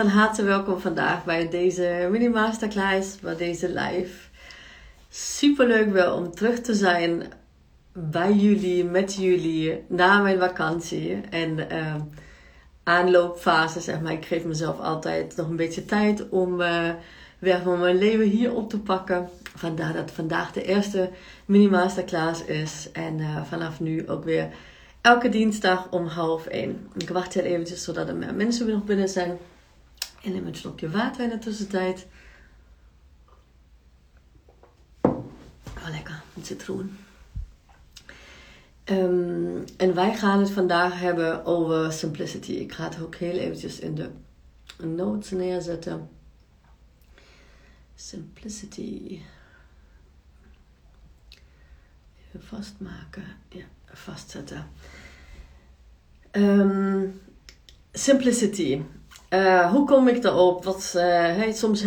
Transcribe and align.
Van 0.00 0.08
harte 0.08 0.42
welkom 0.42 0.80
vandaag 0.80 1.24
bij 1.24 1.48
deze 1.48 2.08
mini 2.10 2.28
masterclass, 2.28 3.18
bij 3.18 3.36
deze 3.36 3.68
live. 3.68 4.28
Super 5.08 5.66
leuk 5.66 5.92
wel 5.92 6.16
om 6.16 6.34
terug 6.34 6.60
te 6.60 6.74
zijn 6.74 7.22
bij 7.92 8.32
jullie, 8.32 8.84
met 8.84 9.14
jullie, 9.14 9.84
na 9.88 10.20
mijn 10.20 10.38
vakantie. 10.38 11.20
En 11.30 11.58
uh, 11.72 11.94
aanloopfase, 12.82 13.80
zeg 13.80 14.00
maar. 14.00 14.12
Ik 14.12 14.24
geef 14.24 14.44
mezelf 14.44 14.80
altijd 14.80 15.36
nog 15.36 15.48
een 15.48 15.56
beetje 15.56 15.84
tijd 15.84 16.28
om 16.28 16.60
uh, 16.60 16.88
weer 17.38 17.60
van 17.62 17.80
mijn 17.80 17.98
leven 17.98 18.26
hier 18.26 18.54
op 18.54 18.70
te 18.70 18.78
pakken. 18.78 19.28
Vandaar 19.56 19.92
dat 19.92 20.10
vandaag 20.10 20.52
de 20.52 20.64
eerste 20.64 21.10
mini 21.44 21.68
masterclass 21.68 22.44
is. 22.44 22.88
En 22.92 23.18
uh, 23.18 23.44
vanaf 23.44 23.80
nu 23.80 24.08
ook 24.08 24.24
weer 24.24 24.48
elke 25.00 25.28
dinsdag 25.28 25.86
om 25.90 26.06
half 26.06 26.46
één. 26.46 26.88
Ik 26.96 27.08
wacht 27.08 27.34
heel 27.34 27.44
eventjes 27.44 27.84
zodat 27.84 28.08
er 28.08 28.16
meer 28.16 28.34
mensen 28.34 28.66
weer 28.66 28.74
nog 28.74 28.84
binnen 28.84 29.08
zijn. 29.08 29.38
En 30.22 30.32
neem 30.32 30.46
een 30.46 30.54
slokje 30.54 30.90
water 30.90 31.24
in 31.24 31.28
de 31.28 31.38
tussentijd. 31.38 32.06
Oh, 35.02 35.88
lekker, 35.88 36.22
met 36.34 36.46
citroen. 36.46 36.96
Um, 38.84 39.64
en 39.76 39.94
wij 39.94 40.14
gaan 40.16 40.38
het 40.38 40.50
vandaag 40.50 41.00
hebben 41.00 41.44
over 41.44 41.92
simplicity. 41.92 42.52
Ik 42.52 42.72
ga 42.72 42.84
het 42.84 43.00
ook 43.00 43.14
heel 43.14 43.38
eventjes 43.38 43.78
in 43.78 43.94
de 43.94 44.10
notes 44.86 45.30
neerzetten. 45.30 46.08
Simplicity. 47.94 49.20
Even 52.28 52.46
vastmaken. 52.46 53.24
Ja, 53.48 53.64
vastzetten. 53.84 54.70
Um, 56.32 57.20
simplicity. 57.92 58.82
Uh, 59.30 59.70
hoe 59.70 59.86
kom 59.86 60.08
ik 60.08 60.24
erop? 60.24 60.64
Wat, 60.64 60.92
hey, 60.92 61.52
soms, 61.52 61.84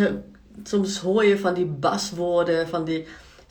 soms 0.62 0.98
hoor 0.98 1.24
je 1.24 1.38
van 1.38 1.54
die 1.54 1.66
baswoorden, 1.66 2.68
van 2.68 2.84
die 2.84 3.06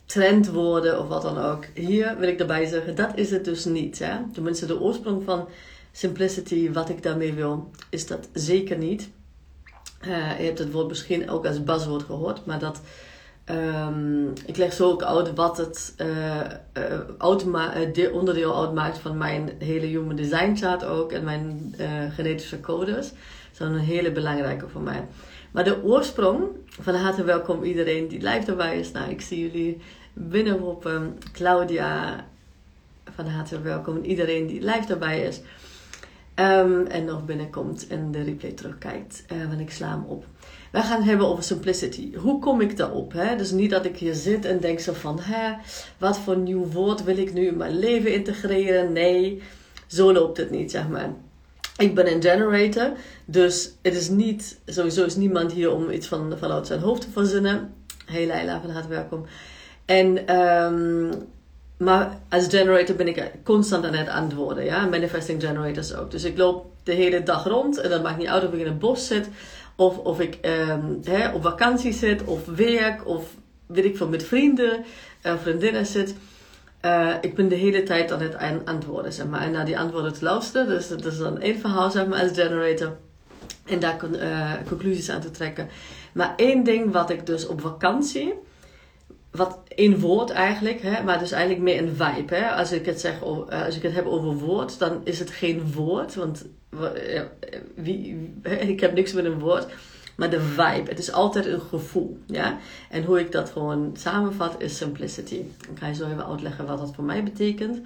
trendwoorden 0.06 1.00
of 1.00 1.08
wat 1.08 1.22
dan 1.22 1.38
ook. 1.38 1.66
Hier 1.74 2.18
wil 2.18 2.28
ik 2.28 2.40
erbij 2.40 2.66
zeggen, 2.66 2.96
dat 2.96 3.12
is 3.16 3.32
het 3.32 3.46
dus 3.46 3.66
niet. 3.66 4.00
Hè? 4.00 4.16
Tenminste, 4.34 4.66
de 4.66 4.80
oorsprong 4.80 5.24
van 5.24 5.48
simplicity, 5.92 6.72
wat 6.72 6.90
ik 6.90 7.04
daarmee 7.04 7.34
wil, 7.34 7.72
is 7.90 8.08
dat 8.08 8.28
zeker 8.34 8.78
niet. 8.78 9.10
Uh, 10.02 10.40
je 10.40 10.46
hebt 10.46 10.60
het 10.60 10.72
woord 10.72 10.88
misschien 10.88 11.30
ook 11.30 11.46
als 11.46 11.64
baswoord 11.64 12.04
gehoord, 12.04 12.46
maar 12.46 12.60
dat 12.60 12.82
Um, 13.50 14.34
ik 14.46 14.58
leg 14.58 14.74
zo 14.74 14.90
ook 14.90 15.04
uit 15.04 15.34
wat 15.34 15.58
het 15.58 15.96
onderdeel 18.14 18.62
uitmaakt 18.62 18.98
van 18.98 19.18
mijn 19.18 19.52
hele 19.60 19.86
human 19.86 20.16
design 20.16 20.56
chart 20.56 20.86
ook 20.86 21.12
en 21.12 21.24
mijn 21.24 21.76
genetische 22.16 22.60
codes. 22.60 23.12
Een 23.64 23.80
hele 23.80 24.12
belangrijke 24.12 24.68
voor 24.68 24.82
mij. 24.82 25.08
Maar 25.52 25.64
de 25.64 25.84
oorsprong, 25.84 26.48
van 26.66 26.96
harte 26.96 27.24
welkom 27.24 27.64
iedereen 27.64 28.08
die 28.08 28.22
live 28.22 28.52
erbij 28.52 28.80
is. 28.80 28.92
Nou, 28.92 29.10
ik 29.10 29.22
zie 29.22 29.40
jullie 29.40 29.78
binnenroepen. 30.14 31.18
Claudia, 31.32 32.26
van 33.16 33.26
harte 33.26 33.62
welkom 33.62 34.04
iedereen 34.04 34.48
die 34.48 34.60
live 34.60 34.94
erbij 34.94 35.22
is. 35.22 35.42
Um, 36.36 36.86
en 36.86 37.06
nog 37.06 37.26
binnenkomt 37.26 37.88
en 37.88 38.12
de 38.12 38.22
replay 38.22 38.52
terugkijkt, 38.52 39.24
uh, 39.34 39.48
want 39.48 39.60
ik 39.60 39.72
sla 39.72 39.90
hem 39.90 40.04
op. 40.08 40.26
Wij 40.72 40.82
gaan 40.82 40.98
het 40.98 41.06
hebben 41.06 41.28
over 41.28 41.44
simplicity. 41.44 42.16
Hoe 42.16 42.40
kom 42.40 42.62
ik 42.62 42.78
daarop? 42.78 43.14
Hè? 43.14 43.36
Dus 43.36 43.52
niet 43.52 43.70
dat 43.70 43.86
ik 43.86 43.98
hier 43.98 44.14
zit 44.14 44.46
en 44.46 44.60
denk 44.60 44.80
zo 44.80 44.94
van, 44.94 45.20
hè, 45.22 45.54
wat 45.98 46.18
voor 46.18 46.38
nieuw 46.38 46.66
woord 46.66 47.04
wil 47.04 47.18
ik 47.18 47.34
nu 47.34 47.48
in 47.48 47.58
mijn 47.58 47.80
leven 47.80 48.14
integreren? 48.14 48.92
Nee, 48.92 49.42
zo 49.88 50.14
loopt 50.14 50.38
het 50.38 50.52
niet, 50.52 50.72
zeg 50.72 50.88
maar. 50.88 51.14
Ik 51.78 51.96
ben 51.96 52.12
een 52.12 52.22
generator, 52.22 52.92
dus 53.26 53.72
het 53.82 53.96
is 53.96 54.10
niet, 54.10 54.60
sowieso 54.66 55.06
is 55.06 55.16
niemand 55.16 55.52
hier 55.52 55.72
om 55.72 55.90
iets 55.90 56.08
van, 56.08 56.36
vanuit 56.40 56.68
zijn 56.68 56.80
hoofd 56.80 57.02
te 57.02 57.08
verzinnen. 57.12 57.74
Hey 58.06 58.26
Leila, 58.26 58.62
van 58.62 58.70
harte 58.70 58.88
welkom. 58.88 59.26
En, 59.86 60.36
um, 60.40 61.12
maar 61.78 62.20
als 62.30 62.48
generator 62.48 62.96
ben 62.96 63.08
ik 63.08 63.32
constant 63.44 63.86
aan 63.86 63.94
het 63.94 64.10
antwoorden, 64.10 64.64
ja. 64.64 64.86
Manifesting 64.86 65.42
generators 65.42 65.96
ook. 65.96 66.12
Dus 66.12 66.24
ik 66.24 66.38
loop 66.38 66.66
de 66.84 66.94
hele 66.94 67.24
dag 67.24 67.44
rond 67.48 67.78
en 67.78 67.90
dat 67.90 68.04
maakt 68.04 68.18
niet 68.18 68.28
uit 68.28 68.46
of 68.46 68.54
ik 68.54 68.60
in 68.60 68.68
een 68.68 68.78
bos 68.78 69.08
zit, 69.08 69.30
of, 69.76 69.98
of 69.98 70.20
ik 70.20 70.38
um, 70.42 71.00
hè, 71.04 71.34
op 71.34 71.42
vakantie 71.42 71.94
zit, 71.94 72.24
of 72.24 72.46
werk, 72.46 73.08
of 73.08 73.26
weet 73.66 73.86
ik 73.86 73.98
veel, 73.98 74.08
met 74.08 74.24
vrienden, 74.24 74.84
uh, 75.26 75.34
vriendinnen 75.42 75.86
zit. 75.86 76.16
Uh, 76.86 77.14
ik 77.22 77.36
ben 77.36 77.48
de 77.48 77.56
hele 77.56 77.84
tijd 77.84 78.12
aan 78.12 78.22
het 78.22 78.66
antwoorden, 78.66 79.14
zeg 79.14 79.26
maar. 79.26 79.42
En 79.42 79.52
naar 79.52 79.66
die 79.66 79.80
antwoorden 79.80 80.14
te 80.14 80.24
luisteren. 80.24 80.68
Dus 80.68 80.88
dat 80.88 81.06
is 81.06 81.18
dan 81.18 81.40
één 81.40 81.60
verhaal, 81.60 81.92
zeg 81.92 82.08
maar, 82.08 82.22
als 82.22 82.32
generator. 82.32 82.98
En 83.66 83.80
daar 83.80 83.98
uh, 84.12 84.52
conclusies 84.68 85.10
aan 85.10 85.22
te 85.22 85.32
trekken. 85.32 85.70
Maar 86.14 86.34
één 86.36 86.64
ding 86.64 86.92
wat 86.92 87.10
ik 87.10 87.26
dus 87.26 87.48
op 87.48 87.62
vakantie... 87.62 88.34
Wat 89.32 89.60
één 89.68 90.00
woord 90.00 90.30
eigenlijk, 90.30 90.82
hè, 90.82 91.04
maar 91.04 91.20
dus 91.20 91.32
eigenlijk 91.32 91.64
meer 91.64 91.82
een 91.82 91.96
vibe. 91.96 92.36
Hè. 92.36 92.50
Als, 92.50 92.72
ik 92.72 92.86
het 92.86 93.00
zeg, 93.00 93.22
uh, 93.22 93.66
als 93.66 93.76
ik 93.76 93.82
het 93.82 93.94
heb 93.94 94.06
over 94.06 94.34
woord, 94.34 94.80
dan 94.80 95.02
is 95.04 95.20
het 95.20 95.30
geen 95.30 95.74
woord. 95.74 96.16
Want 96.16 96.46
wie, 97.76 98.34
ik 98.74 98.80
heb 98.80 98.94
niks 98.94 99.14
met 99.14 99.26
een 99.26 99.40
woord. 99.40 99.68
Maar 100.16 100.30
de 100.30 100.42
vibe, 100.42 100.90
het 100.90 101.00
is 101.00 101.12
altijd 101.12 101.46
een 101.46 101.62
gevoel. 101.62 102.18
Ja? 102.26 102.58
En 102.90 103.04
hoe 103.04 103.20
ik 103.20 103.32
dat 103.32 103.50
gewoon 103.50 103.92
samenvat 103.98 104.56
is 104.58 104.78
simplicity. 104.78 105.36
Ik 105.36 105.78
ga 105.80 105.88
je 105.88 105.94
zo 105.94 106.06
even 106.06 106.28
uitleggen 106.28 106.66
wat 106.66 106.78
dat 106.78 106.96
voor 106.96 107.04
mij 107.04 107.24
betekent. 107.24 107.82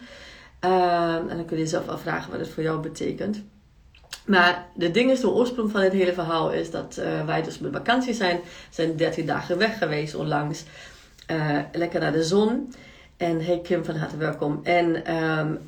Ehm, 0.59 1.27
en 1.27 1.37
dan 1.37 1.45
kun 1.45 1.57
je 1.57 1.67
zelf 1.67 1.87
afvragen 1.87 2.31
wat 2.31 2.39
het 2.39 2.49
voor 2.49 2.63
jou 2.63 2.81
betekent. 2.81 3.43
Maar 4.25 4.67
de 4.75 4.91
ding 4.91 5.11
is, 5.11 5.19
de 5.19 5.29
oorsprong 5.29 5.71
van 5.71 5.81
het 5.81 5.93
hele 5.93 6.13
verhaal 6.13 6.51
is 6.51 6.71
dat 6.71 6.97
uh, 6.99 7.25
wij 7.25 7.43
dus 7.43 7.59
met 7.59 7.71
vakantie 7.71 8.13
zijn. 8.13 8.39
zijn 8.69 8.95
13 8.95 9.25
dagen 9.25 9.57
weg 9.57 9.77
geweest 9.77 10.15
onlangs. 10.15 10.63
Uh, 11.31 11.59
lekker 11.71 11.99
naar 11.99 12.11
de 12.11 12.23
zon. 12.23 12.73
En 13.17 13.45
hey 13.45 13.59
Kim, 13.59 13.85
van 13.85 13.95
harte 13.95 14.17
welkom. 14.17 14.59
En 14.63 15.15
um, 15.15 15.59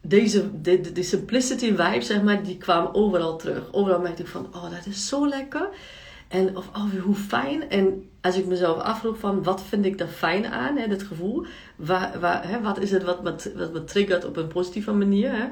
deze, 0.00 0.60
de, 0.60 0.92
de, 0.92 1.02
simplicity 1.02 1.66
vibe, 1.66 2.00
zeg 2.00 2.22
maar, 2.22 2.42
die 2.42 2.56
kwam 2.56 2.88
overal 2.92 3.36
terug. 3.36 3.72
Overal 3.72 4.00
merkte 4.00 4.22
ik 4.22 4.28
van, 4.28 4.46
oh, 4.54 4.70
dat 4.70 4.86
is 4.86 5.08
zo 5.08 5.28
lekker. 5.28 5.68
En 6.28 6.56
of, 6.56 6.68
oh, 6.68 7.02
hoe 7.02 7.14
fijn. 7.14 7.70
En 7.70 8.10
als 8.20 8.36
ik 8.36 8.46
mezelf 8.46 8.78
afvroeg 8.78 9.18
van, 9.18 9.42
wat 9.42 9.62
vind 9.62 9.84
ik 9.84 10.00
er 10.00 10.08
fijn 10.08 10.46
aan, 10.46 10.76
hè, 10.76 10.88
dat 10.88 11.02
gevoel. 11.02 11.46
Waar, 11.76 12.20
waar, 12.20 12.48
hè, 12.48 12.60
wat 12.60 12.80
is 12.80 12.90
het 12.90 13.02
wat 13.02 13.22
me, 13.22 13.70
wat 13.72 13.88
triggert 13.88 14.24
op 14.24 14.36
een 14.36 14.48
positieve 14.48 14.92
manier. 14.92 15.30
Hè? 15.32 15.46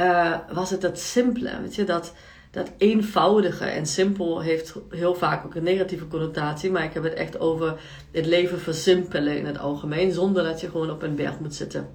Uh, 0.00 0.38
was 0.52 0.70
het 0.70 0.80
dat 0.80 0.98
simpele, 0.98 1.60
weet 1.60 1.74
je, 1.74 1.84
dat, 1.84 2.14
dat 2.50 2.70
eenvoudige 2.78 3.64
en 3.64 3.86
simpel 3.86 4.40
heeft 4.40 4.74
heel 4.90 5.14
vaak 5.14 5.44
ook 5.44 5.54
een 5.54 5.62
negatieve 5.62 6.08
connotatie. 6.08 6.70
Maar 6.70 6.84
ik 6.84 6.94
heb 6.94 7.02
het 7.02 7.14
echt 7.14 7.40
over 7.40 7.80
het 8.10 8.26
leven 8.26 8.60
versimpelen 8.60 9.38
in 9.38 9.46
het 9.46 9.58
algemeen. 9.58 10.12
Zonder 10.12 10.44
dat 10.44 10.60
je 10.60 10.70
gewoon 10.70 10.90
op 10.90 11.02
een 11.02 11.16
berg 11.16 11.38
moet 11.40 11.54
zitten. 11.54 11.88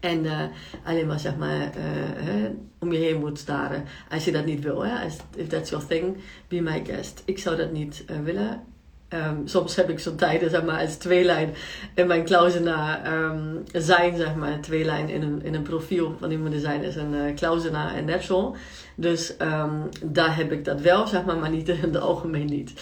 En 0.00 0.24
uh, 0.24 0.42
alleen 0.84 1.06
maar 1.06 1.20
zeg 1.20 1.36
maar 1.36 1.70
uh, 1.76 2.50
om 2.78 2.92
je 2.92 2.98
heen 2.98 3.18
moet 3.18 3.38
staren. 3.38 3.84
Als 4.10 4.24
je 4.24 4.32
dat 4.32 4.44
niet 4.44 4.62
wil. 4.62 4.84
Hè? 4.84 5.06
if 5.36 5.48
that's 5.48 5.70
your 5.70 5.86
thing, 5.86 6.16
be 6.48 6.60
my 6.60 6.84
guest. 6.84 7.22
Ik 7.24 7.38
zou 7.38 7.56
dat 7.56 7.72
niet 7.72 8.04
uh, 8.10 8.16
willen. 8.24 8.62
Um, 9.08 9.46
soms 9.46 9.76
heb 9.76 9.90
ik 9.90 9.98
zo'n 9.98 10.16
tijden, 10.16 10.50
zeg 10.50 10.64
maar, 10.64 10.80
als 10.80 10.96
tweelijn 10.96 11.54
in 11.94 12.06
mijn 12.06 12.24
klausena 12.24 13.12
um, 13.12 13.62
zijn, 13.72 14.16
zeg 14.16 14.34
maar, 14.34 14.60
tweelijn 14.60 15.08
in 15.08 15.22
een, 15.22 15.42
in 15.42 15.54
een 15.54 15.62
profiel 15.62 16.16
van 16.18 16.30
iemand 16.30 16.52
design 16.52 16.80
is 16.80 16.96
een 16.96 17.14
uh, 17.14 17.96
en 17.96 18.04
natural. 18.04 18.56
Dus 18.94 19.34
um, 19.38 19.88
daar 20.04 20.36
heb 20.36 20.52
ik 20.52 20.64
dat 20.64 20.80
wel, 20.80 21.06
zeg 21.06 21.24
maar, 21.24 21.36
maar 21.36 21.50
niet 21.50 21.68
in 21.68 21.80
het 21.80 22.00
algemeen 22.00 22.46
niet. 22.46 22.72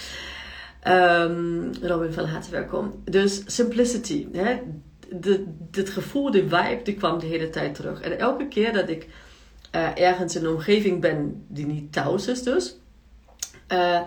Robin 1.83 2.13
van 2.13 2.25
harte 2.25 2.51
welkom. 2.51 3.03
Dus 3.05 3.43
simplicity, 3.47 4.27
hè? 4.33 4.59
De, 5.11 5.47
gevoel, 5.87 6.31
de 6.31 6.43
vibe, 6.43 6.81
die 6.85 6.95
kwam 6.95 7.19
de 7.19 7.27
hele 7.27 7.51
tijd 7.51 7.75
terug. 7.75 8.01
En 8.01 8.19
elke 8.19 8.49
keer 8.49 8.73
dat 8.73 8.89
ik 8.89 9.09
uh, 9.75 9.99
ergens 9.99 10.37
in 10.37 10.45
een 10.45 10.51
omgeving 10.51 11.01
ben 11.01 11.45
die 11.49 11.67
niet 11.67 11.93
thuis 11.93 12.27
is 12.27 12.43
dus, 12.43 12.77
uh, 13.73 14.01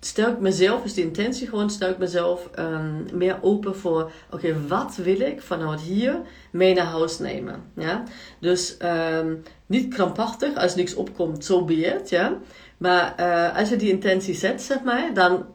stel 0.00 0.30
ik 0.30 0.38
mezelf, 0.38 0.84
is 0.84 0.94
de 0.94 1.02
intentie 1.02 1.48
gewoon, 1.48 1.70
stel 1.70 1.90
ik 1.90 1.98
mezelf 1.98 2.50
um, 2.58 3.06
meer 3.12 3.38
open 3.42 3.76
voor, 3.76 4.12
oké, 4.30 4.66
wat 4.66 4.96
wil 4.96 5.20
ik 5.20 5.42
vanuit 5.42 5.80
hier 5.80 6.20
mee 6.50 6.74
naar 6.74 6.86
huis 6.86 7.18
nemen? 7.18 7.62
Ja? 7.74 8.02
Dus 8.40 8.76
um, 8.82 9.42
niet 9.66 9.94
krampachtig, 9.94 10.56
als 10.56 10.74
niks 10.74 10.94
opkomt, 10.94 11.44
zo 11.44 11.66
so 11.68 12.02
ja. 12.04 12.38
Maar 12.76 13.14
uh, 13.20 13.58
als 13.58 13.68
je 13.68 13.76
die 13.76 13.90
intentie 13.90 14.34
zet, 14.34 14.62
zeg 14.62 14.82
maar, 14.82 15.14
dan 15.14 15.46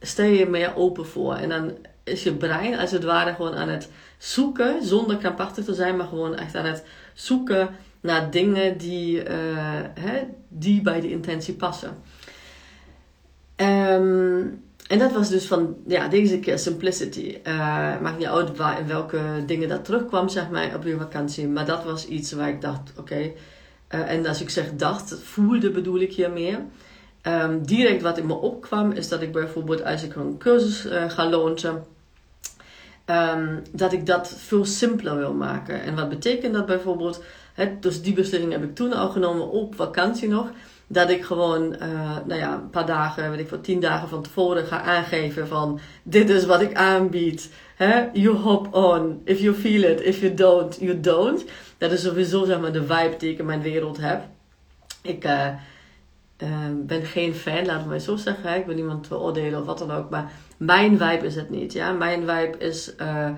stel 0.00 0.26
je 0.26 0.46
meer 0.46 0.76
open 0.76 1.06
voor. 1.06 1.34
En 1.34 1.48
dan 1.48 1.72
is 2.04 2.22
je 2.22 2.34
brein 2.34 2.78
als 2.78 2.90
het 2.90 3.04
ware 3.04 3.34
gewoon 3.34 3.54
aan 3.54 3.68
het 3.68 3.88
zoeken, 4.20 4.84
zonder 4.84 5.16
krampachtig 5.16 5.64
te 5.64 5.74
zijn, 5.74 5.96
maar 5.96 6.06
gewoon 6.06 6.36
echt 6.36 6.54
aan 6.54 6.64
het 6.64 6.84
zoeken 7.14 7.68
naar 8.00 8.30
dingen 8.30 8.78
die, 8.78 9.24
uh, 9.24 9.28
hè, 9.94 10.22
die 10.48 10.82
bij 10.82 11.00
de 11.00 11.10
intentie 11.10 11.54
passen. 11.54 11.96
Um, 13.56 14.62
en 14.88 14.98
dat 14.98 15.12
was 15.12 15.28
dus 15.28 15.46
van, 15.46 15.76
ja, 15.86 16.08
deze 16.08 16.38
keer 16.38 16.58
simplicity. 16.58 17.38
Uh, 17.44 17.54
maakt 18.00 18.18
niet 18.18 18.26
uit 18.26 18.56
waar, 18.56 18.86
welke 18.86 19.20
dingen 19.46 19.68
dat 19.68 19.84
terugkwam, 19.84 20.28
zeg 20.28 20.50
maar, 20.50 20.74
op 20.74 20.84
je 20.84 20.96
vakantie. 20.98 21.48
Maar 21.48 21.66
dat 21.66 21.84
was 21.84 22.06
iets 22.06 22.32
waar 22.32 22.48
ik 22.48 22.60
dacht, 22.60 22.92
oké. 22.98 23.20
Uh, 23.94 24.10
en 24.10 24.26
als 24.26 24.40
ik 24.40 24.50
zeg 24.50 24.74
dacht, 24.76 25.14
voelde 25.22 25.70
bedoel 25.70 26.00
ik 26.00 26.12
hier 26.12 26.30
meer. 26.30 26.58
Ehm, 27.22 27.62
direct 27.62 28.02
wat 28.02 28.18
in 28.18 28.26
me 28.26 28.34
opkwam 28.34 28.92
is 28.92 29.08
dat 29.08 29.22
ik 29.22 29.32
bijvoorbeeld 29.32 29.84
als 29.84 30.02
ik 30.02 30.14
een 30.14 30.38
cursus 30.38 30.86
ga 31.08 31.28
launchen, 31.28 31.84
ehm, 33.10 33.58
dat 33.72 33.92
ik 33.92 34.06
dat 34.06 34.34
veel 34.38 34.64
simpeler 34.64 35.16
wil 35.16 35.34
maken. 35.34 35.82
En 35.82 35.94
wat 35.94 36.08
betekent 36.08 36.54
dat 36.54 36.66
bijvoorbeeld? 36.66 37.22
dus 37.80 38.02
die 38.02 38.12
beslissing 38.12 38.52
heb 38.52 38.62
ik 38.62 38.74
toen 38.74 38.92
al 38.92 39.08
genomen 39.08 39.50
op 39.50 39.74
vakantie 39.74 40.28
nog. 40.28 40.50
Dat 40.86 41.10
ik 41.10 41.24
gewoon, 41.24 41.62
uh, 41.82 42.16
nou 42.26 42.40
ja, 42.40 42.54
een 42.54 42.70
paar 42.70 42.86
dagen, 42.86 43.30
weet 43.30 43.40
ik 43.40 43.48
voor 43.48 43.60
tien 43.60 43.80
dagen 43.80 44.08
van 44.08 44.22
tevoren 44.22 44.66
ga 44.66 44.82
aangeven 44.82 45.48
van 45.48 45.80
dit 46.02 46.30
is 46.30 46.44
wat 46.46 46.60
ik 46.60 46.74
aanbied. 46.74 47.50
You 48.12 48.36
hop 48.36 48.74
on. 48.74 49.20
If 49.24 49.40
you 49.40 49.54
feel 49.54 49.82
it. 49.82 50.00
If 50.00 50.20
you 50.20 50.34
don't, 50.34 50.76
you 50.80 51.00
don't. 51.00 51.44
Dat 51.78 51.92
is 51.92 52.02
sowieso 52.02 52.44
zeg 52.44 52.60
maar 52.60 52.72
de 52.72 52.84
vibe 52.84 53.14
die 53.18 53.32
ik 53.32 53.38
in 53.38 53.46
mijn 53.46 53.62
wereld 53.62 53.96
heb. 54.00 54.22
Ik 55.02 55.24
uh, 55.24 55.46
uh, 56.38 56.48
ben 56.76 57.04
geen 57.04 57.34
fan, 57.34 57.66
laat 57.66 57.78
het 57.78 57.86
mij 57.86 57.98
zo 57.98 58.16
zeggen. 58.16 58.56
Ik 58.56 58.66
wil 58.66 58.74
niemand 58.74 59.08
beoordelen 59.08 59.60
of 59.60 59.66
wat 59.66 59.78
dan 59.78 59.90
ook. 59.90 60.10
Maar 60.10 60.32
mijn 60.60 60.98
vibe 60.98 61.26
is 61.26 61.34
het 61.34 61.50
niet. 61.50 61.72
Ja? 61.72 61.92
Mijn 61.92 62.20
vibe 62.20 62.58
is 62.58 62.94
uh, 63.00 63.30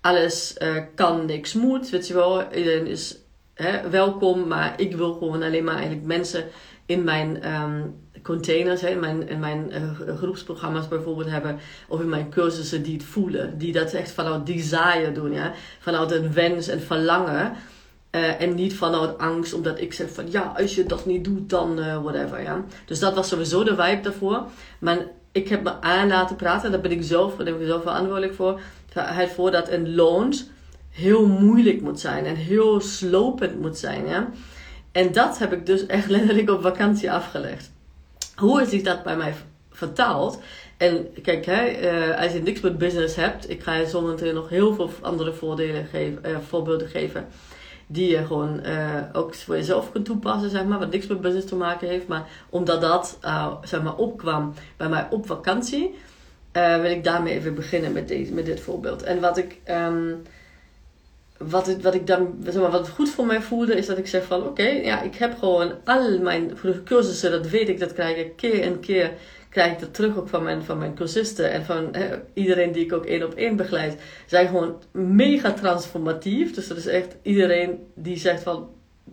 alles 0.00 0.56
kan, 0.94 1.26
niks 1.26 1.52
moet. 1.52 1.90
Weet 1.90 2.06
je 2.06 2.14
wel, 2.14 2.52
iedereen 2.52 2.86
is 2.86 3.18
hè, 3.54 3.90
welkom. 3.90 4.46
Maar 4.48 4.80
ik 4.80 4.96
wil 4.96 5.12
gewoon 5.12 5.42
alleen 5.42 5.64
maar 5.64 5.74
eigenlijk 5.74 6.06
mensen 6.06 6.44
in 6.86 7.04
mijn 7.04 7.52
um, 7.54 7.94
containers, 8.22 8.80
hè, 8.80 8.88
in 8.88 9.00
mijn, 9.00 9.28
in 9.28 9.38
mijn 9.38 9.72
uh, 9.72 10.16
groepsprogramma's 10.16 10.88
bijvoorbeeld 10.88 11.30
hebben. 11.30 11.58
Of 11.88 12.00
in 12.00 12.08
mijn 12.08 12.30
cursussen 12.30 12.82
die 12.82 12.94
het 12.94 13.04
voelen. 13.04 13.58
Die 13.58 13.72
dat 13.72 13.92
echt 13.92 14.10
vanuit 14.10 14.46
desire 14.46 15.12
doen. 15.12 15.32
Ja? 15.32 15.52
Vanuit 15.78 16.10
een 16.10 16.32
wens 16.32 16.68
en 16.68 16.80
verlangen. 16.80 17.52
En 18.10 18.54
niet 18.54 18.74
vanuit 18.74 19.18
angst, 19.18 19.54
omdat 19.54 19.80
ik 19.80 19.92
zeg 19.92 20.10
van 20.10 20.30
ja, 20.30 20.52
als 20.56 20.74
je 20.74 20.84
dat 20.84 21.06
niet 21.06 21.24
doet, 21.24 21.50
dan 21.50 21.74
whatever. 22.02 22.42
Ja? 22.42 22.64
Dus 22.86 22.98
dat 22.98 23.14
was 23.14 23.28
sowieso 23.28 23.64
de 23.64 23.76
vibe 23.76 24.00
daarvoor. 24.02 24.44
Maar 24.78 25.06
ik 25.32 25.48
heb 25.48 25.62
me 25.62 25.80
aan 25.80 26.08
laten 26.08 26.36
praten, 26.36 26.70
daar 26.70 26.80
ben 26.80 26.90
ik 26.90 27.02
zelf, 27.02 27.36
daar 27.36 27.44
ben 27.44 27.60
ik 27.60 27.66
zelf 27.66 27.82
verantwoordelijk 27.82 28.34
voor. 28.34 28.60
Voor 29.34 29.50
dat 29.50 29.68
een 29.68 29.94
launch 29.94 30.40
heel 30.90 31.26
moeilijk 31.26 31.80
moet 31.80 32.00
zijn 32.00 32.24
en 32.24 32.34
heel 32.34 32.80
slopend 32.80 33.60
moet 33.60 33.78
zijn. 33.78 34.06
Ja? 34.06 34.30
En 34.92 35.12
dat 35.12 35.38
heb 35.38 35.52
ik 35.52 35.66
dus 35.66 35.86
echt 35.86 36.08
letterlijk 36.16 36.50
op 36.50 36.62
vakantie 36.62 37.12
afgelegd. 37.12 37.70
Hoe 38.36 38.62
is 38.62 38.68
zich 38.68 38.82
dat 38.82 39.02
bij 39.02 39.16
mij 39.16 39.34
vertaald? 39.70 40.38
En 40.76 41.06
kijk, 41.22 41.44
hè, 41.44 41.80
uh, 41.80 42.22
als 42.22 42.32
je 42.32 42.42
niks 42.42 42.60
met 42.60 42.78
business 42.78 43.16
hebt, 43.16 43.50
ik 43.50 43.62
ga 43.62 43.74
je 43.74 43.88
zo 43.88 44.00
meteen 44.00 44.34
nog 44.34 44.48
heel 44.48 44.74
veel 44.74 44.90
andere 45.00 45.32
voordelen 45.32 45.86
geven, 45.86 46.22
uh, 46.26 46.36
voorbeelden 46.48 46.88
geven. 46.88 47.26
Die 47.92 48.10
je 48.10 48.26
gewoon 48.26 48.60
uh, 48.66 49.02
ook 49.12 49.34
voor 49.34 49.56
jezelf 49.56 49.92
kunt 49.92 50.04
toepassen, 50.04 50.50
zeg 50.50 50.64
maar, 50.64 50.78
wat 50.78 50.90
niks 50.90 51.06
met 51.06 51.20
business 51.20 51.46
te 51.46 51.56
maken 51.56 51.88
heeft. 51.88 52.06
Maar 52.06 52.28
omdat 52.48 52.80
dat, 52.80 53.18
zeg 53.62 53.82
maar, 53.82 53.96
opkwam 53.96 54.54
bij 54.76 54.88
mij 54.88 55.06
op 55.10 55.26
vakantie, 55.26 55.94
wil 56.52 56.90
ik 56.90 57.04
daarmee 57.04 57.34
even 57.34 57.54
beginnen 57.54 57.92
met, 57.92 58.08
deze, 58.08 58.32
met 58.32 58.46
dit 58.46 58.60
voorbeeld. 58.60 59.02
En 59.02 59.20
wat 59.20 59.38
ik. 59.38 59.56
Um, 59.68 60.22
wat, 61.48 61.66
het, 61.66 61.82
wat 61.82 61.94
ik 61.94 62.06
dan, 62.06 62.34
zeg 62.44 62.62
maar, 62.62 62.70
wat 62.70 62.88
goed 62.88 63.10
voor 63.10 63.26
mij 63.26 63.42
voelde, 63.42 63.76
is 63.76 63.86
dat 63.86 63.98
ik 63.98 64.06
zeg 64.06 64.24
van 64.24 64.46
oké, 64.46 64.68
ja, 64.68 65.02
ik 65.02 65.14
heb 65.14 65.38
gewoon 65.38 65.72
al 65.84 66.18
mijn 66.18 66.52
cursussen, 66.84 67.30
dat 67.30 67.48
weet 67.48 67.68
ik, 67.68 67.80
dat 67.80 67.92
krijg 67.92 68.16
ik 68.16 68.36
keer 68.36 68.62
en 68.62 68.80
keer, 68.80 69.12
krijg 69.52 69.72
ik 69.72 69.80
dat 69.80 69.94
terug 69.94 70.16
ook 70.16 70.28
van 70.28 70.42
mijn, 70.42 70.62
van 70.62 70.78
mijn 70.78 70.94
cursisten 70.94 71.50
en 71.50 71.64
van 71.64 71.94
iedereen 72.32 72.72
die 72.72 72.84
ik 72.84 72.92
ook 72.92 73.04
één 73.04 73.24
op 73.24 73.34
één 73.34 73.56
begeleid, 73.56 74.00
zijn 74.26 74.46
gewoon 74.46 74.82
mega 74.90 75.52
transformatief. 75.52 76.54
Dus 76.54 76.68
dat 76.68 76.76
is 76.76 76.86
echt 76.86 77.16
iedereen 77.22 77.86
die 77.94 78.16
zegt 78.16 78.42
van, 78.42 78.68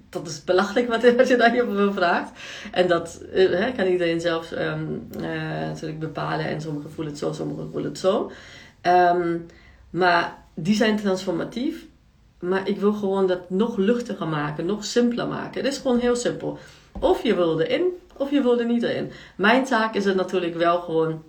dat 0.09 0.27
is 0.27 0.43
belachelijk 0.43 0.87
wat, 0.87 1.01
je 1.27 1.35
daar 1.37 1.51
hierover 1.51 1.93
vraagt. 1.93 2.31
En 2.71 2.87
dat 2.87 3.21
uh, 3.33 3.75
kan 3.75 3.87
iedereen 3.87 4.21
zelf 4.21 4.51
um, 4.51 5.07
uh, 5.19 5.21
natuurlijk 5.67 5.99
bepalen 5.99 6.45
en 6.45 6.61
sommigen 6.61 6.91
voelen 6.91 7.13
het 7.13 7.21
zo, 7.21 7.33
sommigen 7.33 7.71
voelen 7.71 7.89
het 7.89 7.99
zo. 7.99 8.31
Um, 8.81 9.45
maar 9.89 10.37
die 10.53 10.75
zijn 10.75 10.97
transformatief. 10.97 11.85
Maar 12.39 12.67
ik 12.67 12.79
wil 12.79 12.93
gewoon 12.93 13.27
dat 13.27 13.49
nog 13.49 13.77
luchtiger 13.77 14.27
maken, 14.27 14.65
nog 14.65 14.85
simpeler 14.85 15.27
maken. 15.27 15.63
Het 15.63 15.73
is 15.73 15.79
gewoon 15.79 15.99
heel 15.99 16.15
simpel. 16.15 16.57
Of 16.99 17.23
je 17.23 17.35
wil 17.35 17.59
erin, 17.59 17.83
of 18.19 18.31
je 18.31 18.41
wil 18.41 18.59
er 18.59 18.65
niet 18.65 18.83
in. 18.83 19.11
Mijn 19.35 19.63
taak 19.65 19.95
is 19.95 20.05
het 20.05 20.15
natuurlijk 20.15 20.55
wel 20.55 20.79
gewoon, 20.79 21.23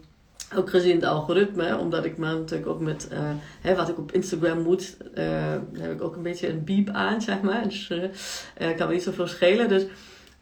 ook 0.57 0.71
gezien 0.71 0.95
het 0.95 1.05
algoritme, 1.05 1.77
omdat 1.77 2.05
ik 2.05 2.19
me 2.19 2.27
natuurlijk 2.27 2.71
ook 2.71 2.81
met 2.81 3.09
uh, 3.13 3.19
hè, 3.61 3.75
wat 3.75 3.89
ik 3.89 3.99
op 3.99 4.13
Instagram 4.13 4.63
moet, 4.63 4.97
uh, 5.15 5.25
heb 5.73 5.93
ik 5.93 6.03
ook 6.03 6.17
een 6.17 6.23
beetje 6.23 6.49
een 6.49 6.65
beep 6.65 6.89
aan, 6.89 7.23
zeg 7.23 7.41
maar. 7.41 7.63
Dus 7.63 7.91
uh, 7.91 8.77
kan 8.77 8.89
me 8.89 8.93
niet 8.93 9.03
zoveel 9.03 9.27
schelen. 9.27 9.69
Dus 9.69 9.87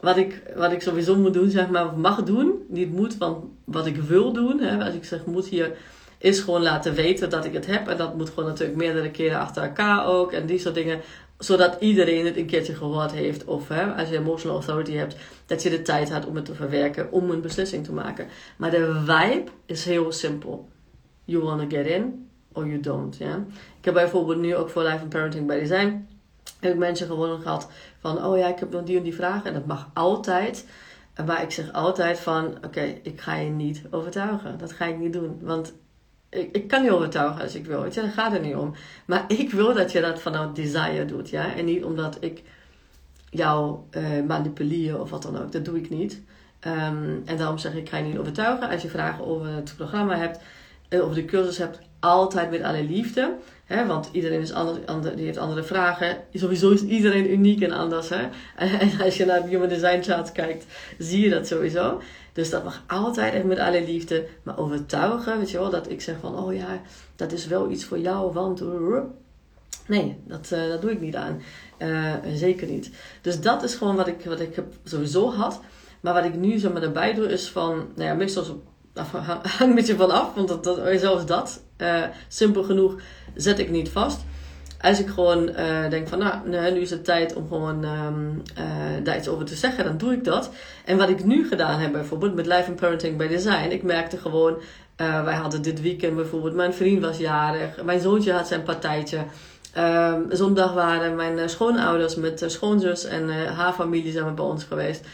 wat 0.00 0.16
ik, 0.16 0.42
wat 0.56 0.72
ik 0.72 0.82
sowieso 0.82 1.16
moet 1.16 1.34
doen, 1.34 1.50
zeg 1.50 1.68
maar, 1.68 1.86
of 1.86 1.94
mag 1.94 2.22
doen, 2.22 2.52
niet 2.68 2.92
moet, 2.92 3.16
want 3.16 3.44
wat 3.64 3.86
ik 3.86 3.96
wil 3.96 4.32
doen, 4.32 4.60
hè, 4.60 4.84
als 4.84 4.94
ik 4.94 5.04
zeg 5.04 5.24
moet 5.24 5.46
hier 5.46 5.76
is 6.18 6.40
gewoon 6.40 6.62
laten 6.62 6.94
weten 6.94 7.30
dat 7.30 7.44
ik 7.44 7.52
het 7.52 7.66
heb. 7.66 7.88
En 7.88 7.96
dat 7.96 8.16
moet 8.16 8.28
gewoon 8.28 8.48
natuurlijk 8.48 8.78
meerdere 8.78 9.10
keren 9.10 9.38
achter 9.38 9.62
elkaar 9.62 10.06
ook. 10.06 10.32
En 10.32 10.46
die 10.46 10.58
soort 10.58 10.74
dingen. 10.74 11.00
Zodat 11.38 11.76
iedereen 11.80 12.26
het 12.26 12.36
een 12.36 12.46
keertje 12.46 12.74
gehoord 12.74 13.12
heeft. 13.12 13.44
Of 13.44 13.68
hè, 13.68 13.94
als 13.94 14.08
je 14.08 14.16
emotional 14.16 14.56
authority 14.56 14.92
hebt, 14.92 15.16
dat 15.46 15.62
je 15.62 15.70
de 15.70 15.82
tijd 15.82 16.10
had 16.10 16.26
om 16.26 16.36
het 16.36 16.44
te 16.44 16.54
verwerken. 16.54 17.12
Om 17.12 17.30
een 17.30 17.40
beslissing 17.40 17.84
te 17.84 17.92
maken. 17.92 18.26
Maar 18.56 18.70
de 18.70 19.00
vibe 19.04 19.50
is 19.66 19.84
heel 19.84 20.12
simpel. 20.12 20.68
You 21.24 21.44
wanna 21.44 21.64
get 21.68 21.86
in 21.86 22.28
or 22.52 22.66
you 22.66 22.80
don't. 22.80 23.16
Ja? 23.16 23.44
Ik 23.78 23.84
heb 23.84 23.94
bijvoorbeeld 23.94 24.38
nu 24.38 24.56
ook 24.56 24.70
voor 24.70 24.82
Life 24.82 25.00
and 25.00 25.08
Parenting 25.08 25.46
bij 25.46 25.58
Design. 25.58 26.08
Heb 26.60 26.72
ik 26.72 26.78
mensen 26.78 27.06
gewoon 27.06 27.40
gehad 27.40 27.68
van, 28.00 28.24
oh 28.24 28.38
ja, 28.38 28.48
ik 28.48 28.58
heb 28.58 28.70
nog 28.70 28.82
die 28.82 28.96
en 28.96 29.02
die 29.02 29.14
vragen. 29.14 29.44
En 29.44 29.52
dat 29.52 29.66
mag 29.66 29.90
altijd. 29.94 30.66
Maar 31.26 31.42
ik 31.42 31.50
zeg 31.50 31.72
altijd 31.72 32.18
van, 32.18 32.56
oké, 32.64 32.98
ik 33.02 33.20
ga 33.20 33.34
je 33.36 33.50
niet 33.50 33.82
overtuigen. 33.90 34.58
Dat 34.58 34.72
ga 34.72 34.84
ik 34.84 34.98
niet 34.98 35.12
doen. 35.12 35.38
Want 35.42 35.72
ik, 36.30 36.56
ik 36.56 36.68
kan 36.68 36.84
je 36.84 36.94
overtuigen 36.94 37.42
als 37.42 37.54
ik 37.54 37.66
wil. 37.66 37.92
Daar 37.94 38.08
gaat 38.08 38.32
het 38.32 38.42
niet 38.42 38.54
om. 38.54 38.74
Maar 39.04 39.24
ik 39.28 39.50
wil 39.50 39.74
dat 39.74 39.92
je 39.92 40.00
dat 40.00 40.20
vanuit 40.20 40.56
desire 40.56 41.04
doet. 41.04 41.30
Ja? 41.30 41.54
En 41.54 41.64
niet 41.64 41.84
omdat 41.84 42.16
ik 42.20 42.42
jou 43.30 43.78
uh, 43.90 44.26
manipuleer 44.26 45.00
of 45.00 45.10
wat 45.10 45.22
dan 45.22 45.38
ook. 45.38 45.52
Dat 45.52 45.64
doe 45.64 45.76
ik 45.76 45.90
niet. 45.90 46.22
Um, 46.66 47.22
en 47.24 47.36
daarom 47.36 47.58
zeg 47.58 47.72
ik, 47.72 47.78
ik 47.78 47.88
ga 47.88 47.96
je 47.96 48.04
niet 48.04 48.18
overtuigen. 48.18 48.68
Als 48.68 48.82
je 48.82 48.88
vragen 48.88 49.26
over 49.26 49.46
het 49.46 49.74
programma 49.76 50.16
hebt, 50.16 50.40
uh, 50.88 51.04
over 51.04 51.14
de 51.14 51.24
cursus 51.24 51.58
hebt, 51.58 51.78
altijd 52.00 52.50
met 52.50 52.62
alle 52.62 52.82
liefde. 52.82 53.34
Hè? 53.64 53.86
Want 53.86 54.08
iedereen 54.12 54.40
is 54.40 54.52
anders, 54.52 54.86
ander, 54.86 55.16
die 55.16 55.24
heeft 55.24 55.38
andere 55.38 55.62
vragen. 55.62 56.16
Sowieso 56.32 56.70
is 56.70 56.82
iedereen 56.82 57.30
uniek 57.30 57.62
en 57.62 57.72
anders. 57.72 58.08
Hè? 58.08 58.28
En 58.56 58.90
als 59.04 59.16
je 59.16 59.24
naar 59.24 59.42
de 59.42 59.48
Human 59.48 59.68
Design 59.68 60.02
Chart 60.02 60.32
kijkt, 60.32 60.66
zie 60.98 61.20
je 61.20 61.30
dat 61.30 61.46
sowieso. 61.46 62.00
Dus 62.32 62.50
dat 62.50 62.64
mag 62.64 62.82
altijd 62.86 63.34
echt 63.34 63.44
met 63.44 63.58
alle 63.58 63.84
liefde. 63.84 64.26
Maar 64.42 64.58
overtuigen, 64.58 65.38
weet 65.38 65.50
je 65.50 65.58
wel, 65.58 65.70
dat 65.70 65.90
ik 65.90 66.00
zeg 66.00 66.16
van, 66.20 66.38
oh 66.38 66.54
ja, 66.54 66.80
dat 67.16 67.32
is 67.32 67.46
wel 67.46 67.70
iets 67.70 67.84
voor 67.84 67.98
jou, 67.98 68.32
want... 68.32 68.62
Nee, 69.86 70.16
dat, 70.24 70.50
uh, 70.52 70.68
dat 70.68 70.80
doe 70.80 70.90
ik 70.90 71.00
niet 71.00 71.16
aan. 71.16 71.42
Uh, 71.78 72.14
zeker 72.34 72.66
niet. 72.66 72.90
Dus 73.22 73.40
dat 73.40 73.62
is 73.62 73.74
gewoon 73.74 73.96
wat 73.96 74.06
ik, 74.06 74.24
wat 74.24 74.40
ik 74.40 74.54
heb 74.54 74.66
sowieso 74.84 75.30
had. 75.30 75.60
Maar 76.00 76.14
wat 76.14 76.24
ik 76.24 76.34
nu 76.34 76.58
zo 76.58 76.72
maar 76.72 76.82
erbij 76.82 77.14
doe, 77.14 77.26
is 77.26 77.48
van, 77.48 77.76
nou 77.94 78.08
ja, 78.08 78.14
meestal 78.14 78.62
hangt 79.06 79.60
een 79.60 79.74
beetje 79.74 79.96
van 79.96 80.10
af, 80.10 80.34
want 80.34 80.48
dat, 80.48 80.80
zelfs 80.96 81.26
dat, 81.26 81.62
uh, 81.78 82.02
simpel 82.28 82.62
genoeg, 82.62 82.94
zet 83.34 83.58
ik 83.58 83.70
niet 83.70 83.88
vast 83.88 84.20
als 84.80 85.00
ik 85.00 85.08
gewoon 85.08 85.48
uh, 85.48 85.90
denk 85.90 86.08
van, 86.08 86.18
nou, 86.18 86.72
nu 86.72 86.80
is 86.80 86.90
het 86.90 87.04
tijd 87.04 87.34
om 87.34 87.48
gewoon 87.48 87.84
um, 87.84 88.42
uh, 88.58 88.64
daar 89.02 89.16
iets 89.16 89.28
over 89.28 89.44
te 89.44 89.54
zeggen, 89.54 89.84
dan 89.84 89.98
doe 89.98 90.12
ik 90.12 90.24
dat. 90.24 90.50
En 90.84 90.96
wat 90.96 91.08
ik 91.08 91.24
nu 91.24 91.48
gedaan 91.48 91.80
heb 91.80 91.92
bijvoorbeeld 91.92 92.34
met 92.34 92.46
Life 92.46 92.64
and 92.68 92.80
Parenting 92.80 93.16
by 93.16 93.26
Design, 93.26 93.70
ik 93.70 93.82
merkte 93.82 94.16
gewoon, 94.16 94.56
wij 94.96 95.34
hadden 95.34 95.62
dit 95.62 95.80
weekend 95.80 96.16
bijvoorbeeld, 96.16 96.54
mijn 96.54 96.74
vriend 96.74 97.02
was 97.02 97.18
jarig, 97.18 97.82
mijn 97.84 98.00
zoontje 98.00 98.32
had 98.32 98.46
zijn 98.46 98.62
partijtje. 98.62 99.18
Um, 99.78 100.26
zondag 100.30 100.72
waren 100.72 101.16
mijn 101.16 101.48
schoonouders 101.48 102.16
met 102.16 102.44
schoonzus 102.46 103.04
en 103.04 103.28
haar 103.54 103.72
familie 103.72 104.12
zijn 104.12 104.34
bij 104.34 104.44
ons 104.44 104.64
geweest. 104.64 105.06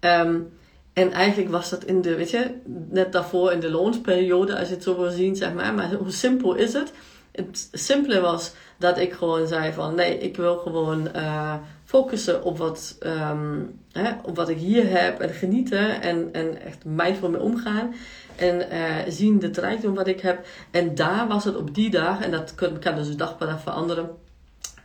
Um, 0.00 0.48
en 0.92 1.12
eigenlijk 1.12 1.50
was 1.50 1.70
dat 1.70 1.84
in 1.84 2.02
de, 2.02 2.16
weet 2.16 2.30
je, 2.30 2.54
net 2.88 3.12
daarvoor 3.12 3.52
in 3.52 3.60
de 3.60 3.70
loonsperiode, 3.70 4.58
als 4.58 4.68
je 4.68 4.74
het 4.74 4.82
zo 4.82 4.96
wil 4.96 5.10
zien, 5.10 5.36
zeg 5.36 5.52
maar. 5.52 5.74
Maar 5.74 5.92
hoe 5.92 6.10
simpel 6.10 6.54
is 6.54 6.72
het? 6.72 6.92
Het 7.32 7.68
simpele 7.72 8.20
was 8.20 8.52
dat 8.78 8.98
ik 8.98 9.12
gewoon 9.12 9.46
zei 9.46 9.72
van 9.72 9.94
nee, 9.94 10.18
ik 10.18 10.36
wil 10.36 10.56
gewoon 10.56 11.08
uh, 11.16 11.54
focussen 11.84 12.42
op 12.42 12.58
wat, 12.58 12.96
um, 13.00 13.78
hè, 13.92 14.12
op 14.22 14.36
wat 14.36 14.48
ik 14.48 14.58
hier 14.58 14.90
heb 14.90 15.20
en 15.20 15.30
genieten 15.30 16.02
en, 16.02 16.28
en 16.32 16.62
echt 16.62 16.84
mindful 16.84 17.30
mee 17.30 17.40
omgaan. 17.40 17.94
En 18.36 18.66
uh, 18.72 18.96
zien 19.08 19.38
de 19.38 19.50
rijkdom 19.52 19.94
wat 19.94 20.06
ik 20.06 20.20
heb. 20.20 20.46
En 20.70 20.94
daar 20.94 21.28
was 21.28 21.44
het 21.44 21.56
op 21.56 21.74
die 21.74 21.90
dag, 21.90 22.20
en 22.20 22.30
dat 22.30 22.54
kan, 22.54 22.78
kan 22.78 22.94
dus 22.94 23.16
dag 23.16 23.36
per 23.36 23.46
dag 23.46 23.60
veranderen, 23.60 24.10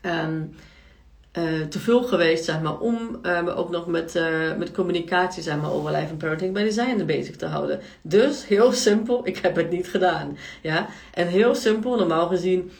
um, 0.01 0.53
uh, 1.37 1.61
te 1.61 1.79
veel 1.79 2.03
geweest, 2.03 2.45
zeg 2.45 2.61
maar, 2.61 2.79
om 2.79 3.19
uh, 3.23 3.57
ook 3.57 3.69
nog 3.69 3.87
met, 3.87 4.15
uh, 4.15 4.55
met 4.57 4.71
communicatie, 4.71 5.43
zeg 5.43 5.57
maar, 5.61 5.71
over 5.71 5.91
life 5.91 6.09
and 6.09 6.17
parenting 6.17 6.53
bij 6.53 6.63
design 6.63 7.05
bezig 7.05 7.35
te 7.35 7.45
houden. 7.45 7.79
Dus 8.01 8.47
heel 8.47 8.71
simpel, 8.87 9.27
ik 9.27 9.37
heb 9.37 9.55
het 9.55 9.69
niet 9.69 9.87
gedaan. 9.87 10.37
Ja? 10.61 10.87
En 11.13 11.27
heel 11.27 11.55
simpel, 11.55 11.97
normaal 11.97 12.27
gezien 12.27 12.71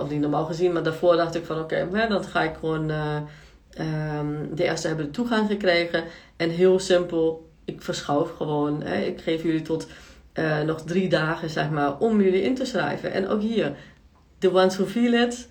of 0.00 0.10
niet 0.10 0.20
normaal 0.20 0.44
gezien, 0.44 0.72
maar 0.72 0.82
daarvoor 0.82 1.16
dacht 1.16 1.34
ik 1.34 1.44
van 1.44 1.58
oké, 1.58 1.86
okay, 1.88 2.08
dan 2.08 2.24
ga 2.24 2.42
ik 2.42 2.54
gewoon. 2.60 2.90
Um, 2.90 4.54
de 4.54 4.64
eerste 4.64 4.86
hebben 4.86 5.06
de 5.06 5.10
toegang 5.10 5.48
gekregen. 5.48 6.04
En 6.36 6.50
heel 6.50 6.78
simpel, 6.78 7.48
ik 7.64 7.82
verschuif 7.82 8.30
gewoon. 8.36 8.82
Hè, 8.82 9.00
ik 9.00 9.20
geef 9.20 9.42
jullie 9.42 9.62
tot 9.62 9.86
nog 10.66 10.82
drie 10.82 11.08
dagen, 11.08 11.50
zeg 11.50 11.70
maar, 11.70 11.98
om 11.98 12.20
jullie 12.20 12.42
in 12.42 12.54
te 12.54 12.64
schrijven. 12.64 13.12
En 13.12 13.28
ook 13.28 13.40
hier, 13.40 13.72
the 14.38 14.54
ones 14.54 14.76
who 14.76 14.86
feel 14.86 15.12
it, 15.12 15.48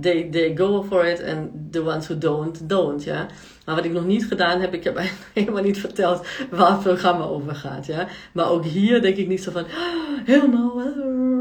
they, 0.00 0.28
they 0.30 0.56
go 0.56 0.82
for 0.82 1.06
it. 1.06 1.22
And 1.22 1.72
the 1.72 1.82
ones 1.82 2.06
who 2.06 2.18
don't, 2.18 2.68
don't, 2.68 3.04
ja. 3.04 3.26
Maar 3.64 3.74
wat 3.74 3.84
ik 3.84 3.92
nog 3.92 4.06
niet 4.06 4.26
gedaan 4.26 4.60
heb, 4.60 4.74
ik 4.74 4.84
heb 4.84 4.96
eigenlijk 4.96 5.30
helemaal 5.34 5.62
niet 5.62 5.78
verteld 5.78 6.26
waar 6.50 6.70
het 6.70 6.80
programma 6.80 7.24
over 7.24 7.54
gaat, 7.54 7.86
ja. 7.86 8.08
Maar 8.32 8.50
ook 8.50 8.64
hier 8.64 9.02
denk 9.02 9.16
ik 9.16 9.28
niet 9.28 9.42
zo 9.42 9.50
van, 9.50 9.64
ah, 9.64 10.26
helemaal, 10.26 10.82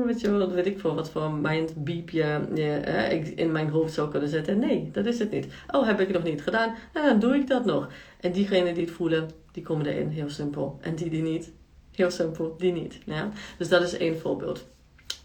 weet 0.05 0.21
je 0.21 0.31
wel, 0.31 0.51
weet 0.51 0.65
ik 0.65 0.79
voor 0.79 0.95
wat 0.95 1.09
voor 1.09 1.31
mind 1.31 1.83
beep 1.83 2.09
je 2.09 2.39
uh, 2.55 3.37
in 3.37 3.51
mijn 3.51 3.69
hoofd 3.69 3.93
zou 3.93 4.09
kunnen 4.09 4.29
zetten. 4.29 4.59
Nee, 4.59 4.89
dat 4.91 5.05
is 5.05 5.19
het 5.19 5.31
niet. 5.31 5.47
Oh, 5.71 5.85
heb 5.85 5.99
ik 5.99 6.11
nog 6.11 6.23
niet 6.23 6.41
gedaan? 6.41 6.75
Nou, 6.93 7.07
dan 7.07 7.19
doe 7.19 7.35
ik 7.35 7.47
dat 7.47 7.65
nog. 7.65 7.87
En 8.19 8.31
diegenen 8.31 8.73
die 8.73 8.83
het 8.83 8.93
voelen, 8.93 9.29
die 9.51 9.63
komen 9.63 9.85
erin, 9.85 10.09
heel 10.09 10.29
simpel. 10.29 10.77
En 10.81 10.95
die 10.95 11.09
die 11.09 11.21
niet, 11.21 11.51
heel 11.91 12.11
simpel, 12.11 12.55
die 12.57 12.71
niet. 12.71 12.99
Ja? 13.05 13.29
Dus 13.57 13.69
dat 13.69 13.81
is 13.81 13.97
één 13.97 14.19
voorbeeld. 14.19 14.67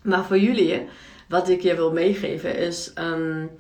Maar 0.03 0.25
voor 0.25 0.39
jullie, 0.39 0.87
wat 1.29 1.49
ik 1.49 1.61
je 1.61 1.75
wil 1.75 1.93
meegeven 1.93 2.57
is... 2.57 2.93
Um, 2.99 3.51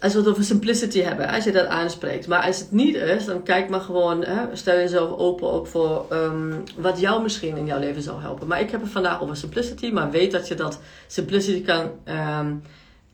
als 0.00 0.12
we 0.12 0.18
het 0.18 0.28
over 0.28 0.44
simplicity 0.44 1.00
hebben, 1.00 1.28
als 1.28 1.44
je 1.44 1.52
dat 1.52 1.66
aanspreekt. 1.66 2.26
Maar 2.26 2.42
als 2.42 2.58
het 2.58 2.72
niet 2.72 2.94
is, 2.94 3.24
dan 3.24 3.42
kijk 3.42 3.68
maar 3.68 3.80
gewoon, 3.80 4.24
hè, 4.24 4.56
stel 4.56 4.74
jezelf 4.74 5.18
open 5.18 5.50
ook 5.50 5.66
voor 5.66 6.06
um, 6.12 6.62
wat 6.76 7.00
jou 7.00 7.22
misschien 7.22 7.56
in 7.56 7.66
jouw 7.66 7.78
leven 7.78 8.02
zou 8.02 8.20
helpen. 8.20 8.46
Maar 8.46 8.60
ik 8.60 8.70
heb 8.70 8.80
het 8.80 8.90
vandaag 8.90 9.22
over 9.22 9.36
simplicity, 9.36 9.90
maar 9.90 10.10
weet 10.10 10.32
dat 10.32 10.48
je 10.48 10.54
dat 10.54 10.80
simplicity 11.06 11.62
kan 11.62 11.90
um, 12.38 12.62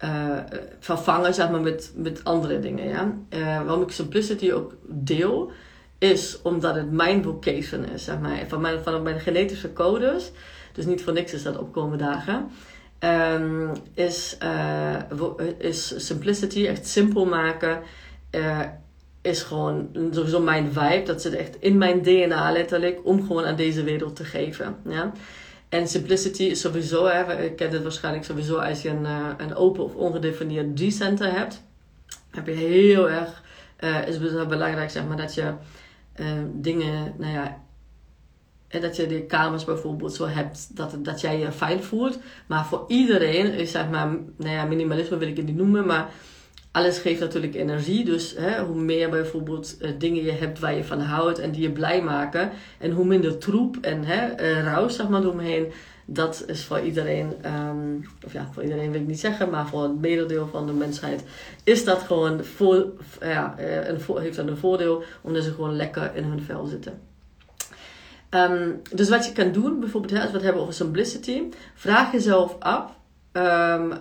uh, 0.05 0.37
vervangen 0.81 1.35
zeg 1.35 1.51
maar, 1.51 1.61
met, 1.61 1.93
met 1.95 2.25
andere 2.25 2.61
dingen. 2.61 2.89
Ja? 2.89 3.15
Uh, 3.31 3.63
waarom 3.63 3.83
ik 3.83 3.91
simplicity 3.91 4.53
ook 4.53 4.75
deel, 4.87 5.51
is 5.99 6.39
omdat 6.43 6.75
het 6.75 6.91
mijn 6.91 7.23
vocation 7.23 7.85
is, 7.85 8.05
zeg 8.05 8.19
maar, 8.19 8.45
van 8.49 8.61
mijn, 8.61 8.81
van 8.83 9.03
mijn 9.03 9.21
genetische 9.21 9.73
codes. 9.73 10.31
Dus 10.73 10.85
niet 10.85 11.03
voor 11.03 11.13
niks 11.13 11.33
is 11.33 11.43
dat 11.43 11.59
opkomen 11.59 11.99
dagen. 11.99 12.51
Um, 13.05 13.73
is, 13.95 14.37
uh, 14.43 14.97
is 15.59 16.07
simplicity, 16.07 16.67
echt 16.67 16.87
simpel 16.87 17.25
maken, 17.25 17.83
uh, 18.31 18.61
is 19.23 19.43
gewoon 19.43 19.89
sowieso 20.11 20.41
mijn 20.41 20.73
vibe. 20.73 21.03
Dat 21.05 21.23
zit 21.23 21.35
echt 21.35 21.57
in 21.61 21.79
mijn 21.79 22.03
DNA 22.03 22.53
letterlijk, 22.53 23.01
om 23.03 23.27
gewoon 23.27 23.45
aan 23.45 23.57
deze 23.57 23.85
wereld 23.85 24.17
te 24.17 24.25
geven. 24.25 24.77
Ja? 24.89 25.13
En 25.69 25.89
simplicity 25.89 26.43
is 26.43 26.61
sowieso, 26.61 27.07
hè, 27.07 27.43
ik 27.45 27.57
ken 27.57 27.71
het 27.71 27.83
waarschijnlijk 27.83 28.25
sowieso 28.25 28.57
als 28.57 28.83
je 28.83 28.89
een, 28.89 29.05
uh, 29.05 29.29
een 29.37 29.55
open 29.55 29.85
of 29.85 29.95
ongedefinieerd 29.95 30.81
G-center 30.81 31.33
hebt. 31.33 31.63
Heb 32.31 32.47
je 32.47 32.53
heel 32.53 33.11
erg, 33.11 33.43
is 34.07 34.17
het 34.17 34.49
belangrijk 34.49 34.91
zeg 34.91 35.07
maar, 35.07 35.17
dat 35.17 35.35
je 35.35 35.53
dingen, 36.53 37.15
nou 37.19 37.33
ja, 37.33 37.63
en 38.71 38.81
dat 38.81 38.97
je 38.97 39.07
de 39.07 39.23
kamers 39.23 39.65
bijvoorbeeld 39.65 40.15
zo 40.15 40.27
hebt 40.27 40.77
dat, 40.77 40.97
dat 40.99 41.21
jij 41.21 41.39
je 41.39 41.53
fijn 41.53 41.83
voelt. 41.83 42.19
Maar 42.47 42.67
voor 42.67 42.85
iedereen 42.89 43.53
is 43.53 43.71
zeg 43.71 43.89
maar, 43.91 44.09
nou 44.37 44.55
ja, 44.55 44.65
minimalisme 44.65 45.17
wil 45.17 45.29
ik 45.29 45.37
het 45.37 45.47
niet 45.47 45.57
noemen, 45.57 45.87
maar 45.87 46.11
alles 46.71 46.99
geeft 46.99 47.21
natuurlijk 47.21 47.55
energie. 47.55 48.05
Dus 48.05 48.35
hè, 48.37 48.63
hoe 48.65 48.81
meer 48.81 49.11
bijvoorbeeld 49.11 49.77
uh, 49.81 49.91
dingen 49.99 50.25
je 50.25 50.33
hebt 50.33 50.59
waar 50.59 50.75
je 50.75 50.85
van 50.85 51.01
houdt 51.01 51.39
en 51.39 51.51
die 51.51 51.63
je 51.63 51.71
blij 51.71 52.03
maken. 52.03 52.51
En 52.79 52.91
hoe 52.91 53.05
minder 53.05 53.39
troep 53.39 53.77
en 53.81 54.05
hè, 54.05 54.51
uh, 54.63 54.89
zeg 54.89 55.09
maar 55.09 55.23
eromheen. 55.23 55.73
Dat 56.07 56.45
is 56.47 56.65
voor 56.65 56.81
iedereen, 56.81 57.33
um, 57.55 58.07
of 58.25 58.33
ja, 58.33 58.49
voor 58.53 58.63
iedereen 58.63 58.91
wil 58.91 59.01
ik 59.01 59.07
niet 59.07 59.21
zeggen, 59.21 59.51
maar 59.51 59.67
voor 59.67 59.83
het 59.83 60.01
merendeel 60.01 60.49
van 60.49 60.67
de 60.67 60.73
mensheid 60.73 61.25
is 61.65 61.85
dat 61.85 62.03
gewoon 62.03 62.45
voor, 62.45 62.87
ja, 63.21 63.55
uh, 63.59 63.89
een, 63.89 63.99
heeft 64.21 64.37
dat 64.37 64.49
een 64.49 64.57
voordeel 64.57 65.03
omdat 65.21 65.45
ze 65.45 65.53
gewoon 65.53 65.77
lekker 65.77 66.11
in 66.15 66.25
hun 66.25 66.43
vel 66.43 66.67
zitten. 66.67 67.10
Um, 68.31 68.83
dus 68.95 69.09
wat 69.09 69.27
je 69.27 69.33
kan 69.33 69.53
doen, 69.53 69.81
bijvoorbeeld 69.81 70.21
als 70.21 70.31
we 70.31 70.37
het 70.37 70.43
hebben 70.43 70.63
over 70.63 70.75
simplicity, 70.75 71.43
vraag 71.75 72.13
jezelf 72.13 72.57
af 72.59 72.97
um, 73.33 73.93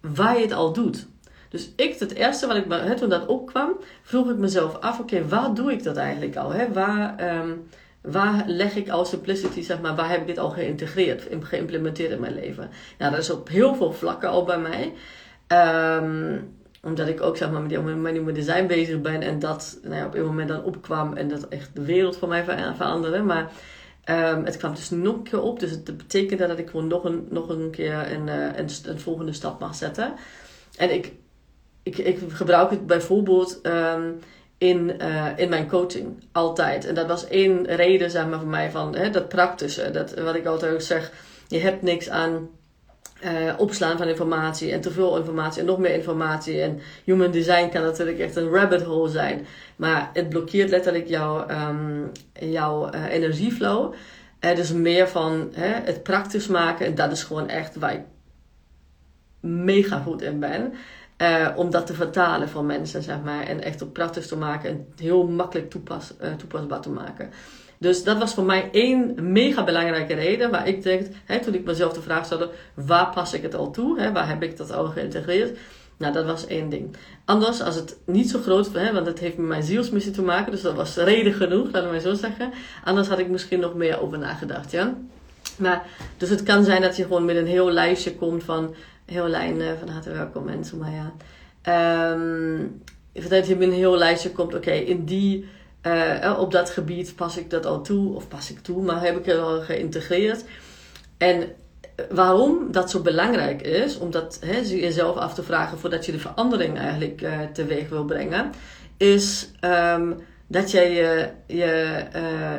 waar 0.00 0.36
je 0.36 0.42
het 0.42 0.52
al 0.52 0.72
doet. 0.72 1.06
Dus 1.48 1.70
ik, 1.76 1.98
het 1.98 2.14
eerste 2.14 2.46
wat 2.46 2.56
ik, 2.56 2.96
toen 2.96 3.08
dat 3.08 3.26
opkwam, 3.26 3.72
vroeg 4.02 4.30
ik 4.30 4.36
mezelf 4.36 4.80
af, 4.80 5.00
oké, 5.00 5.28
waar 5.28 5.54
doe 5.54 5.72
ik 5.72 5.82
dat 5.82 5.96
eigenlijk 5.96 6.36
al? 6.36 6.52
Hè? 6.52 6.72
Waar, 6.72 7.36
um, 7.38 7.66
waar 8.00 8.44
leg 8.46 8.76
ik 8.76 8.88
al 8.88 9.04
simplicity, 9.04 9.62
zeg 9.62 9.80
maar, 9.80 9.94
waar 9.94 10.10
heb 10.10 10.20
ik 10.20 10.26
dit 10.26 10.38
al 10.38 10.50
geïntegreerd, 10.50 11.26
geïmplementeerd 11.40 12.10
in 12.10 12.20
mijn 12.20 12.34
leven? 12.34 12.70
Nou, 12.98 13.10
dat 13.10 13.20
is 13.20 13.30
op 13.30 13.48
heel 13.48 13.74
veel 13.74 13.92
vlakken 13.92 14.28
al 14.28 14.44
bij 14.44 14.58
mij. 14.58 14.92
Omdat 16.86 17.08
ik 17.08 17.22
ook 17.22 17.36
zeg 17.36 17.50
maar, 17.50 17.60
met 17.60 17.70
die 18.12 18.22
mijn 18.22 18.34
design 18.34 18.66
bezig 18.66 19.00
ben 19.00 19.22
en 19.22 19.38
dat 19.38 19.78
nou 19.82 19.94
ja, 19.94 20.06
op 20.06 20.14
een 20.14 20.24
moment 20.24 20.48
dan 20.48 20.64
opkwam 20.64 21.12
en 21.12 21.28
dat 21.28 21.48
echt 21.48 21.70
de 21.74 21.84
wereld 21.84 22.16
voor 22.16 22.28
mij 22.28 22.44
veranderde. 22.76 23.22
Maar 23.22 23.50
um, 24.10 24.44
het 24.44 24.56
kwam 24.56 24.74
dus 24.74 24.90
nog 24.90 25.14
een 25.14 25.22
keer 25.22 25.42
op. 25.42 25.60
Dus 25.60 25.70
het 25.70 25.96
betekende 25.96 26.46
dat 26.46 26.58
ik 26.58 26.70
gewoon 26.70 26.86
nog 26.86 27.04
een, 27.04 27.26
nog 27.30 27.48
een 27.48 27.70
keer 27.70 28.12
een, 28.12 28.28
eh, 28.28 28.56
een, 28.56 28.68
een 28.84 29.00
volgende 29.00 29.32
stap 29.32 29.60
mag 29.60 29.74
zetten. 29.74 30.14
En 30.76 30.94
ik, 30.94 31.12
ik, 31.82 31.98
ik 31.98 32.18
gebruik 32.28 32.70
het 32.70 32.86
bijvoorbeeld 32.86 33.60
um, 33.62 34.18
in, 34.58 34.96
uh, 35.00 35.26
in 35.36 35.48
mijn 35.48 35.68
coaching 35.68 36.24
altijd. 36.32 36.86
En 36.86 36.94
dat 36.94 37.06
was 37.06 37.28
één 37.28 37.66
reden 37.66 38.10
zeg 38.10 38.26
maar, 38.26 38.38
voor 38.38 38.48
mij 38.48 38.70
van 38.70 38.96
hè, 38.96 39.10
dat 39.10 39.28
praktische. 39.28 39.90
Dat, 39.90 40.14
wat 40.14 40.34
ik 40.34 40.46
altijd 40.46 40.84
zeg, 40.84 41.12
je 41.48 41.58
hebt 41.58 41.82
niks 41.82 42.08
aan 42.08 42.48
uh, 43.24 43.52
opslaan 43.56 43.98
van 43.98 44.08
informatie 44.08 44.72
en 44.72 44.80
te 44.80 44.90
veel 44.90 45.16
informatie 45.16 45.60
en 45.60 45.66
nog 45.66 45.78
meer 45.78 45.94
informatie. 45.94 46.60
En 46.60 46.80
human 47.04 47.30
design 47.30 47.68
kan 47.68 47.82
natuurlijk 47.82 48.18
echt 48.18 48.36
een 48.36 48.48
rabbit 48.48 48.82
hole 48.82 49.08
zijn. 49.08 49.46
Maar 49.76 50.10
het 50.12 50.28
blokkeert 50.28 50.70
letterlijk 50.70 51.08
jouw, 51.08 51.50
um, 51.50 52.10
jouw 52.32 52.94
uh, 52.94 53.04
energieflow. 53.04 53.94
Uh, 54.40 54.54
dus 54.54 54.72
meer 54.72 55.08
van 55.08 55.52
het 55.54 56.02
praktisch 56.02 56.46
maken. 56.46 56.86
En 56.86 56.94
dat 56.94 57.12
is 57.12 57.22
gewoon 57.22 57.48
echt 57.48 57.76
waar 57.76 57.94
ik 57.94 58.02
mega 59.40 59.98
goed 59.98 60.22
in 60.22 60.40
ben. 60.40 60.72
om 61.56 61.70
dat 61.70 61.86
te 61.86 61.94
vertalen 61.94 62.48
voor 62.48 62.64
mensen, 62.64 63.02
zeg 63.02 63.22
maar. 63.24 63.42
En 63.42 63.62
echt 63.62 63.82
op 63.82 63.92
praktisch 63.92 64.28
te 64.28 64.36
maken 64.36 64.70
en 64.70 64.86
heel 64.96 65.26
makkelijk 65.26 65.70
toepas, 65.70 66.14
toepasbaar 66.38 66.80
te 66.80 66.90
maken. 66.90 67.30
Dus 67.78 68.04
dat 68.04 68.18
was 68.18 68.34
voor 68.34 68.44
mij 68.44 68.68
één 68.72 69.32
mega 69.32 69.64
belangrijke 69.64 70.14
reden 70.14 70.50
waar 70.50 70.68
ik 70.68 70.82
denk, 70.82 71.06
hè, 71.24 71.40
toen 71.40 71.54
ik 71.54 71.64
mezelf 71.64 71.92
de 71.92 72.00
vraag 72.00 72.24
stelde, 72.24 72.50
waar 72.74 73.10
pas 73.14 73.32
ik 73.32 73.42
het 73.42 73.54
al 73.54 73.70
toe? 73.70 74.00
Hè, 74.00 74.12
waar 74.12 74.28
heb 74.28 74.42
ik 74.42 74.56
dat 74.56 74.72
al 74.72 74.86
geïntegreerd? 74.86 75.58
Nou, 75.96 76.12
dat 76.12 76.24
was 76.24 76.46
één 76.46 76.68
ding. 76.68 76.96
Anders, 77.24 77.62
als 77.62 77.74
het 77.74 77.96
niet 78.04 78.30
zo 78.30 78.38
groot 78.38 78.72
was, 78.72 78.90
want 78.90 79.06
het 79.06 79.18
heeft 79.18 79.36
met 79.36 79.46
mijn 79.46 79.62
zielsmissie 79.62 80.12
te 80.12 80.22
maken, 80.22 80.52
dus 80.52 80.62
dat 80.62 80.74
was 80.74 80.96
reden 80.96 81.32
genoeg, 81.32 81.64
laten 81.64 81.84
we 81.84 81.90
maar 81.90 82.00
zo 82.00 82.14
zeggen. 82.14 82.52
Anders 82.84 83.08
had 83.08 83.18
ik 83.18 83.28
misschien 83.28 83.60
nog 83.60 83.74
meer 83.74 84.00
over 84.00 84.18
nagedacht, 84.18 84.70
ja. 84.70 84.94
Maar, 85.56 85.86
dus 86.16 86.28
het 86.28 86.42
kan 86.42 86.64
zijn 86.64 86.82
dat 86.82 86.96
je 86.96 87.02
gewoon 87.02 87.24
met 87.24 87.36
een 87.36 87.46
heel 87.46 87.70
lijstje 87.70 88.14
komt 88.14 88.44
van, 88.44 88.74
heel 89.04 89.28
lijn 89.28 89.62
van 89.78 89.88
harte 89.88 90.10
welkom 90.10 90.44
mensen, 90.44 90.78
maar 90.78 90.92
ja. 90.92 91.12
Um, 92.12 92.82
dat 93.28 93.46
je 93.46 93.56
met 93.56 93.68
een 93.68 93.74
heel 93.74 93.96
lijstje 93.96 94.32
komt, 94.32 94.54
oké, 94.54 94.70
in 94.70 95.04
die 95.04 95.48
uh, 95.86 96.38
op 96.38 96.52
dat 96.52 96.70
gebied 96.70 97.16
pas 97.16 97.36
ik 97.36 97.50
dat 97.50 97.66
al 97.66 97.82
toe, 97.82 98.14
of 98.14 98.28
pas 98.28 98.50
ik 98.50 98.58
toe, 98.58 98.82
maar 98.82 99.02
heb 99.02 99.18
ik 99.18 99.26
het 99.26 99.38
al 99.38 99.60
geïntegreerd. 99.60 100.44
En 101.18 101.40
eh, 101.40 102.04
waarom 102.10 102.72
dat 102.72 102.90
zo 102.90 103.00
belangrijk 103.00 103.62
is, 103.62 103.98
om 103.98 104.10
dat 104.10 104.38
hè, 104.40 104.58
jezelf 104.58 105.16
af 105.16 105.34
te 105.34 105.42
vragen 105.42 105.78
voordat 105.78 106.06
je 106.06 106.12
de 106.12 106.18
verandering 106.18 106.78
eigenlijk 106.78 107.26
teweeg 107.52 107.88
wil 107.88 108.04
brengen, 108.04 108.50
is 108.96 109.50
um, 109.60 110.16
dat 110.46 110.70
jij 110.70 110.92
je, 110.92 111.28
je 111.46 112.02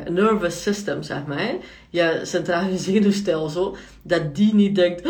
nervous 0.10 0.62
system, 0.62 1.04
zeg 1.04 1.26
maar, 1.26 1.56
je 1.90 2.20
centrale 2.24 2.78
zenuwstelsel, 2.88 3.76
dat 4.02 4.36
die 4.36 4.56
niet 4.56 4.76
denkt, 4.76 5.02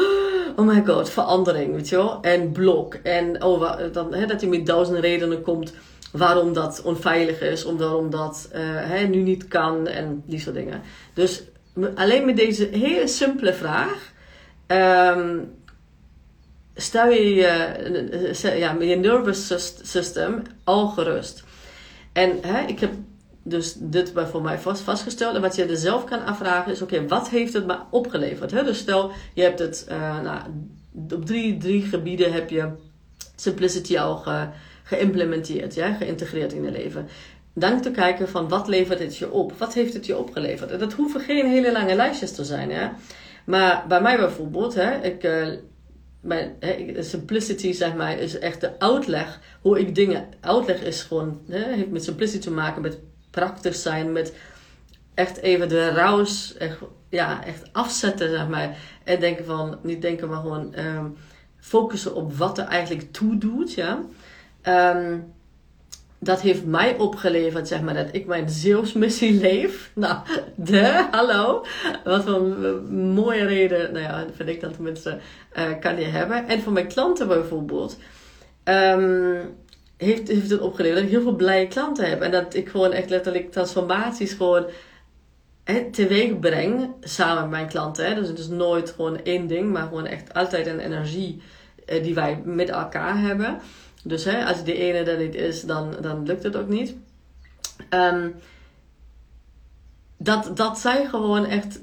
oh 0.55 0.67
my 0.67 0.83
god, 0.85 1.09
verandering, 1.09 1.73
weet 1.73 1.89
je 1.89 1.95
wel, 1.95 2.21
en 2.21 2.51
blok. 2.51 2.93
En 2.93 3.43
oh, 3.43 3.91
dan, 3.91 4.13
hè, 4.13 4.25
dat 4.25 4.41
je 4.41 4.47
met 4.47 4.65
duizend 4.65 4.99
redenen 4.99 5.41
komt 5.41 5.73
waarom 6.11 6.53
dat 6.53 6.81
onveilig 6.81 7.41
is, 7.41 7.63
waarom 7.63 8.09
dat 8.09 8.49
uh, 8.55 9.07
nu 9.07 9.21
niet 9.21 9.47
kan 9.47 9.87
en 9.87 10.23
die 10.25 10.39
soort 10.39 10.55
dingen. 10.55 10.81
Dus 11.13 11.43
alleen 11.95 12.25
met 12.25 12.37
deze 12.37 12.69
hele 12.71 13.07
simpele 13.07 13.53
vraag 13.53 14.11
um, 14.67 15.51
stel 16.75 17.09
je 17.09 17.35
je, 17.35 18.57
ja, 18.57 18.75
je 18.79 18.95
nervous 18.95 19.53
system 19.81 20.41
al 20.63 20.87
gerust. 20.87 21.43
En 22.13 22.37
hè, 22.41 22.65
ik 22.67 22.79
heb 22.79 22.91
dus 23.43 23.75
dit 23.79 24.11
voor 24.31 24.41
mij 24.41 24.59
vast, 24.59 24.81
vastgesteld. 24.81 25.35
En 25.35 25.41
wat 25.41 25.55
je 25.55 25.65
er 25.65 25.77
zelf 25.77 26.03
kan 26.03 26.25
afvragen 26.25 26.71
is: 26.71 26.81
oké, 26.81 27.07
wat 27.07 27.29
heeft 27.29 27.53
het 27.53 27.65
me 27.65 27.77
opgeleverd? 27.89 28.51
Hè? 28.51 28.63
Dus 28.63 28.77
stel, 28.77 29.11
je 29.33 29.41
hebt 29.41 29.59
het 29.59 29.85
nou, 30.23 30.39
op 31.13 31.25
drie, 31.25 31.57
drie 31.57 31.81
gebieden 31.81 32.33
heb 32.33 32.49
je 32.49 32.69
simplicity 33.35 33.97
al 33.97 34.17
ge, 34.17 34.47
geïmplementeerd, 34.87 35.73
ja, 35.73 35.93
geïntegreerd 35.93 36.53
in 36.53 36.63
je 36.63 36.71
leven. 36.71 37.07
Dan 37.53 37.81
te 37.81 37.91
kijken 37.91 38.29
van 38.29 38.47
wat 38.47 38.67
levert 38.67 38.99
het 38.99 39.17
je 39.17 39.31
op? 39.31 39.53
Wat 39.57 39.73
heeft 39.73 39.93
het 39.93 40.05
je 40.05 40.17
opgeleverd? 40.17 40.71
En 40.71 40.79
dat 40.79 40.93
hoeven 40.93 41.21
geen 41.21 41.47
hele 41.49 41.71
lange 41.71 41.95
lijstjes 41.95 42.31
te 42.31 42.45
zijn. 42.45 42.71
Hè? 42.71 42.87
Maar 43.45 43.85
bij 43.87 44.01
mij 44.01 44.17
bijvoorbeeld, 44.17 44.73
hè, 44.73 45.01
ik, 45.01 45.23
uh, 45.23 45.47
mijn, 46.21 46.55
hè, 46.59 47.03
simplicity 47.03 47.71
zeg 47.71 47.95
maar, 47.95 48.19
is 48.19 48.39
echt 48.39 48.61
de 48.61 48.79
uitleg 48.79 49.39
hoe 49.61 49.79
ik 49.79 49.95
dingen. 49.95 50.25
Uitleg 50.39 50.81
is 50.81 51.01
gewoon, 51.01 51.41
hè, 51.47 51.73
heeft 51.73 51.89
met 51.89 52.03
simplicity 52.03 52.43
te 52.43 52.51
maken 52.51 52.81
met 52.81 52.99
praktisch 53.31 53.81
zijn 53.81 54.11
met 54.11 54.33
echt 55.13 55.37
even 55.37 55.69
de 55.69 55.89
raus 55.89 56.57
echt, 56.57 56.77
ja, 57.09 57.43
echt 57.45 57.69
afzetten, 57.71 58.29
zeg 58.29 58.47
maar. 58.47 58.77
En 59.03 59.19
denken 59.19 59.45
van, 59.45 59.77
niet 59.83 60.01
denken, 60.01 60.29
maar 60.29 60.41
gewoon 60.41 60.73
ehm, 60.73 61.05
focussen 61.59 62.15
op 62.15 62.33
wat 62.37 62.57
er 62.57 62.65
eigenlijk 62.65 63.11
toe 63.11 63.37
doet, 63.37 63.73
ja. 63.73 63.99
Ehm, 64.67 65.17
dat 66.19 66.41
heeft 66.41 66.65
mij 66.65 66.97
opgeleverd, 66.97 67.67
zeg 67.67 67.81
maar, 67.81 67.93
dat 67.93 68.07
ik 68.11 68.25
mijn 68.25 68.49
zielsmissie 68.49 69.33
leef. 69.33 69.91
Nou, 69.95 70.17
de, 70.55 71.07
hallo. 71.11 71.65
Wat 72.03 72.23
voor 72.23 72.33
een 72.33 73.13
mooie 73.13 73.45
reden, 73.45 73.93
nou 73.93 74.05
ja, 74.05 74.25
vind 74.35 74.49
ik 74.49 74.61
dan 74.61 74.71
tenminste, 74.71 75.19
uh, 75.57 75.63
kan 75.79 75.99
je 75.99 76.05
hebben. 76.05 76.47
En 76.47 76.61
voor 76.61 76.71
mijn 76.71 76.87
klanten 76.87 77.27
bijvoorbeeld, 77.27 77.97
um, 78.63 79.55
heeft, 79.97 80.27
heeft 80.27 80.49
het 80.49 80.59
opgeleverd 80.59 80.97
dat 80.97 81.05
ik 81.05 81.15
heel 81.15 81.21
veel 81.21 81.35
blije 81.35 81.67
klanten 81.67 82.09
heb. 82.09 82.21
En 82.21 82.31
dat 82.31 82.55
ik 82.55 82.69
gewoon 82.69 82.91
echt 82.91 83.09
letterlijk 83.09 83.51
transformaties 83.51 84.33
gewoon 84.33 84.65
he, 85.63 85.89
teweeg 85.91 86.39
breng 86.39 86.93
samen 87.01 87.41
met 87.41 87.51
mijn 87.51 87.67
klanten. 87.67 88.05
Hè. 88.05 88.15
Dus 88.15 88.27
het 88.27 88.39
is 88.39 88.47
nooit 88.47 88.89
gewoon 88.89 89.23
één 89.23 89.47
ding, 89.47 89.71
maar 89.71 89.83
gewoon 89.83 90.05
echt 90.05 90.33
altijd 90.33 90.67
een 90.67 90.79
energie 90.79 91.41
uh, 91.85 92.03
die 92.03 92.13
wij 92.13 92.41
met 92.43 92.69
elkaar 92.69 93.19
hebben. 93.19 93.59
Dus 94.07 94.23
hè, 94.23 94.45
als 94.45 94.63
die 94.63 94.75
ene 94.75 94.97
er 94.97 95.17
niet 95.17 95.35
is, 95.35 95.61
dan, 95.61 95.95
dan 96.01 96.25
lukt 96.25 96.43
het 96.43 96.55
ook 96.55 96.67
niet. 96.67 96.95
Um, 97.89 98.35
dat, 100.17 100.51
dat 100.57 100.79
zij 100.79 101.05
gewoon 101.05 101.45
echt 101.45 101.79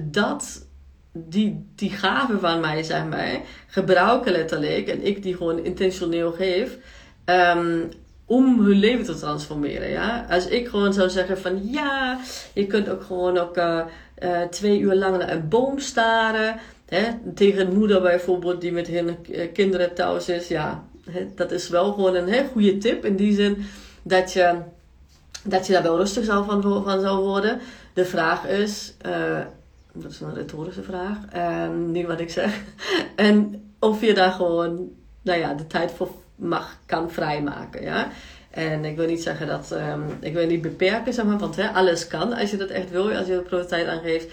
dat, 0.00 0.66
die, 1.12 1.66
die 1.74 1.90
gave 1.90 2.38
van 2.38 2.60
mij, 2.60 2.82
zeg 2.82 3.04
maar, 3.04 3.40
gebruiken 3.66 4.32
letterlijk. 4.32 4.88
En 4.88 5.06
ik 5.06 5.22
die 5.22 5.36
gewoon 5.36 5.64
intentioneel 5.64 6.32
geef. 6.32 6.78
Um, 7.24 7.88
om 8.24 8.60
hun 8.60 8.78
leven 8.78 9.04
te 9.04 9.14
transformeren. 9.14 9.88
Ja? 9.88 10.26
Als 10.30 10.46
ik 10.46 10.68
gewoon 10.68 10.92
zou 10.92 11.10
zeggen 11.10 11.38
van 11.38 11.70
ja, 11.70 12.20
je 12.54 12.66
kunt 12.66 12.88
ook 12.88 13.02
gewoon 13.02 13.38
ook 13.38 13.56
uh, 13.56 13.80
uh, 14.18 14.42
twee 14.42 14.78
uur 14.78 14.94
lang 14.94 15.18
naar 15.18 15.32
een 15.32 15.48
boom 15.48 15.78
staren. 15.78 16.56
Hè? 16.88 17.04
Tegen 17.34 17.66
een 17.66 17.76
moeder 17.76 18.02
bijvoorbeeld 18.02 18.60
die 18.60 18.72
met 18.72 18.86
hun 18.86 19.16
kinderen 19.52 19.94
thuis 19.94 20.28
is. 20.28 20.48
Ja, 20.48 20.84
dat 21.34 21.50
is 21.50 21.68
wel 21.68 21.92
gewoon 21.92 22.14
een 22.14 22.28
heel 22.28 22.46
goede 22.52 22.78
tip. 22.78 23.04
In 23.04 23.16
die 23.16 23.34
zin 23.34 23.64
dat 24.02 24.32
je, 24.32 24.58
dat 25.44 25.66
je 25.66 25.72
daar 25.72 25.82
wel 25.82 25.96
rustig 25.96 26.24
zou 26.24 26.44
van, 26.44 26.62
van 26.84 27.00
zou 27.00 27.24
worden. 27.24 27.60
De 27.94 28.04
vraag 28.04 28.46
is, 28.46 28.94
uh, 29.06 29.38
dat 29.92 30.10
is 30.10 30.20
een 30.20 30.34
retorische 30.34 30.82
vraag, 30.82 31.16
um, 31.66 31.90
niet 31.90 32.06
wat 32.06 32.20
ik 32.20 32.30
zeg. 32.30 32.60
en 33.16 33.62
of 33.78 34.00
je 34.00 34.14
daar 34.14 34.32
gewoon, 34.32 34.90
nou 35.22 35.38
ja, 35.38 35.54
de 35.54 35.66
tijd 35.66 35.90
voor 35.90 36.10
mag, 36.34 36.76
kan 36.86 37.10
vrijmaken. 37.10 37.82
Ja? 37.82 38.10
En 38.50 38.84
ik 38.84 38.96
wil 38.96 39.06
niet 39.06 39.22
zeggen 39.22 39.46
dat, 39.46 39.70
um, 39.70 40.04
ik 40.20 40.32
wil 40.32 40.46
niet 40.46 40.62
beperken, 40.62 41.12
zeg 41.12 41.24
maar, 41.24 41.38
want 41.38 41.56
hè, 41.56 41.68
alles 41.68 42.06
kan 42.06 42.32
als 42.32 42.50
je 42.50 42.56
dat 42.56 42.68
echt 42.68 42.90
wil, 42.90 43.12
als 43.12 43.26
je 43.26 43.34
de 43.34 43.42
prioriteit 43.42 43.86
aangeeft. 43.86 44.32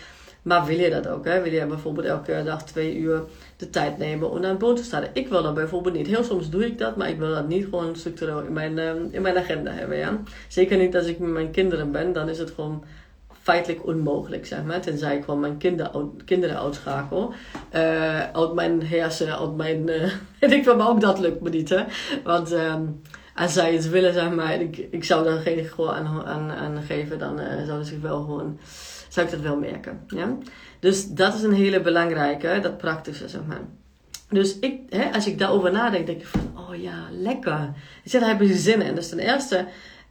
Maar 0.50 0.66
wil 0.66 0.80
je 0.80 0.90
dat 0.90 1.08
ook? 1.08 1.26
Hè? 1.26 1.42
Wil 1.42 1.52
je 1.52 1.66
bijvoorbeeld 1.66 2.06
elke 2.06 2.42
dag 2.46 2.64
twee 2.64 2.98
uur 2.98 3.22
de 3.58 3.70
tijd 3.70 3.98
nemen 3.98 4.30
om 4.30 4.42
naar 4.42 4.56
een 4.60 4.76
te 4.76 4.84
staan? 4.84 5.04
Ik 5.14 5.28
wil 5.28 5.44
dat 5.44 5.54
bijvoorbeeld 5.54 5.96
niet. 5.96 6.08
Heel 6.08 6.24
soms 6.24 6.50
doe 6.50 6.66
ik 6.66 6.78
dat, 6.78 6.96
maar 6.96 7.10
ik 7.10 7.18
wil 7.18 7.30
dat 7.30 7.48
niet 7.48 7.64
gewoon 7.64 7.96
structureel 7.96 8.42
in 8.42 8.54
mijn, 8.54 8.78
uh, 8.78 8.92
in 9.12 9.22
mijn 9.22 9.38
agenda 9.38 9.72
hebben. 9.72 9.98
Ja? 9.98 10.20
Zeker 10.48 10.78
niet 10.78 10.96
als 10.96 11.06
ik 11.06 11.20
met 11.20 11.30
mijn 11.30 11.52
kinderen 11.52 11.92
ben, 11.92 12.14
dan 12.14 12.30
is 12.30 12.40
het 12.40 12.52
gewoon 12.52 12.84
feitelijk 13.42 13.86
onmogelijk, 13.86 14.46
zeg 14.46 14.64
maar. 14.64 14.82
Tenzij 14.82 15.18
ik 15.18 15.24
gewoon 15.24 15.40
mijn 15.40 15.58
kinder, 15.58 15.92
kinderen 16.26 16.60
uitschakel. 16.60 17.34
Uh, 17.76 18.32
uit 18.32 18.54
mijn 18.54 18.88
hersen, 18.88 19.40
uit 19.40 19.56
mijn... 19.56 19.86
Weet 20.40 20.52
ik 20.52 20.66
wel, 20.66 20.76
maar 20.76 20.90
ook 20.90 21.02
dat 21.02 21.20
lukt 21.20 21.42
me 21.42 21.50
niet, 21.50 21.70
hè. 21.70 21.84
Want... 22.24 22.52
Um, 22.52 23.02
als 23.36 23.54
zij 23.54 23.74
het 23.74 23.90
willen, 23.90 24.14
zeg 24.14 24.32
maar, 24.32 24.62
ik, 24.62 24.78
ik 24.92 25.04
zou 25.04 25.24
daar 25.24 25.40
geen 25.40 25.66
gewoon 25.66 25.94
aan, 25.94 26.26
aan, 26.26 26.52
aan 26.52 26.82
geven, 26.88 27.20
dan 27.20 27.40
uh, 27.40 27.66
zouden 27.66 27.86
ze 27.86 28.00
wel 28.00 28.22
gewoon 28.22 28.60
zou 29.10 29.26
ik 29.26 29.32
dat 29.32 29.41
wel 29.41 29.58
merken. 29.58 30.04
Ja? 30.08 30.38
Dus 30.80 31.08
dat 31.08 31.34
is 31.34 31.43
een 31.43 31.54
hele 31.54 31.82
belangrijke, 31.82 32.60
dat 32.62 32.78
praktische, 32.78 33.28
zeg 33.28 33.41
maar. 33.48 33.62
Dus 34.30 34.60
ik, 34.60 34.80
hè, 34.89 35.13
als 35.13 35.28
ik 35.28 35.39
daarover 35.39 35.72
nadenk, 35.72 36.06
denk 36.06 36.19
ik 36.19 36.28
van, 36.28 36.52
oh 36.56 36.82
ja, 36.82 37.08
lekker. 37.12 37.74
Ik 38.04 38.12
zeg, 38.12 38.22
daar 38.22 38.30
heb 38.30 38.41
ik 38.41 38.56
zin 38.56 38.82
in. 38.82 38.95
Dus 38.95 39.10
ten 39.10 39.19
eerste 39.19 39.65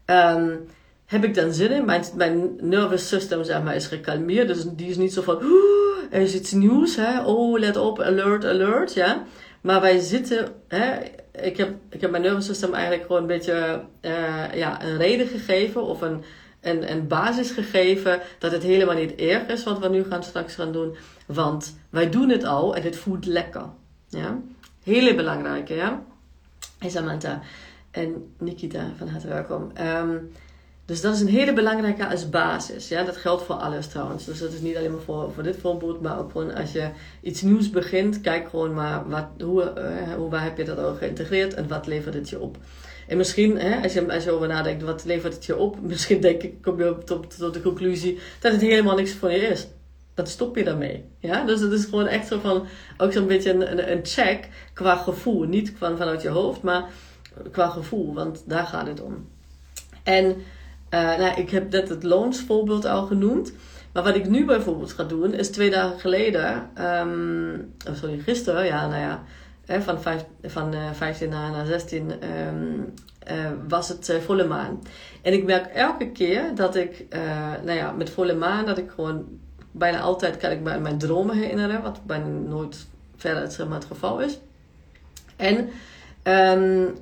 um, 0.07 0.67
heb 1.07 1.25
ik 1.25 1.35
dan 1.35 1.53
zin 1.53 1.71
in. 1.71 1.85
Mijn, 1.85 2.05
mijn 2.17 2.57
nervous 2.61 3.09
system, 3.09 3.45
zeg 3.45 3.63
maar, 3.63 3.75
is 3.75 3.87
gekalmeerd. 3.87 4.49
Dus 4.49 4.65
die 4.65 4.89
is 4.89 4.97
niet 4.97 5.13
zo 5.13 5.23
van, 5.23 5.43
er 6.11 6.21
is 6.21 6.35
iets 6.35 6.53
nieuws, 6.53 6.97
hè. 6.97 7.25
Oh, 7.25 7.59
let 7.59 7.77
op, 7.77 8.01
alert, 8.01 8.45
alert, 8.45 8.95
ja. 8.95 9.25
Maar 9.61 9.81
wij 9.81 9.99
zitten, 9.99 10.49
hè, 10.69 10.99
ik 11.43 11.57
heb, 11.57 11.71
ik 11.91 12.01
heb 12.01 12.11
mijn 12.11 12.23
nervous 12.23 12.47
system 12.47 12.75
eigenlijk 12.75 13.07
gewoon 13.07 13.21
een 13.21 13.27
beetje 13.27 13.83
uh, 14.03 14.55
ja, 14.55 14.83
een 14.83 14.97
reden 14.97 15.27
gegeven 15.27 15.83
of 15.83 16.01
een 16.01 16.23
een, 16.61 16.91
een 16.91 17.07
basis 17.07 17.51
gegeven 17.51 18.21
dat 18.39 18.53
het 18.53 18.63
helemaal 18.63 18.95
niet 18.95 19.15
erg 19.15 19.47
is 19.47 19.65
wat 19.65 19.79
we 19.79 19.89
nu 19.89 20.05
gaan 20.05 20.23
straks 20.23 20.55
gaan 20.55 20.73
doen. 20.73 20.97
Want 21.27 21.77
wij 21.91 22.11
doen 22.11 22.29
het 22.29 22.45
al 22.45 22.77
en 22.77 22.83
het 22.83 22.97
voelt 22.97 23.27
lekker. 23.27 23.65
Ja? 24.09 24.39
Hele 24.85 25.15
belangrijke, 25.15 25.75
ja. 25.75 26.03
Hey 26.79 26.91
Samantha 26.91 27.41
en 27.91 28.35
Nikita, 28.39 28.91
van 28.97 29.09
harte 29.09 29.29
welkom. 29.29 29.73
Um, 29.81 30.33
dus 30.85 31.01
dat 31.01 31.15
is 31.15 31.21
een 31.21 31.29
hele 31.29 31.53
belangrijke 31.53 32.09
als 32.09 32.31
basis. 32.31 32.89
Ja? 32.89 33.05
Dat 33.05 33.17
geldt 33.17 33.43
voor 33.43 33.55
alles 33.55 33.87
trouwens. 33.87 34.25
Dus 34.25 34.39
dat 34.39 34.53
is 34.53 34.61
niet 34.61 34.77
alleen 34.77 34.93
maar 34.93 35.01
voor, 35.01 35.33
voor 35.33 35.43
dit 35.43 35.57
voorbeeld, 35.57 36.01
maar 36.01 36.19
ook 36.19 36.31
gewoon 36.31 36.55
als 36.55 36.73
je 36.73 36.91
iets 37.21 37.43
nieuws 37.43 37.71
begint, 37.71 38.21
kijk 38.21 38.49
gewoon 38.49 38.75
maar 38.75 39.09
wat, 39.09 39.27
hoe, 39.39 39.73
uh, 39.79 40.15
hoe 40.15 40.31
waar 40.31 40.43
heb 40.43 40.57
je 40.57 40.65
dat 40.65 40.79
al 40.79 40.95
geïntegreerd 40.95 41.55
en 41.55 41.69
wat 41.69 41.87
levert 41.87 42.15
het 42.15 42.29
je 42.29 42.41
op. 42.41 42.57
En 43.09 43.17
misschien, 43.17 43.59
hè, 43.59 43.83
als, 43.83 43.93
je, 43.93 44.13
als 44.13 44.25
je 44.25 44.31
over 44.31 44.49
nadenkt, 44.49 44.83
wat 44.83 45.05
levert 45.05 45.35
het 45.35 45.45
je 45.45 45.57
op? 45.57 45.81
Misschien 45.91 46.21
denk 46.21 46.43
ik, 46.43 46.63
kom 46.63 46.79
je 46.79 46.99
tot, 47.05 47.39
tot 47.39 47.55
de 47.55 47.63
conclusie 47.63 48.19
dat 48.41 48.53
het 48.53 48.61
helemaal 48.61 48.97
niks 48.97 49.13
voor 49.13 49.31
je 49.31 49.39
is. 49.39 49.67
Dan 50.15 50.27
stop 50.27 50.57
je 50.57 50.65
daarmee. 50.65 51.05
Ja? 51.19 51.45
Dus 51.45 51.61
het 51.61 51.73
is 51.73 51.85
gewoon 51.85 52.07
echt 52.07 52.27
zo 52.27 52.39
van, 52.39 52.67
ook 52.97 53.13
zo'n 53.13 53.27
beetje 53.27 53.53
een, 53.53 53.93
een, 53.93 54.07
check 54.07 54.49
qua 54.73 54.97
gevoel. 54.97 55.43
Niet 55.43 55.73
van, 55.77 55.97
vanuit 55.97 56.23
je 56.23 56.29
hoofd, 56.29 56.63
maar 56.63 56.85
qua 57.53 57.69
gevoel. 57.69 58.15
Want 58.15 58.43
daar 58.47 58.67
gaat 58.67 58.87
het 58.87 59.01
om. 59.01 59.29
En 60.03 60.25
uh, 60.95 61.19
nou, 61.19 61.41
ik 61.41 61.51
heb 61.51 61.71
net 61.71 61.89
het 61.89 62.03
loonsvoorbeeld 62.03 62.85
al 62.85 63.07
genoemd. 63.07 63.53
Maar 63.93 64.03
wat 64.03 64.17
ik 64.17 64.29
nu 64.29 64.45
bijvoorbeeld 64.45 64.93
ga 64.93 65.05
doen, 65.05 65.35
is 65.35 65.51
twee 65.51 65.71
dagen 65.71 66.01
geleden, 66.01 66.71
um, 66.79 67.75
sorry, 67.93 68.19
gisteren, 68.19 68.65
ja, 68.65 68.89
nou 68.89 69.01
ja, 69.01 69.25
van, 69.69 70.01
vijf, 70.01 70.25
van 70.43 70.75
uh, 70.75 70.93
15 70.93 71.29
naar, 71.29 71.51
naar 71.51 71.67
16 71.67 72.11
um, 72.47 72.95
uh, 73.31 73.51
was 73.69 73.89
het 73.89 74.09
uh, 74.09 74.17
volle 74.17 74.47
maan. 74.47 74.83
En 75.23 75.33
ik 75.33 75.45
merk 75.45 75.67
elke 75.67 76.11
keer 76.11 76.55
dat 76.55 76.77
ik, 76.77 77.07
nou 77.65 77.79
ja, 77.79 77.93
met 77.93 78.11
volle 78.11 78.35
maan, 78.35 78.67
dat 78.67 78.79
ik 78.79 78.91
gewoon 78.91 79.25
bijna 79.71 80.01
altijd 80.01 80.37
kan 80.37 80.51
ik 80.51 80.69
aan 80.69 80.83
mijn 80.83 80.99
dromen 80.99 81.37
herinneren, 81.37 81.83
wat 81.83 82.05
bijna 82.07 82.27
nooit 82.27 82.87
verder 83.17 83.69
maar, 83.69 83.79
het 83.79 83.89
geval 83.89 84.21
is. 84.21 84.39
En 85.37 85.71
um, 86.59 86.99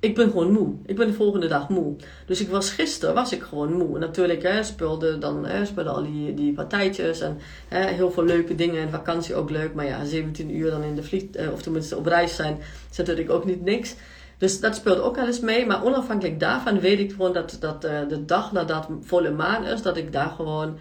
ik 0.00 0.14
ben 0.14 0.30
gewoon 0.30 0.52
moe. 0.52 0.74
Ik 0.86 0.96
ben 0.96 1.06
de 1.06 1.12
volgende 1.12 1.48
dag 1.48 1.68
moe. 1.68 1.96
Dus 2.26 2.40
ik 2.40 2.48
was 2.48 2.70
gisteren 2.70 3.14
was 3.14 3.32
ik 3.32 3.42
gewoon 3.42 3.72
moe. 3.72 3.98
Natuurlijk 3.98 4.42
hè, 4.42 4.62
speelde 4.62 5.18
dan 5.18 5.46
hè, 5.46 5.64
speelde 5.64 5.90
al 5.90 6.02
die, 6.02 6.34
die 6.34 6.52
partijtjes 6.52 7.20
en 7.20 7.38
hè, 7.68 7.86
heel 7.86 8.10
veel 8.10 8.24
leuke 8.24 8.54
dingen. 8.54 8.82
En 8.82 8.90
vakantie 8.90 9.34
ook 9.34 9.50
leuk. 9.50 9.74
Maar 9.74 9.86
ja, 9.86 10.04
17 10.04 10.56
uur 10.56 10.70
dan 10.70 10.82
in 10.82 10.94
de 10.94 11.02
vlieg, 11.02 11.24
eh, 11.30 11.52
of 11.52 11.62
tenminste 11.62 11.96
op 11.96 12.06
reis 12.06 12.36
zijn, 12.36 12.58
is 12.90 12.96
natuurlijk 12.96 13.30
ook 13.30 13.44
niet 13.44 13.62
niks. 13.62 13.94
Dus 14.38 14.60
dat 14.60 14.74
speelt 14.74 15.00
ook 15.00 15.18
alles 15.18 15.40
mee. 15.40 15.66
Maar 15.66 15.84
onafhankelijk 15.84 16.40
daarvan 16.40 16.80
weet 16.80 16.98
ik 16.98 17.10
gewoon 17.10 17.32
dat, 17.32 17.56
dat 17.60 17.84
uh, 17.84 18.08
de 18.08 18.24
dag 18.24 18.52
nadat 18.52 18.88
volle 19.00 19.30
maan 19.30 19.64
is, 19.64 19.82
dat 19.82 19.96
ik 19.96 20.12
daar 20.12 20.30
gewoon 20.30 20.78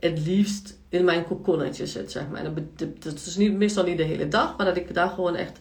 het 0.00 0.26
liefst 0.26 0.78
in 0.88 1.04
mijn 1.04 1.24
kokonnetje 1.24 1.86
zit, 1.86 2.10
zeg 2.10 2.28
maar. 2.28 2.44
En 2.44 2.70
dat, 2.98 3.14
is 3.14 3.36
niet, 3.36 3.56
meestal 3.56 3.84
niet 3.84 3.96
de 3.96 4.02
hele 4.02 4.28
dag, 4.28 4.56
maar 4.56 4.66
dat 4.66 4.76
ik 4.76 4.94
daar 4.94 5.08
gewoon 5.08 5.36
echt 5.36 5.60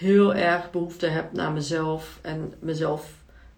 heel 0.00 0.34
erg 0.34 0.70
behoefte 0.70 1.06
heb 1.06 1.32
naar 1.32 1.52
mezelf 1.52 2.18
en 2.22 2.54
mezelf 2.60 3.10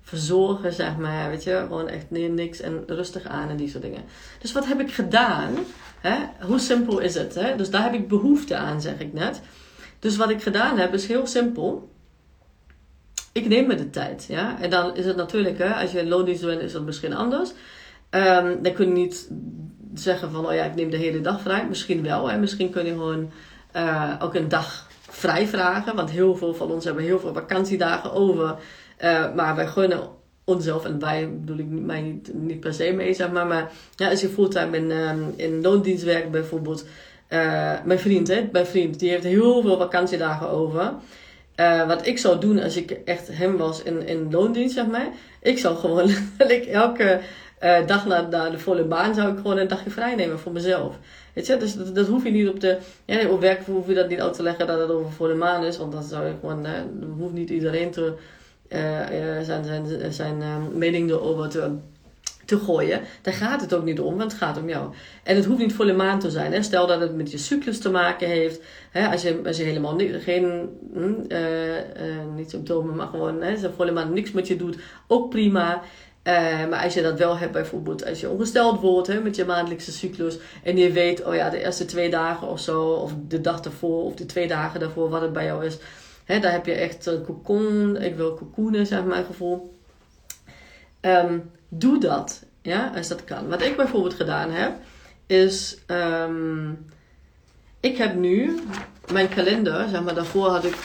verzorgen, 0.02 0.72
zeg 0.72 0.96
maar. 0.96 1.30
Weet 1.30 1.44
je, 1.44 1.64
gewoon 1.66 1.88
echt 1.88 2.10
nee, 2.10 2.28
niks 2.28 2.60
en 2.60 2.82
rustig 2.86 3.24
aan 3.24 3.48
en 3.48 3.56
die 3.56 3.68
soort 3.68 3.82
dingen. 3.82 4.04
Dus 4.40 4.52
wat 4.52 4.66
heb 4.66 4.80
ik 4.80 4.92
gedaan? 4.92 5.54
Hè? 6.00 6.16
Hoe 6.46 6.58
simpel 6.58 6.98
is 6.98 7.14
het? 7.14 7.34
Hè? 7.34 7.56
Dus 7.56 7.70
daar 7.70 7.82
heb 7.82 7.94
ik 7.94 8.08
behoefte 8.08 8.56
aan, 8.56 8.80
zeg 8.80 8.98
ik 8.98 9.12
net. 9.12 9.40
Dus 9.98 10.16
wat 10.16 10.30
ik 10.30 10.42
gedaan 10.42 10.78
heb 10.78 10.94
is 10.94 11.06
heel 11.06 11.26
simpel. 11.26 11.90
Ik 13.32 13.48
neem 13.48 13.66
me 13.66 13.74
de 13.74 13.90
tijd, 13.90 14.24
ja. 14.28 14.60
En 14.60 14.70
dan 14.70 14.96
is 14.96 15.04
het 15.04 15.16
natuurlijk, 15.16 15.58
hè, 15.58 15.74
als 15.74 15.92
je 15.92 16.00
een 16.00 16.08
loondienst 16.08 16.44
bent, 16.44 16.60
is 16.60 16.72
dat 16.72 16.82
misschien 16.82 17.14
anders. 17.14 17.50
Um, 18.10 18.62
dan 18.62 18.72
kun 18.72 18.86
je 18.86 18.92
niet 18.92 19.30
zeggen 19.94 20.30
van, 20.30 20.46
oh 20.46 20.54
ja, 20.54 20.64
ik 20.64 20.74
neem 20.74 20.90
de 20.90 20.96
hele 20.96 21.20
dag 21.20 21.40
vrij. 21.40 21.66
Misschien 21.68 22.02
wel, 22.02 22.30
hè. 22.30 22.38
Misschien 22.38 22.70
kun 22.70 22.84
je 22.84 22.90
gewoon 22.90 23.30
uh, 23.76 24.14
ook 24.18 24.34
een 24.34 24.48
dag 24.48 24.90
vrij 25.22 25.46
vragen. 25.46 25.94
Want 25.96 26.10
heel 26.10 26.36
veel 26.36 26.54
van 26.54 26.70
ons 26.70 26.84
hebben 26.84 27.04
heel 27.04 27.20
veel 27.20 27.32
vakantiedagen 27.32 28.12
over. 28.12 28.56
Uh, 29.04 29.34
maar 29.34 29.56
wij 29.56 29.66
gunnen 29.66 30.00
onszelf, 30.44 30.84
en 30.84 30.98
wij 30.98 31.30
bedoel 31.30 31.58
ik 31.58 31.66
mij 31.68 32.00
niet, 32.00 32.34
niet 32.34 32.60
per 32.60 32.74
se 32.74 32.92
mee, 32.92 33.14
zeg 33.14 33.30
maar. 33.30 33.46
Maar 33.46 33.70
ja, 33.96 34.10
als 34.10 34.20
je 34.20 34.28
fulltime 34.28 34.76
in, 34.76 34.90
um, 34.90 35.34
in 35.36 35.62
loondienst 35.62 36.04
werkt 36.04 36.30
bijvoorbeeld. 36.30 36.84
Uh, 37.28 37.72
mijn 37.84 37.98
vriend, 37.98 38.28
hè, 38.28 38.48
mijn 38.52 38.66
vriend, 38.66 38.98
die 38.98 39.10
heeft 39.10 39.24
heel 39.24 39.62
veel 39.62 39.78
vakantiedagen 39.78 40.48
over. 40.48 40.92
Uh, 41.56 41.86
wat 41.86 42.06
ik 42.06 42.18
zou 42.18 42.40
doen 42.40 42.62
als 42.62 42.76
ik 42.76 42.90
echt 42.90 43.28
hem 43.28 43.56
was 43.56 43.82
in, 43.82 44.06
in 44.06 44.30
loondienst, 44.30 44.74
zeg 44.74 44.86
maar. 44.86 45.08
Ik 45.42 45.58
zou 45.58 45.76
gewoon 45.76 46.10
elke 46.82 47.20
uh, 47.62 47.86
dag 47.86 48.06
na, 48.06 48.20
na, 48.20 48.50
de 48.50 48.58
volle 48.58 48.84
maan 48.84 49.14
zou 49.14 49.32
ik 49.32 49.36
gewoon 49.36 49.58
een 49.58 49.68
dagje 49.68 49.90
vrij 49.90 50.14
nemen 50.14 50.38
voor 50.38 50.52
mezelf. 50.52 50.98
Weet 51.32 51.60
dus 51.60 51.74
dat, 51.74 52.06
hoef 52.06 52.24
je 52.24 52.30
niet 52.30 52.48
op 52.48 52.60
de. 52.60 52.78
Ja, 53.04 53.28
op 53.28 53.40
werk 53.40 53.66
hoef 53.66 53.88
je 53.88 53.94
dat 53.94 54.08
niet 54.08 54.20
uit 54.20 54.34
te 54.34 54.42
leggen 54.42 54.66
dat 54.66 54.80
het 54.80 54.90
over 54.90 55.12
volle 55.12 55.34
maan 55.34 55.64
is, 55.64 55.78
want 55.78 55.92
dan 55.92 56.02
zou 56.02 56.26
je 56.26 56.34
gewoon. 56.40 56.66
Uh, 56.66 56.70
hoeft 57.18 57.32
niet 57.32 57.50
iedereen 57.50 57.90
te, 57.90 58.14
uh, 58.68 59.40
zijn, 59.42 59.64
zijn, 59.64 60.12
zijn 60.12 60.42
mening 60.78 61.10
erover 61.10 61.48
te 61.48 61.70
te 62.44 62.58
gooien. 62.58 63.00
Daar 63.22 63.34
gaat 63.34 63.60
het 63.60 63.74
ook 63.74 63.84
niet 63.84 64.00
om, 64.00 64.16
want 64.16 64.32
het 64.32 64.40
gaat 64.40 64.58
om 64.58 64.68
jou. 64.68 64.94
En 65.22 65.36
het 65.36 65.44
hoeft 65.44 65.58
niet 65.58 65.72
volle 65.72 65.92
maan 65.92 66.18
te 66.18 66.30
zijn. 66.30 66.52
Hè. 66.52 66.62
Stel 66.62 66.86
dat 66.86 67.00
het 67.00 67.14
met 67.14 67.30
je 67.30 67.38
cyclus 67.38 67.78
te 67.78 67.90
maken 67.90 68.28
heeft. 68.28 68.60
Hè, 68.90 69.08
als, 69.08 69.22
je, 69.22 69.40
als 69.46 69.56
je 69.56 69.62
helemaal 69.62 69.94
niet, 69.94 70.14
geen 70.22 70.68
uh, 70.94 71.76
uh, 71.76 71.82
niet 72.36 72.50
symptomen, 72.50 72.96
maar 72.96 73.06
gewoon 73.06 73.42
hè, 73.42 73.72
volle 73.76 73.92
maan 73.92 74.12
niks 74.12 74.32
met 74.32 74.46
je 74.46 74.56
doet, 74.56 74.76
ook 75.06 75.30
prima. 75.30 75.82
Uh, 76.24 76.68
maar 76.68 76.84
als 76.84 76.94
je 76.94 77.02
dat 77.02 77.18
wel 77.18 77.38
hebt, 77.38 77.52
bijvoorbeeld 77.52 78.04
als 78.06 78.20
je 78.20 78.28
ongesteld 78.28 78.80
wordt 78.80 79.08
hè, 79.08 79.20
met 79.20 79.36
je 79.36 79.44
maandelijkse 79.44 79.92
cyclus 79.92 80.38
en 80.62 80.76
je 80.76 80.92
weet, 80.92 81.24
oh 81.24 81.34
ja, 81.34 81.50
de 81.50 81.64
eerste 81.64 81.84
twee 81.84 82.10
dagen 82.10 82.48
of 82.48 82.60
zo, 82.60 82.82
of 82.82 83.12
de 83.28 83.40
dag 83.40 83.60
ervoor, 83.60 84.04
of 84.04 84.14
de 84.14 84.26
twee 84.26 84.48
dagen 84.48 84.80
daarvoor, 84.80 85.08
wat 85.08 85.20
het 85.20 85.32
bij 85.32 85.44
jou 85.44 85.64
is, 85.64 85.78
hè, 86.24 86.38
daar 86.40 86.52
heb 86.52 86.66
je 86.66 86.72
echt 86.72 87.06
een 87.06 87.24
cocon, 87.24 87.96
ik 87.96 88.14
wil 88.14 88.34
cocoonen, 88.34 88.86
zeg 88.86 89.04
maar, 89.04 89.24
gevoel. 89.24 89.74
Um, 91.00 91.50
doe 91.68 91.98
dat. 91.98 92.42
Ja, 92.62 92.92
als 92.96 93.08
dat 93.08 93.24
kan. 93.24 93.48
Wat 93.48 93.62
ik 93.62 93.76
bijvoorbeeld 93.76 94.14
gedaan 94.14 94.50
heb, 94.50 94.72
is. 95.26 95.78
Um, 95.86 96.86
ik 97.80 97.96
heb 97.96 98.14
nu 98.14 98.60
mijn 99.12 99.28
kalender, 99.28 99.88
zeg 99.88 100.02
maar, 100.02 100.14
daarvoor 100.14 100.48
had 100.48 100.64
ik. 100.64 100.76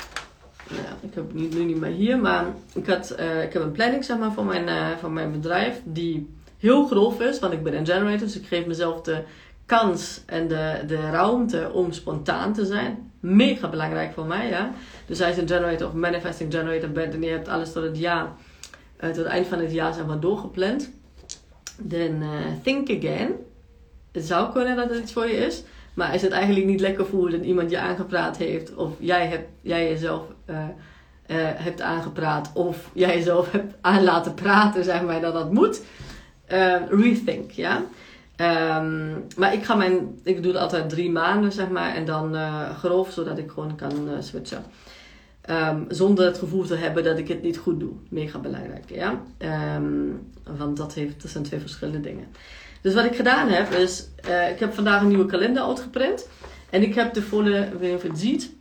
Ja, 0.69 0.97
ik 1.01 1.13
heb 1.13 1.27
het 1.27 1.33
nu 1.33 1.63
niet 1.63 1.79
meer 1.79 1.91
hier, 1.91 2.19
maar 2.19 2.45
ik, 2.73 2.87
had, 2.87 3.15
uh, 3.19 3.43
ik 3.43 3.53
heb 3.53 3.61
een 3.61 3.71
planning 3.71 4.05
zeg 4.05 4.17
maar, 4.17 4.31
voor, 4.31 4.45
mijn, 4.45 4.67
uh, 4.67 4.97
voor 4.99 5.11
mijn 5.11 5.31
bedrijf 5.31 5.81
die 5.83 6.35
heel 6.57 6.87
grof 6.87 7.21
is, 7.21 7.39
want 7.39 7.53
ik 7.53 7.63
ben 7.63 7.77
een 7.77 7.85
generator, 7.85 8.19
dus 8.19 8.37
ik 8.37 8.47
geef 8.47 8.65
mezelf 8.65 9.01
de 9.01 9.23
kans 9.65 10.21
en 10.25 10.47
de, 10.47 10.83
de 10.87 11.09
ruimte 11.09 11.71
om 11.73 11.91
spontaan 11.91 12.53
te 12.53 12.65
zijn. 12.65 13.11
Mega 13.19 13.69
belangrijk 13.69 14.13
voor 14.13 14.25
mij, 14.25 14.49
ja. 14.49 14.71
Dus 15.05 15.21
als 15.21 15.35
je 15.35 15.41
een 15.41 15.47
generator 15.47 15.87
of 15.87 15.93
manifesting 15.93 16.53
generator 16.53 16.89
bent 16.89 17.13
en 17.13 17.21
je 17.21 17.29
hebt 17.29 17.47
alles 17.47 17.71
tot 17.71 17.83
het 17.83 17.97
jaar 17.97 18.25
uh, 18.99 19.07
tot 19.07 19.15
het 19.15 19.25
eind 19.25 19.47
van 19.47 19.59
het 19.59 19.71
jaar 19.71 19.93
zeg 19.93 20.05
maar 20.05 20.19
doorgepland. 20.19 20.91
Dan 21.77 22.23
think 22.63 22.89
again. 22.89 23.31
Het 24.11 24.25
zou 24.25 24.51
kunnen 24.51 24.75
dat 24.75 24.89
het 24.89 24.99
iets 24.99 25.13
voor 25.13 25.27
je 25.27 25.35
is. 25.35 25.63
Maar 25.97 26.11
als 26.11 26.21
het 26.21 26.31
eigenlijk 26.31 26.65
niet 26.65 26.79
lekker 26.79 27.05
voelt 27.05 27.33
en 27.33 27.45
iemand 27.45 27.69
je 27.69 27.79
aangepraat 27.79 28.37
heeft, 28.37 28.75
of 28.75 28.91
jij, 28.99 29.27
hebt, 29.27 29.49
jij 29.61 29.87
jezelf 29.89 30.23
uh, 30.49 30.57
hebt 31.37 31.81
aangepraat, 31.81 32.51
of 32.53 32.89
jij 32.93 33.15
jezelf 33.15 33.51
hebt 33.51 33.75
aan 33.81 34.03
laten 34.03 34.33
praten, 34.33 34.83
zeg 34.83 35.01
maar, 35.03 35.21
dat 35.21 35.33
dat 35.33 35.51
moet, 35.51 35.81
rethink, 36.89 37.51
ja. 37.51 37.83
Um, 38.77 39.25
maar 39.37 39.53
ik 39.53 39.63
ga 39.63 39.75
mijn, 39.75 40.19
ik 40.23 40.43
doe 40.43 40.51
het 40.51 40.61
altijd 40.61 40.89
drie 40.89 41.11
maanden, 41.11 41.51
zeg 41.51 41.69
maar, 41.69 41.95
en 41.95 42.05
dan 42.05 42.35
grof, 42.77 43.11
zodat 43.11 43.37
ik 43.37 43.51
gewoon 43.51 43.75
kan 43.75 44.09
switchen. 44.19 44.63
Um, 45.49 45.85
zonder 45.89 46.25
het 46.25 46.37
gevoel 46.37 46.63
te 46.65 46.75
hebben 46.75 47.03
dat 47.03 47.17
ik 47.17 47.27
het 47.27 47.41
niet 47.41 47.57
goed 47.57 47.79
doe. 47.79 47.93
Mega 48.09 48.39
belangrijk, 48.39 48.89
ja. 48.89 49.21
Want 50.57 50.77
dat, 50.77 50.93
heeft, 50.93 51.21
dat 51.21 51.31
zijn 51.31 51.43
twee 51.43 51.59
verschillende 51.59 52.01
dingen. 52.01 52.27
Dus 52.81 52.93
wat 52.93 53.05
ik 53.05 53.15
gedaan 53.15 53.49
heb 53.49 53.71
is, 53.71 54.07
uh, 54.29 54.49
ik 54.49 54.59
heb 54.59 54.73
vandaag 54.73 55.01
een 55.01 55.07
nieuwe 55.07 55.25
kalender 55.25 55.63
uitgeprint. 55.63 56.27
En 56.69 56.81
ik 56.81 56.95
heb 56.95 57.13
de 57.13 57.21
volle, 57.21 57.59
ik 57.59 57.79
weet 57.79 57.81
niet 57.81 57.95
of 57.95 58.01
je 58.01 58.09
het 58.09 58.19
ziet. 58.19 58.55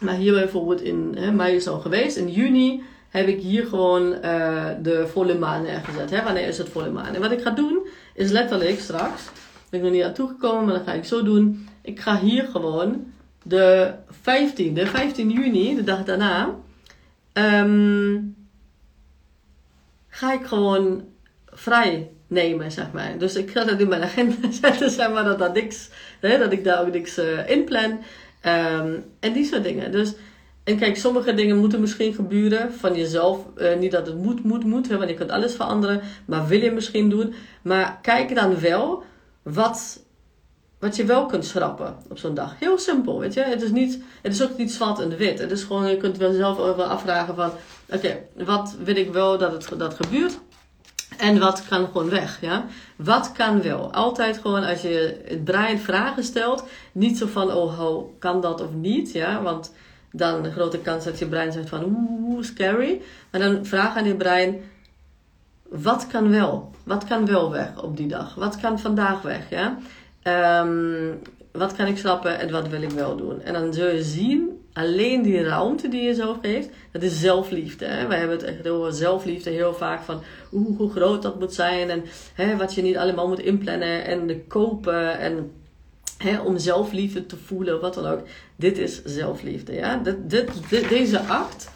Maar 0.00 0.14
hier 0.14 0.32
bijvoorbeeld 0.32 0.80
in 0.80 1.14
hè, 1.16 1.32
mei 1.32 1.54
is 1.56 1.68
al 1.68 1.80
geweest. 1.80 2.16
In 2.16 2.28
juni 2.28 2.82
heb 3.08 3.26
ik 3.26 3.40
hier 3.40 3.66
gewoon 3.66 4.12
uh, 4.12 4.66
de 4.82 5.06
volle 5.06 5.38
maan 5.38 5.62
neergezet. 5.62 6.22
Wanneer 6.24 6.48
is 6.48 6.58
het 6.58 6.68
volle 6.68 6.90
maan? 6.90 7.14
En 7.14 7.20
wat 7.20 7.32
ik 7.32 7.42
ga 7.42 7.50
doen, 7.50 7.86
is 8.14 8.30
letterlijk 8.30 8.80
straks, 8.80 9.22
ben 9.70 9.80
ik 9.80 9.86
nog 9.86 9.94
niet 9.94 10.02
aan 10.02 10.12
toegekomen, 10.12 10.64
maar 10.64 10.74
dat 10.74 10.86
ga 10.86 10.92
ik 10.92 11.04
zo 11.04 11.22
doen. 11.22 11.68
Ik 11.82 12.00
ga 12.00 12.18
hier 12.18 12.44
gewoon 12.44 13.12
de 13.42 13.94
15e, 14.10 14.82
15 14.82 15.30
juni, 15.30 15.74
de 15.74 15.84
dag 15.84 16.04
daarna, 16.04 16.54
um, 17.32 18.36
ga 20.08 20.32
ik 20.32 20.46
gewoon 20.46 21.04
vrij 21.46 22.10
nemen, 22.28 22.72
zeg 22.72 22.92
maar. 22.92 23.18
Dus 23.18 23.34
ik 23.34 23.50
ga 23.50 23.64
dat 23.64 23.80
in 23.80 23.88
mijn 23.88 24.02
agenda 24.02 24.52
zetten, 24.60 24.90
zeg 24.90 25.12
maar, 25.12 25.24
dat, 25.24 25.38
dat, 25.38 25.54
niks, 25.54 25.88
hè, 26.20 26.38
dat 26.38 26.52
ik 26.52 26.64
daar 26.64 26.80
ook 26.80 26.92
niks 26.92 27.18
uh, 27.18 27.50
in 27.50 27.64
plan. 27.64 27.90
Um, 28.46 29.04
en 29.20 29.32
die 29.32 29.44
soort 29.44 29.62
dingen. 29.62 29.92
Dus, 29.92 30.14
en 30.64 30.78
kijk, 30.78 30.96
sommige 30.96 31.34
dingen 31.34 31.58
moeten 31.58 31.80
misschien 31.80 32.14
gebeuren 32.14 32.72
van 32.72 32.96
jezelf. 32.96 33.46
Uh, 33.56 33.76
niet 33.76 33.92
dat 33.92 34.06
het 34.06 34.16
moet, 34.16 34.44
moet, 34.44 34.64
moet, 34.64 34.88
hè, 34.88 34.96
want 34.96 35.10
je 35.10 35.16
kunt 35.16 35.30
alles 35.30 35.54
veranderen. 35.54 36.00
Maar 36.24 36.46
wil 36.46 36.60
je 36.60 36.70
misschien 36.70 37.10
doen. 37.10 37.34
Maar 37.62 37.98
kijk 38.02 38.34
dan 38.34 38.60
wel 38.60 39.02
wat 39.42 40.06
wat 40.78 40.96
je 40.96 41.04
wel 41.04 41.26
kunt 41.26 41.44
schrappen 41.44 41.96
op 42.08 42.18
zo'n 42.18 42.34
dag. 42.34 42.58
Heel 42.58 42.78
simpel, 42.78 43.18
weet 43.18 43.34
je. 43.34 43.40
Het 43.40 43.62
is, 43.62 43.70
niet, 43.70 43.98
het 44.22 44.32
is 44.32 44.42
ook 44.42 44.56
niet 44.56 44.72
zwart 44.72 44.98
en 44.98 45.16
wit. 45.16 45.38
Het 45.38 45.50
is 45.50 45.62
gewoon, 45.62 45.88
je 45.88 45.96
kunt 45.96 46.16
wel 46.16 46.32
zelf 46.32 46.58
over 46.58 46.82
afvragen 46.82 47.34
van... 47.34 47.50
Oké, 47.92 48.18
wat 48.44 48.76
wil 48.84 48.96
ik 48.96 49.12
wel 49.12 49.38
dat 49.38 49.52
het 49.52 49.78
dat 49.78 49.94
gebeurt? 49.94 50.38
En 51.16 51.38
wat 51.38 51.64
kan 51.68 51.86
gewoon 51.86 52.10
weg, 52.10 52.40
ja? 52.40 52.64
Wat 52.96 53.32
kan 53.32 53.62
wel? 53.62 53.92
Altijd 53.92 54.38
gewoon 54.38 54.64
als 54.64 54.82
je 54.82 55.20
het 55.24 55.44
brein 55.44 55.78
vragen 55.78 56.24
stelt. 56.24 56.64
Niet 56.92 57.18
zo 57.18 57.26
van, 57.26 57.52
oh, 57.52 57.78
hoe 57.78 58.04
kan 58.18 58.40
dat 58.40 58.60
of 58.60 58.72
niet, 58.72 59.12
ja? 59.12 59.42
Want 59.42 59.72
dan 60.12 60.52
grote 60.52 60.78
kans 60.78 61.04
dat 61.04 61.18
je 61.18 61.26
brein 61.26 61.52
zegt 61.52 61.68
van, 61.68 61.84
oeh, 61.84 62.42
scary. 62.44 63.02
Maar 63.30 63.40
dan 63.40 63.66
vraag 63.66 63.96
aan 63.96 64.04
je 64.04 64.14
brein, 64.14 64.60
wat 65.68 66.06
kan 66.06 66.30
wel? 66.30 66.70
Wat 66.84 67.04
kan 67.04 67.26
wel 67.26 67.50
weg 67.50 67.82
op 67.82 67.96
die 67.96 68.08
dag? 68.08 68.34
Wat 68.34 68.60
kan 68.60 68.78
vandaag 68.78 69.22
weg, 69.22 69.50
ja? 69.50 69.78
Um, 70.62 71.20
wat 71.52 71.76
kan 71.76 71.86
ik 71.86 71.98
snappen 71.98 72.38
en 72.38 72.50
wat 72.50 72.68
wil 72.68 72.82
ik 72.82 72.90
wel 72.90 73.16
doen? 73.16 73.42
En 73.42 73.52
dan 73.52 73.72
zul 73.72 73.88
je 73.88 74.02
zien, 74.02 74.66
alleen 74.78 75.22
die 75.22 75.42
ruimte 75.42 75.88
die 75.88 76.02
je 76.02 76.14
zelf 76.14 76.36
geeft, 76.42 76.68
dat 76.92 77.02
is 77.02 77.20
zelfliefde. 77.20 77.84
Hè? 77.84 77.96
Hebben 77.96 78.36
het 78.36 78.42
echt 78.42 78.68
over 78.68 78.92
zelfliefde 78.92 79.50
heel 79.50 79.74
vaak 79.74 80.02
van 80.02 80.22
hoe, 80.48 80.76
hoe 80.76 80.90
groot 80.90 81.22
dat 81.22 81.38
moet 81.38 81.54
zijn 81.54 81.90
en 81.90 82.04
hè, 82.34 82.56
wat 82.56 82.74
je 82.74 82.82
niet 82.82 82.96
allemaal 82.96 83.28
moet 83.28 83.40
inplannen 83.40 84.04
en 84.04 84.46
kopen 84.46 85.18
en 85.18 85.52
hè, 86.18 86.40
om 86.40 86.58
zelfliefde 86.58 87.26
te 87.26 87.36
voelen, 87.36 87.80
wat 87.80 87.94
dan 87.94 88.06
ook. 88.06 88.20
Dit 88.56 88.78
is 88.78 89.04
zelfliefde. 89.04 89.72
Ja? 89.72 89.96
Dit, 89.96 90.30
dit, 90.68 90.88
deze 90.88 91.20
act 91.20 91.70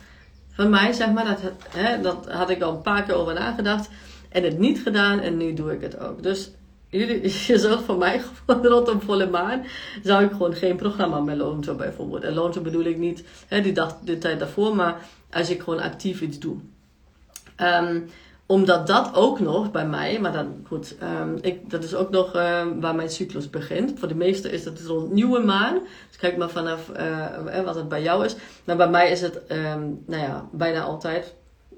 van 0.51 0.71
mij, 0.71 0.93
zeg 0.93 1.13
maar, 1.13 1.25
dat, 1.25 1.41
hè, 1.69 2.01
dat 2.01 2.27
had 2.29 2.51
ik 2.51 2.63
al 2.63 2.75
een 2.75 2.83
paar 2.83 3.03
keer 3.03 3.15
over 3.15 3.35
nagedacht 3.35 3.89
en 4.29 4.43
het 4.43 4.59
niet 4.59 4.81
gedaan 4.81 5.21
en 5.21 5.37
nu 5.37 5.55
doe 5.55 5.73
ik 5.73 5.81
het 5.81 5.99
ook. 5.99 6.23
Dus 6.23 6.51
jullie, 6.99 7.23
je 7.47 7.59
zult 7.59 7.83
voor 7.83 7.99
mij 7.99 8.21
gewoon 8.47 8.67
rondom 8.67 9.01
volle 9.01 9.31
maan, 9.31 9.65
zou 10.03 10.25
ik 10.25 10.31
gewoon 10.31 10.55
geen 10.55 10.77
programma 10.77 11.21
meer 11.21 11.37
launchen 11.37 11.77
bijvoorbeeld. 11.77 12.23
En 12.23 12.35
launchen 12.35 12.63
bedoel 12.63 12.85
ik 12.85 12.99
niet 12.99 13.25
hè, 13.47 13.61
die, 13.61 13.73
dag, 13.73 13.99
de 14.05 14.19
tijd 14.19 14.39
daarvoor, 14.39 14.77
maar 14.77 15.01
als 15.31 15.51
ik 15.51 15.63
gewoon 15.63 15.81
actief 15.81 16.21
iets 16.21 16.39
doe. 16.39 16.57
Um, 17.57 18.09
omdat 18.47 18.87
dat 18.87 19.15
ook 19.15 19.41
nog 19.41 19.71
bij 19.71 19.87
mij, 19.87 20.21
maar 20.21 20.33
dan 20.33 20.65
goed, 20.67 20.97
um, 21.21 21.39
ik, 21.41 21.71
dat 21.71 21.85
is 21.85 21.95
ook 21.95 22.11
nog 22.11 22.37
uh, 22.37 22.63
waar 22.81 22.95
mijn 22.95 23.11
cyclus 23.11 23.51
begint. 23.51 23.99
Voor 23.99 24.09
de 24.09 24.15
meesten 24.15 24.53
is 24.53 24.65
dat 24.65 24.81
rond 24.81 25.13
nieuwe 25.13 25.41
maan. 25.41 25.79
Dus 26.09 26.17
kijk 26.17 26.37
maar 26.37 26.51
vanaf 26.51 26.91
uh, 26.97 27.65
wat 27.65 27.75
het 27.75 27.89
bij 27.89 28.03
jou 28.03 28.25
is. 28.25 28.37
Maar 28.65 28.77
bij 28.77 28.91
mij 28.91 29.11
is 29.11 29.21
het, 29.21 29.41
nou 30.07 30.23
ja, 30.23 30.49
bijna 30.53 30.83
altijd 30.83 31.35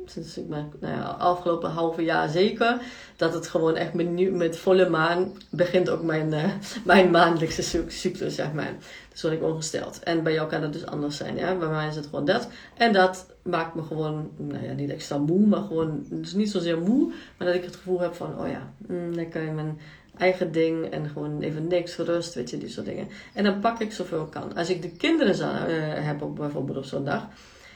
sinds 0.07 0.39
ik 0.39 0.49
nou 0.49 0.67
ja, 0.81 1.03
afgelopen 1.03 1.71
halve 1.71 2.03
jaar 2.03 2.29
zeker, 2.29 2.81
dat 3.17 3.35
het 3.35 3.49
gewoon 3.49 3.77
echt 3.77 3.95
met, 3.95 4.33
met 4.33 4.57
volle 4.57 4.89
maan 4.89 5.33
begint 5.51 5.89
ook 5.89 6.03
mijn, 6.03 6.33
uh, 6.33 6.45
mijn 6.85 7.11
maandelijkse 7.11 7.85
cyclus, 7.89 8.35
zeg 8.35 8.53
maar. 8.53 8.75
Dus 9.13 9.23
word 9.23 9.35
ik 9.35 9.43
ongesteld. 9.43 9.99
En 10.03 10.23
bij 10.23 10.33
jou 10.33 10.49
kan 10.49 10.61
dat 10.61 10.73
dus 10.73 10.87
anders 10.87 11.17
zijn, 11.17 11.37
ja. 11.37 11.55
Bij 11.55 11.69
mij 11.69 11.89
is 11.89 11.97
het 11.97 12.07
gewoon 12.07 12.25
dat. 12.25 12.49
En 12.75 12.93
dat 12.93 13.27
maakt 13.43 13.75
me 13.75 13.83
gewoon, 13.83 14.31
nou 14.37 14.65
ja, 14.65 14.73
niet 14.73 14.91
extra 14.91 15.19
moe, 15.19 15.47
maar 15.47 15.63
gewoon, 15.63 16.05
dus 16.11 16.33
niet 16.33 16.51
zozeer 16.51 16.79
moe, 16.79 17.13
maar 17.37 17.47
dat 17.47 17.57
ik 17.57 17.65
het 17.65 17.77
gevoel 17.77 18.01
heb 18.01 18.15
van, 18.15 18.39
oh 18.39 18.49
ja, 18.49 18.73
mm, 18.87 19.13
lekker 19.13 19.43
in 19.43 19.55
mijn 19.55 19.79
eigen 20.17 20.53
ding 20.53 20.91
en 20.91 21.09
gewoon 21.09 21.41
even 21.41 21.67
niks, 21.67 21.97
rust, 21.97 22.35
weet 22.35 22.51
je, 22.51 22.59
die 22.59 22.69
soort 22.69 22.87
dingen. 22.87 23.09
En 23.33 23.45
dan 23.45 23.61
pak 23.61 23.81
ik 23.81 23.93
zoveel 23.93 24.25
kan. 24.25 24.55
Als 24.55 24.71
ik 24.71 24.83
de 24.83 24.91
kinderen 24.91 25.35
uh, 25.35 26.07
heb 26.07 26.19
bijvoorbeeld 26.35 26.79
op 26.79 26.85
zo'n 26.85 27.05
dag, 27.05 27.29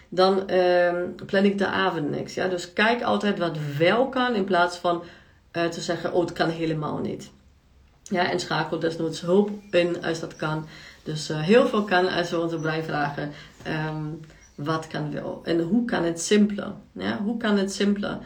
dan 0.09 0.51
uh, 0.51 0.93
plan 1.27 1.45
ik 1.45 1.59
de 1.59 1.67
avond 1.67 2.11
niks. 2.11 2.35
Ja? 2.35 2.49
Dus 2.49 2.73
kijk 2.73 3.03
altijd 3.03 3.39
wat 3.39 3.57
wel 3.79 4.09
kan 4.09 4.35
in 4.35 4.45
plaats 4.45 4.77
van 4.77 5.03
uh, 5.53 5.65
te 5.65 5.81
zeggen, 5.81 6.13
oh 6.13 6.21
het 6.21 6.33
kan 6.33 6.49
helemaal 6.49 6.99
niet. 6.99 7.31
Ja, 8.03 8.31
en 8.31 8.41
schakel 8.41 8.79
desnoods 8.79 9.21
hulp 9.21 9.51
in 9.71 10.05
als 10.05 10.21
dat 10.21 10.37
kan. 10.37 10.67
Dus 11.03 11.31
uh, 11.31 11.41
heel 11.41 11.67
veel 11.67 11.85
kan 11.85 12.09
als 12.09 12.31
we 12.31 12.41
onze 12.41 12.59
brein 12.59 12.85
vragen, 12.85 13.33
um, 13.89 14.21
wat 14.55 14.87
kan 14.87 15.13
wel? 15.13 15.41
En 15.45 15.61
hoe 15.61 15.85
kan 15.85 16.05
het 16.05 16.21
simpeler? 16.21 16.73
Ja? 16.93 17.19
Hoe 17.23 17.37
kan 17.37 17.59
het 17.59 17.73
simpeler? 17.73 18.19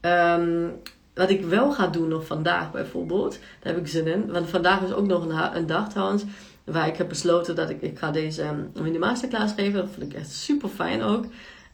Um, 0.00 0.72
wat 1.14 1.30
ik 1.30 1.44
wel 1.44 1.72
ga 1.72 1.86
doen 1.86 2.08
nog 2.08 2.26
vandaag 2.26 2.70
bijvoorbeeld, 2.70 3.38
daar 3.60 3.72
heb 3.72 3.82
ik 3.82 3.88
zin 3.88 4.06
in. 4.06 4.32
Want 4.32 4.48
vandaag 4.48 4.82
is 4.82 4.92
ook 4.92 5.06
nog 5.06 5.24
een, 5.24 5.56
een 5.56 5.66
dag 5.66 5.88
trouwens 5.88 6.24
waar 6.72 6.88
ik 6.88 6.96
heb 6.96 7.08
besloten 7.08 7.54
dat 7.54 7.70
ik, 7.70 7.82
ik 7.82 7.98
ga 7.98 8.10
deze 8.10 8.44
um, 8.44 8.70
mini 8.82 8.98
masterclass 8.98 9.54
geven. 9.56 9.80
Dat 9.80 9.90
vind 9.98 10.12
ik 10.12 10.18
echt 10.18 10.30
super 10.30 10.68
fijn 10.68 11.02
ook. 11.02 11.24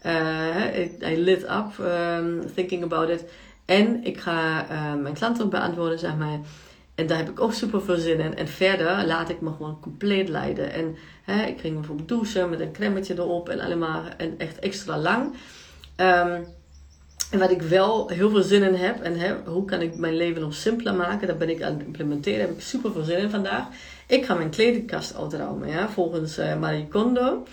Uh, 0.06 1.10
I 1.12 1.16
lit 1.16 1.42
up 1.42 1.78
um, 1.80 2.42
thinking 2.54 2.82
about 2.82 3.08
it. 3.08 3.24
En 3.64 4.04
ik 4.04 4.20
ga 4.20 4.70
uh, 4.70 4.94
mijn 5.02 5.14
klanten 5.14 5.48
beantwoorden, 5.48 5.98
zeg 5.98 6.16
maar. 6.16 6.38
En 6.94 7.06
daar 7.06 7.18
heb 7.18 7.28
ik 7.28 7.40
ook 7.40 7.52
super 7.52 7.82
veel 7.82 7.96
zin 7.96 8.20
in. 8.20 8.36
En 8.36 8.48
verder 8.48 9.06
laat 9.06 9.28
ik 9.28 9.40
me 9.40 9.50
gewoon 9.50 9.80
compleet 9.80 10.28
leiden. 10.28 10.72
En 10.72 10.96
hè, 11.24 11.44
ik 11.44 11.60
ging 11.60 11.74
bijvoorbeeld 11.74 12.08
douchen 12.08 12.50
met 12.50 12.60
een 12.60 12.72
cremmetje 12.72 13.14
erop 13.14 13.48
en 13.48 13.60
allemaal 13.60 14.02
en 14.16 14.34
echt 14.38 14.58
extra 14.58 14.98
lang. 14.98 15.34
En 17.30 17.38
wat 17.38 17.50
ik 17.50 17.62
wel 17.62 18.08
heel 18.08 18.30
veel 18.30 18.42
zin 18.42 18.62
in 18.62 18.74
heb, 18.74 19.02
en 19.02 19.42
hoe 19.44 19.64
kan 19.64 19.80
ik 19.80 19.96
mijn 19.96 20.16
leven 20.16 20.40
nog 20.40 20.54
simpeler 20.54 20.94
maken, 20.94 21.26
dat 21.26 21.38
ben 21.38 21.50
ik 21.50 21.62
aan 21.62 21.72
het 21.72 21.86
implementeren, 21.86 22.38
daar 22.38 22.48
heb 22.48 22.56
ik 22.56 22.62
super 22.62 22.92
veel 22.92 23.02
zin 23.02 23.18
in 23.18 23.30
vandaag. 23.30 23.66
Ik 24.06 24.24
ga 24.24 24.34
mijn 24.34 24.50
kledingkast 24.50 25.16
uitruimen, 25.16 25.68
ja, 25.68 25.88
volgens 25.88 26.38
uh, 26.38 26.58
Marie 26.58 26.88
Kondo. 26.88 27.46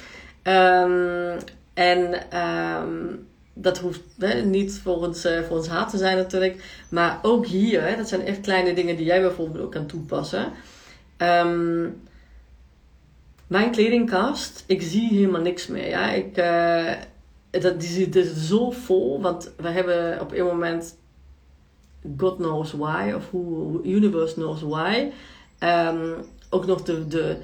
Um, 0.43 1.37
en 1.73 2.13
um, 2.39 3.27
dat 3.53 3.77
hoeft 3.77 4.01
hè, 4.19 4.41
niet 4.41 4.79
volgens, 4.83 5.25
uh, 5.25 5.41
volgens 5.41 5.67
haar 5.67 5.89
te 5.89 5.97
zijn 5.97 6.17
natuurlijk. 6.17 6.83
Maar 6.89 7.19
ook 7.21 7.45
hier, 7.45 7.81
hè, 7.81 7.95
dat 7.95 8.07
zijn 8.07 8.25
echt 8.25 8.41
kleine 8.41 8.73
dingen 8.73 8.95
die 8.95 9.05
jij 9.05 9.21
bijvoorbeeld 9.21 9.63
ook 9.63 9.71
kan 9.71 9.85
toepassen. 9.85 10.51
Um, 11.17 12.01
mijn 13.47 13.71
kledingkast, 13.71 14.63
ik 14.67 14.81
zie 14.81 15.09
helemaal 15.13 15.41
niks 15.41 15.67
meer. 15.67 15.89
Ja? 15.89 16.11
Ik, 16.11 16.37
uh, 16.37 16.91
dat, 17.61 17.79
die 17.79 17.89
zit 17.89 18.13
dus 18.13 18.47
zo 18.47 18.71
vol, 18.71 19.21
want 19.21 19.51
we 19.57 19.69
hebben 19.69 20.21
op 20.21 20.31
een 20.31 20.45
moment 20.45 20.97
God 22.17 22.35
knows 22.37 22.71
why, 22.71 23.13
of 23.15 23.29
who, 23.31 23.81
universe 23.83 24.33
knows 24.33 24.61
why. 24.61 25.11
Um, 25.59 26.15
ook 26.49 26.65
nog 26.65 26.83
de, 26.83 27.07
de, 27.07 27.37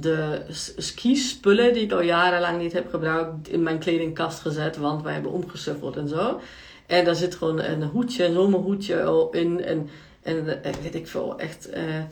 de 0.00 0.42
ski-spullen 0.76 1.72
die 1.72 1.82
ik 1.82 1.92
al 1.92 2.02
jarenlang 2.02 2.60
niet 2.60 2.72
heb 2.72 2.90
gebruikt 2.90 3.48
in 3.48 3.62
mijn 3.62 3.78
kledingkast 3.78 4.40
gezet, 4.40 4.76
want 4.76 5.02
wij 5.02 5.12
hebben 5.12 5.32
omgesuffeld 5.32 5.96
en 5.96 6.08
zo. 6.08 6.40
En 6.86 7.04
daar 7.04 7.14
zit 7.14 7.34
gewoon 7.34 7.60
een 7.60 7.82
hoedje, 7.82 8.24
een 8.24 8.32
zomerhoedje 8.32 9.28
in 9.30 9.64
en, 9.64 9.88
en 10.22 10.62
eh, 10.62 10.72
weet 10.82 10.94
ik 10.94 11.06
veel, 11.06 11.38
echt 11.38 11.68
uh, 11.76 12.02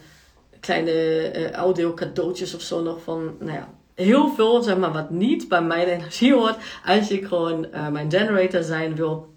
kleine 0.61 0.93
uh, 1.37 1.51
audio 1.51 1.95
cadeautjes 1.95 2.55
of 2.55 2.61
zo 2.61 2.83
nog 2.83 3.03
van, 3.03 3.37
nou 3.39 3.53
ja, 3.53 3.69
heel 4.01 4.35
veel 4.35 4.63
zeg 4.63 4.77
maar 4.77 4.93
wat 4.93 5.11
niet 5.11 5.49
bij 5.49 5.63
mijn 5.63 5.89
energie 5.89 6.35
hoort 6.35 6.57
als 6.85 7.11
ik 7.11 7.27
gewoon 7.27 7.67
uh, 7.75 7.89
mijn 7.89 8.11
generator 8.11 8.63
zijn 8.63 8.95
wil 8.95 9.35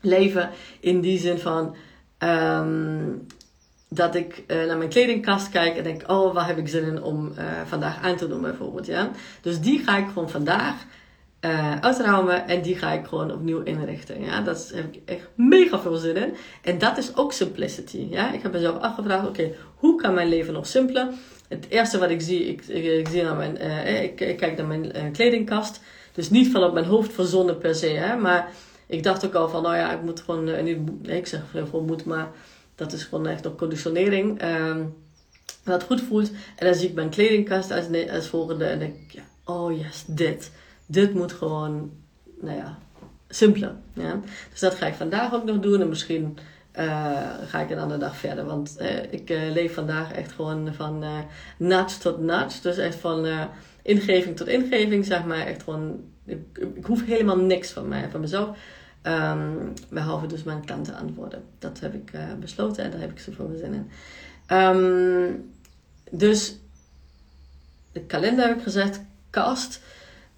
leven 0.00 0.50
in 0.80 1.00
die 1.00 1.18
zin 1.18 1.38
van 1.38 1.76
um, 2.18 3.26
dat 3.88 4.14
ik 4.14 4.44
uh, 4.46 4.64
naar 4.66 4.76
mijn 4.76 4.88
kledingkast 4.88 5.48
kijk 5.48 5.76
en 5.76 5.84
denk, 5.84 6.10
oh, 6.10 6.34
waar 6.34 6.46
heb 6.46 6.58
ik 6.58 6.68
zin 6.68 6.84
in 6.84 7.02
om 7.02 7.32
uh, 7.38 7.44
vandaag 7.64 8.02
aan 8.02 8.16
te 8.16 8.28
doen 8.28 8.40
bijvoorbeeld. 8.40 8.86
Ja? 8.86 9.10
Dus 9.40 9.60
die 9.60 9.78
ga 9.78 9.96
ik 9.96 10.06
gewoon 10.06 10.30
vandaag 10.30 10.74
uh, 11.40 11.76
uitruimen 11.80 12.48
en 12.48 12.62
die 12.62 12.76
ga 12.76 12.92
ik 12.92 13.06
gewoon 13.06 13.32
opnieuw 13.32 13.62
inrichten. 13.62 14.24
Ja? 14.24 14.40
Daar 14.40 14.56
heb 14.74 14.94
ik 14.94 15.00
echt 15.04 15.28
mega 15.34 15.80
veel 15.80 15.96
zin 15.96 16.16
in. 16.16 16.34
En 16.62 16.78
dat 16.78 16.98
is 16.98 17.16
ook 17.16 17.32
simplicity. 17.32 18.06
Ja? 18.10 18.32
Ik 18.32 18.42
heb 18.42 18.52
mezelf 18.52 18.78
afgevraagd, 18.78 19.28
oké, 19.28 19.50
hoe 19.74 20.00
kan 20.00 20.14
mijn 20.14 20.28
leven 20.28 20.52
nog 20.52 20.66
simpeler? 20.66 21.08
Het 21.54 21.66
eerste 21.68 21.98
wat 21.98 22.10
ik 22.10 22.20
zie, 22.20 22.46
ik, 22.46 22.66
ik, 22.66 23.08
zie 23.08 23.24
mijn, 23.24 23.60
ik, 24.02 24.20
ik, 24.20 24.36
kijk 24.36 24.56
naar 24.56 24.66
mijn 24.66 25.12
kledingkast. 25.12 25.80
Dus 26.12 26.30
niet 26.30 26.50
van 26.50 26.64
op 26.64 26.72
mijn 26.72 26.84
hoofd 26.84 27.12
verzonnen 27.12 27.58
per 27.58 27.74
se, 27.74 27.86
hè? 27.86 28.16
maar 28.16 28.50
ik 28.86 29.02
dacht 29.02 29.26
ook 29.26 29.34
al 29.34 29.48
van, 29.48 29.62
nou 29.62 29.76
ja, 29.76 29.92
ik 29.92 30.02
moet 30.02 30.20
gewoon, 30.20 30.64
niet, 30.64 30.78
ik 31.02 31.26
zeg 31.26 31.40
veel 31.50 31.84
moet, 31.86 32.04
maar 32.04 32.28
dat 32.74 32.92
is 32.92 33.04
gewoon 33.04 33.26
echt 33.26 33.46
op 33.46 33.58
conditionering. 33.58 34.42
Um, 34.42 34.94
wat 35.64 35.82
goed 35.82 36.00
voelt. 36.00 36.30
En 36.56 36.66
dan 36.66 36.74
zie 36.74 36.88
ik 36.88 36.94
mijn 36.94 37.10
kledingkast 37.10 37.70
als, 37.70 37.86
als 38.10 38.26
volgende. 38.26 38.64
En 38.64 38.78
denk 38.78 38.94
ik, 38.94 39.12
ja, 39.12 39.22
oh 39.44 39.78
yes, 39.78 40.04
dit. 40.06 40.50
Dit 40.86 41.14
moet 41.14 41.32
gewoon, 41.32 41.90
nou 42.40 42.56
ja, 42.56 42.78
simpeler. 43.28 43.74
Ja? 43.92 44.20
Dus 44.50 44.60
dat 44.60 44.74
ga 44.74 44.86
ik 44.86 44.94
vandaag 44.94 45.34
ook 45.34 45.44
nog 45.44 45.60
doen. 45.60 45.80
En 45.80 45.88
misschien 45.88 46.38
uh, 46.38 46.42
ga 47.46 47.60
ik 47.60 47.70
een 47.70 47.78
andere 47.78 48.00
dag 48.00 48.16
verder. 48.16 48.44
Want 48.44 48.76
uh, 48.80 49.12
ik 49.12 49.30
uh, 49.30 49.52
leef 49.52 49.74
vandaag 49.74 50.12
echt 50.12 50.32
gewoon 50.32 50.74
van 50.74 51.04
nudge 51.58 51.98
tot 51.98 52.20
nudge. 52.20 52.60
Dus 52.62 52.78
echt 52.78 52.96
van 52.96 53.48
ingeving 53.82 54.36
tot 54.36 54.46
ingeving, 54.46 55.04
zeg 55.04 55.24
maar. 55.24 55.46
Echt 55.46 55.62
gewoon, 55.62 56.00
ik, 56.24 56.58
ik 56.74 56.84
hoef 56.84 57.04
helemaal 57.04 57.38
niks 57.38 57.70
van 57.70 57.88
mij, 57.88 58.10
van 58.10 58.20
mezelf. 58.20 58.58
Um, 59.02 59.72
behalve 59.90 60.26
dus 60.26 60.42
mijn 60.42 60.64
klanten 60.64 60.94
antwoorden. 60.94 61.42
Dat 61.58 61.80
heb 61.80 61.94
ik 61.94 62.12
besloten 62.40 62.84
en 62.84 62.90
daar 62.90 63.00
heb 63.00 63.10
ik 63.10 63.18
zoveel 63.18 63.52
zin 63.56 63.74
in. 63.74 63.90
Um, 64.56 65.52
dus 66.10 66.56
de 67.92 68.00
kalender 68.00 68.46
heb 68.46 68.56
ik 68.56 68.62
gezegd, 68.62 69.00
kast. 69.30 69.80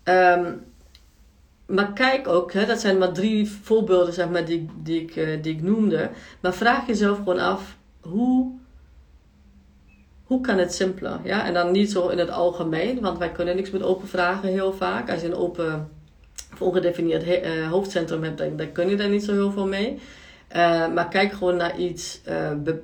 Um, 0.05 0.65
maar 1.67 1.93
kijk 1.93 2.29
ook, 2.29 2.53
hè, 2.53 2.67
dat 2.67 2.81
zijn 2.81 2.99
maar 2.99 3.13
drie 3.13 3.51
voorbeelden 3.51 4.15
zeg 4.15 4.29
maar, 4.29 4.45
die, 4.45 4.69
die, 4.83 5.01
ik, 5.01 5.17
uh, 5.17 5.43
die 5.43 5.55
ik 5.55 5.63
noemde. 5.63 6.11
Maar 6.41 6.55
vraag 6.55 6.87
jezelf 6.87 7.17
gewoon 7.17 7.39
af, 7.39 7.77
hoe, 8.01 8.53
hoe 10.25 10.41
kan 10.41 10.59
het 10.59 10.75
simpeler? 10.75 11.21
Ja? 11.25 11.47
En 11.47 11.55
dan 11.55 11.71
niet 11.71 11.91
zo 11.91 12.09
in 12.09 12.19
het 12.19 12.31
algemeen, 12.31 13.01
want 13.01 13.19
wij 13.19 13.31
kunnen 13.31 13.57
niks 13.57 13.71
met 13.71 13.83
open 13.83 14.09
vragen 14.09 14.49
heel 14.49 14.73
vaak. 14.73 15.11
Als 15.11 15.21
je 15.21 15.27
een 15.27 15.35
open 15.35 15.89
ongedefinieerd 16.59 17.27
uh, 17.27 17.71
hoofdcentrum 17.71 18.23
hebt, 18.23 18.39
dan, 18.39 18.57
dan, 18.57 18.73
kun 18.73 18.89
je 18.89 18.97
daar 18.97 19.09
niet 19.09 19.25
zo 19.25 19.33
heel 19.33 19.53
veel 19.53 19.67
mee. 19.67 19.99
Uh, 20.57 20.93
maar 20.95 21.09
kijk 21.09 21.33
gewoon 21.33 21.57
naar 21.57 21.79
iets 21.79 22.21
uh, 22.29 22.75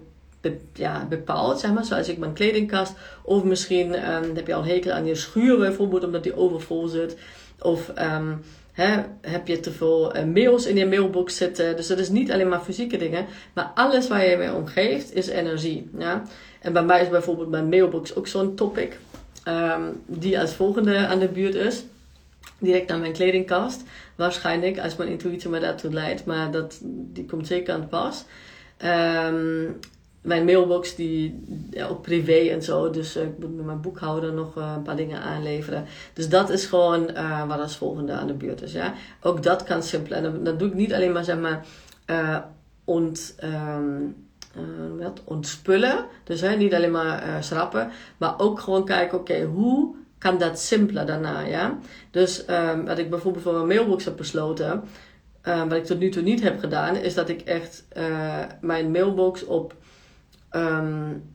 ja, 0.73 1.07
bepaald, 1.09 1.61
zeg 1.61 1.73
maar, 1.73 1.85
zoals 1.85 2.09
ik 2.09 2.18
mijn 2.18 2.33
kledingkast. 2.33 2.95
Of 3.23 3.45
misschien 3.45 4.14
um, 4.14 4.35
heb 4.35 4.47
je 4.47 4.55
al 4.55 4.64
hekel 4.64 4.92
aan 4.92 5.07
je 5.07 5.14
schuur 5.14 5.59
bijvoorbeeld, 5.59 6.05
omdat 6.05 6.23
die 6.23 6.37
overvol 6.37 6.87
zit. 6.87 7.16
Of 7.59 7.92
um, 7.99 8.42
heb 9.21 9.47
je 9.47 9.61
te 9.61 9.73
veel 9.73 10.13
mails 10.33 10.67
in 10.67 10.77
je 10.77 10.87
mailbox 10.87 11.37
zitten. 11.37 11.77
Dus 11.77 11.87
dat 11.87 11.99
is 11.99 12.09
niet 12.09 12.33
alleen 12.33 12.49
maar 12.49 12.61
fysieke 12.61 12.97
dingen, 12.97 13.27
maar 13.53 13.71
alles 13.75 14.09
waar 14.09 14.27
je 14.27 14.37
mee 14.37 14.53
omgeeft 14.53 15.15
is 15.15 15.27
energie. 15.27 15.91
Ja? 15.99 16.23
En 16.61 16.73
bij 16.73 16.85
mij 16.85 17.03
is 17.03 17.09
bijvoorbeeld 17.09 17.51
mijn 17.51 17.69
mailbox 17.69 18.15
ook 18.15 18.27
zo'n 18.27 18.55
topic, 18.55 18.99
um, 19.49 20.03
die 20.07 20.41
als 20.41 20.55
volgende 20.55 21.07
aan 21.07 21.19
de 21.19 21.29
buurt 21.29 21.55
is 21.55 21.85
direct 22.63 22.89
naar 22.89 22.99
mijn 22.99 23.13
kledingkast. 23.13 23.83
Waarschijnlijk, 24.15 24.79
als 24.79 24.97
mijn 24.97 25.11
intuïtie 25.11 25.51
me 25.51 25.61
daartoe 25.61 25.93
leidt. 25.93 26.25
Maar 26.25 26.51
dat, 26.51 26.79
die 26.85 27.25
komt 27.25 27.47
zeker 27.47 27.75
aan 27.75 27.81
het 27.81 27.89
pas. 27.89 28.25
Um, 28.85 29.79
mijn 30.23 30.45
mailbox, 30.45 30.95
die 30.95 31.45
ja, 31.71 31.87
ook 31.87 32.03
privé 32.03 32.49
en 32.51 32.63
zo. 32.63 32.91
Dus 32.91 33.17
uh, 33.17 33.23
ik 33.23 33.39
moet 33.39 33.57
met 33.57 33.65
mijn 33.65 33.81
boekhouder 33.81 34.33
nog 34.33 34.57
uh, 34.59 34.73
een 34.77 34.83
paar 34.83 34.97
dingen 34.97 35.21
aanleveren. 35.21 35.85
Dus 36.13 36.29
dat 36.29 36.51
is 36.51 36.67
gewoon 36.67 37.11
uh, 37.11 37.49
wat 37.49 37.59
als 37.59 37.77
volgende 37.77 38.13
aan 38.13 38.27
de 38.27 38.33
beurt 38.33 38.63
is. 38.63 38.73
Ja? 38.73 38.95
Ook 39.21 39.43
dat 39.43 39.63
kan 39.63 39.83
simpel. 39.83 40.17
En 40.17 40.45
dat, 40.45 40.59
doe 40.59 40.69
ik 40.69 40.75
niet 40.75 40.93
alleen 40.93 41.13
maar, 41.13 41.25
zeg 41.25 41.39
maar, 41.39 41.65
ont... 42.85 43.35
Wat, 44.99 45.21
ontspullen. 45.25 46.05
Dus 46.25 46.41
hè, 46.41 46.57
niet 46.57 46.75
alleen 46.75 46.91
maar 46.91 47.45
schrappen. 47.45 47.91
Maar 48.17 48.39
ook 48.39 48.61
gewoon 48.61 48.85
kijken, 48.85 49.19
oké, 49.19 49.43
hoe 49.43 49.95
kan 50.19 50.39
dat 50.39 50.59
simpeler 50.59 51.07
daarna. 51.07 51.41
Ja? 51.41 51.79
Dus 52.11 52.45
um, 52.49 52.85
wat 52.85 52.99
ik 52.99 53.11
bijvoorbeeld 53.11 53.45
voor 53.45 53.53
mijn 53.53 53.67
mailbox 53.67 54.05
heb 54.05 54.17
besloten, 54.17 54.83
um, 55.43 55.69
wat 55.69 55.79
ik 55.79 55.85
tot 55.85 55.99
nu 55.99 56.09
toe 56.09 56.23
niet 56.23 56.43
heb 56.43 56.59
gedaan, 56.61 56.97
is 56.97 57.15
dat 57.15 57.29
ik 57.29 57.41
echt 57.41 57.85
mijn 58.61 58.91
mailbox 58.91 59.45
op. 59.45 59.75
Um, 60.57 61.31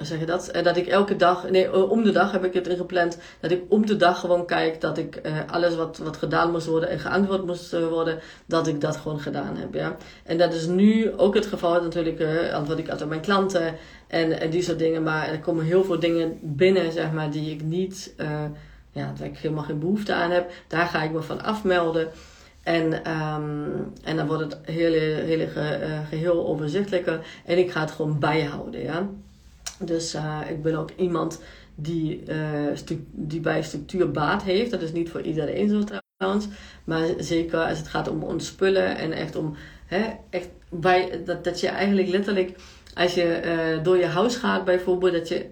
zeg 0.00 0.18
je 0.18 0.26
dat? 0.26 0.50
Uh, 0.56 0.62
dat 0.62 0.76
ik 0.76 0.86
elke 0.86 1.16
dag, 1.16 1.50
nee, 1.50 1.66
uh, 1.66 1.90
om 1.90 2.04
de 2.04 2.12
dag 2.12 2.32
heb 2.32 2.44
ik 2.44 2.54
het 2.54 2.68
ingepland. 2.68 3.18
Dat 3.40 3.50
ik 3.50 3.62
om 3.68 3.86
de 3.86 3.96
dag 3.96 4.20
gewoon 4.20 4.46
kijk 4.46 4.80
dat 4.80 4.98
ik 4.98 5.20
uh, 5.26 5.32
alles 5.46 5.76
wat, 5.76 5.98
wat 5.98 6.16
gedaan 6.16 6.50
moest 6.50 6.66
worden 6.66 6.88
en 6.88 6.98
geantwoord 6.98 7.46
moest 7.46 7.88
worden, 7.88 8.18
dat 8.46 8.66
ik 8.66 8.80
dat 8.80 8.96
gewoon 8.96 9.20
gedaan 9.20 9.56
heb. 9.56 9.74
Ja? 9.74 9.96
En 10.24 10.38
dat 10.38 10.52
is 10.52 10.66
nu 10.66 11.12
ook 11.16 11.34
het 11.34 11.46
geval. 11.46 11.82
Natuurlijk 11.82 12.52
antwoord 12.52 12.78
ik 12.78 12.88
altijd 12.88 13.08
mijn 13.08 13.20
klanten 13.20 13.74
en, 14.06 14.40
en 14.40 14.50
die 14.50 14.62
soort 14.62 14.78
dingen. 14.78 15.02
Maar 15.02 15.28
er 15.28 15.40
komen 15.40 15.64
heel 15.64 15.84
veel 15.84 15.98
dingen 16.00 16.38
binnen, 16.42 16.92
zeg 16.92 17.12
maar, 17.12 17.30
die 17.30 17.52
ik 17.52 17.62
niet, 17.62 18.14
uh, 18.16 18.44
ja, 18.92 19.12
waar 19.18 19.28
ik 19.28 19.38
helemaal 19.38 19.64
geen 19.64 19.78
behoefte 19.78 20.14
aan 20.14 20.30
heb. 20.30 20.50
Daar 20.66 20.86
ga 20.86 21.02
ik 21.02 21.12
me 21.12 21.22
van 21.22 21.42
afmelden. 21.42 22.08
En, 22.68 23.12
um, 23.12 23.92
en 24.04 24.16
dan 24.16 24.26
wordt 24.26 24.42
het 24.42 24.58
hele, 24.62 24.98
hele 24.98 25.46
ge, 25.46 25.78
uh, 25.82 26.08
geheel 26.08 26.46
overzichtelijker. 26.46 27.26
En 27.44 27.58
ik 27.58 27.70
ga 27.70 27.80
het 27.80 27.90
gewoon 27.90 28.18
bijhouden, 28.18 28.82
ja. 28.82 29.08
Dus 29.78 30.14
uh, 30.14 30.40
ik 30.48 30.62
ben 30.62 30.74
ook 30.74 30.90
iemand 30.96 31.42
die, 31.74 32.22
die 33.10 33.40
bij 33.40 33.62
structuur 33.62 34.10
baat 34.10 34.42
heeft. 34.42 34.70
Dat 34.70 34.82
is 34.82 34.92
niet 34.92 35.10
voor 35.10 35.20
iedereen 35.20 35.68
zo 35.68 35.98
trouwens. 36.16 36.48
Maar 36.84 37.06
zeker 37.18 37.58
als 37.58 37.78
het 37.78 37.88
gaat 37.88 38.08
om 38.08 38.22
ontspullen 38.22 38.96
en 38.96 39.12
echt 39.12 39.36
om... 39.36 39.56
Hè, 39.86 40.04
echt 40.30 40.48
bij, 40.70 41.22
dat, 41.24 41.44
dat 41.44 41.60
je 41.60 41.68
eigenlijk 41.68 42.08
letterlijk 42.08 42.58
als 42.94 43.14
je 43.14 43.40
uh, 43.44 43.84
door 43.84 43.96
je 43.96 44.06
huis 44.06 44.36
gaat 44.36 44.64
bijvoorbeeld, 44.64 45.12
dat 45.12 45.28
je 45.28 45.46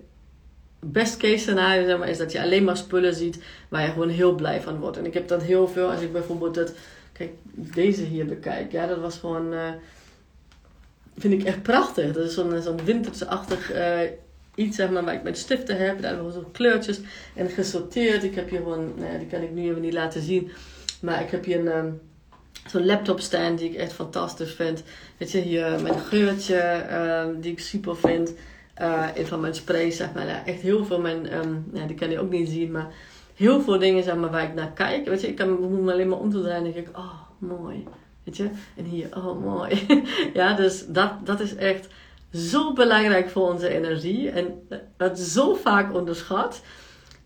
best 0.80 1.16
case 1.16 1.38
scenario 1.38 1.86
zeg 1.86 1.98
maar, 1.98 2.08
is 2.08 2.18
dat 2.18 2.32
je 2.32 2.42
alleen 2.42 2.64
maar 2.64 2.76
spullen 2.76 3.14
ziet 3.14 3.42
waar 3.68 3.82
je 3.82 3.92
gewoon 3.92 4.08
heel 4.08 4.34
blij 4.34 4.60
van 4.60 4.78
wordt. 4.78 4.96
En 4.96 5.06
ik 5.06 5.14
heb 5.14 5.28
dat 5.28 5.42
heel 5.42 5.68
veel 5.68 5.90
als 5.90 6.00
ik 6.00 6.12
bijvoorbeeld 6.12 6.54
dat, 6.54 6.72
kijk, 7.16 7.30
deze 7.74 8.02
hier 8.02 8.26
bekijk. 8.26 8.72
Ja, 8.72 8.86
dat 8.86 8.98
was 8.98 9.18
gewoon, 9.18 9.52
uh, 9.52 9.70
vind 11.16 11.32
ik 11.32 11.44
echt 11.44 11.62
prachtig. 11.62 12.12
Dat 12.12 12.24
is 12.24 12.34
zo'n 12.34 12.62
zo'n 12.62 12.84
wintersachtig 12.84 13.74
uh, 13.74 14.00
iets 14.54 14.76
zeg 14.76 14.90
maar, 14.90 15.04
waar 15.04 15.14
ik 15.14 15.22
met 15.22 15.38
stiften 15.38 15.76
heb. 15.76 16.00
Daar 16.00 16.14
hebben 16.14 16.26
we 16.26 16.32
zo 16.32 16.48
kleurtjes 16.52 17.00
en 17.34 17.48
gesorteerd. 17.48 18.24
Ik 18.24 18.34
heb 18.34 18.50
hier 18.50 18.58
gewoon, 18.58 18.92
nou 18.96 19.18
die 19.18 19.26
kan 19.26 19.42
ik 19.42 19.50
nu 19.50 19.68
even 19.68 19.80
niet 19.80 19.92
laten 19.92 20.22
zien. 20.22 20.50
Maar 21.00 21.22
ik 21.22 21.30
heb 21.30 21.44
hier 21.44 21.66
een, 21.66 22.00
zo'n 22.66 22.86
laptop 22.86 23.20
stand 23.20 23.58
die 23.58 23.70
ik 23.70 23.76
echt 23.76 23.92
fantastisch 23.92 24.52
vind. 24.52 24.82
Weet 25.16 25.30
je, 25.30 25.40
hier 25.40 25.66
een 25.66 25.98
geurtje 25.98 26.56
ehm, 26.56 27.40
die 27.40 27.52
ik 27.52 27.60
super 27.60 27.96
vind. 27.96 28.32
Uh, 28.80 29.08
van 29.24 29.40
mijn 29.40 29.54
sprays, 29.54 29.96
zeg 29.96 30.12
maar. 30.12 30.42
Echt 30.46 30.60
heel 30.60 30.84
veel 30.84 31.00
mijn, 31.00 31.38
um, 31.38 31.66
ja, 31.72 31.86
die 31.86 31.96
kan 31.96 32.10
je 32.10 32.20
ook 32.20 32.30
niet 32.30 32.48
zien, 32.48 32.70
maar 32.70 32.88
heel 33.36 33.60
veel 33.60 33.78
dingen 33.78 34.02
zeg 34.02 34.16
maar, 34.16 34.30
waar 34.30 34.44
ik 34.44 34.54
naar 34.54 34.72
kijk. 34.72 35.08
Weet 35.08 35.20
je, 35.20 35.28
ik 35.28 35.36
kan 35.36 35.84
me 35.84 35.92
alleen 35.92 36.08
maar 36.08 36.18
om 36.18 36.30
te 36.30 36.40
draaien 36.40 36.64
en 36.66 36.72
denk 36.72 36.88
ik, 36.88 36.96
oh, 36.96 37.20
mooi. 37.38 37.84
Weet 38.24 38.36
je, 38.36 38.50
en 38.76 38.84
hier, 38.84 39.08
oh, 39.16 39.44
mooi. 39.44 39.86
ja, 40.34 40.54
dus 40.54 40.86
dat, 40.86 41.26
dat 41.26 41.40
is 41.40 41.54
echt 41.54 41.88
zo 42.32 42.72
belangrijk 42.72 43.30
voor 43.30 43.52
onze 43.52 43.68
energie 43.68 44.30
en 44.30 44.68
het 44.96 45.18
zo 45.18 45.54
vaak 45.54 45.94
onderschat. 45.94 46.62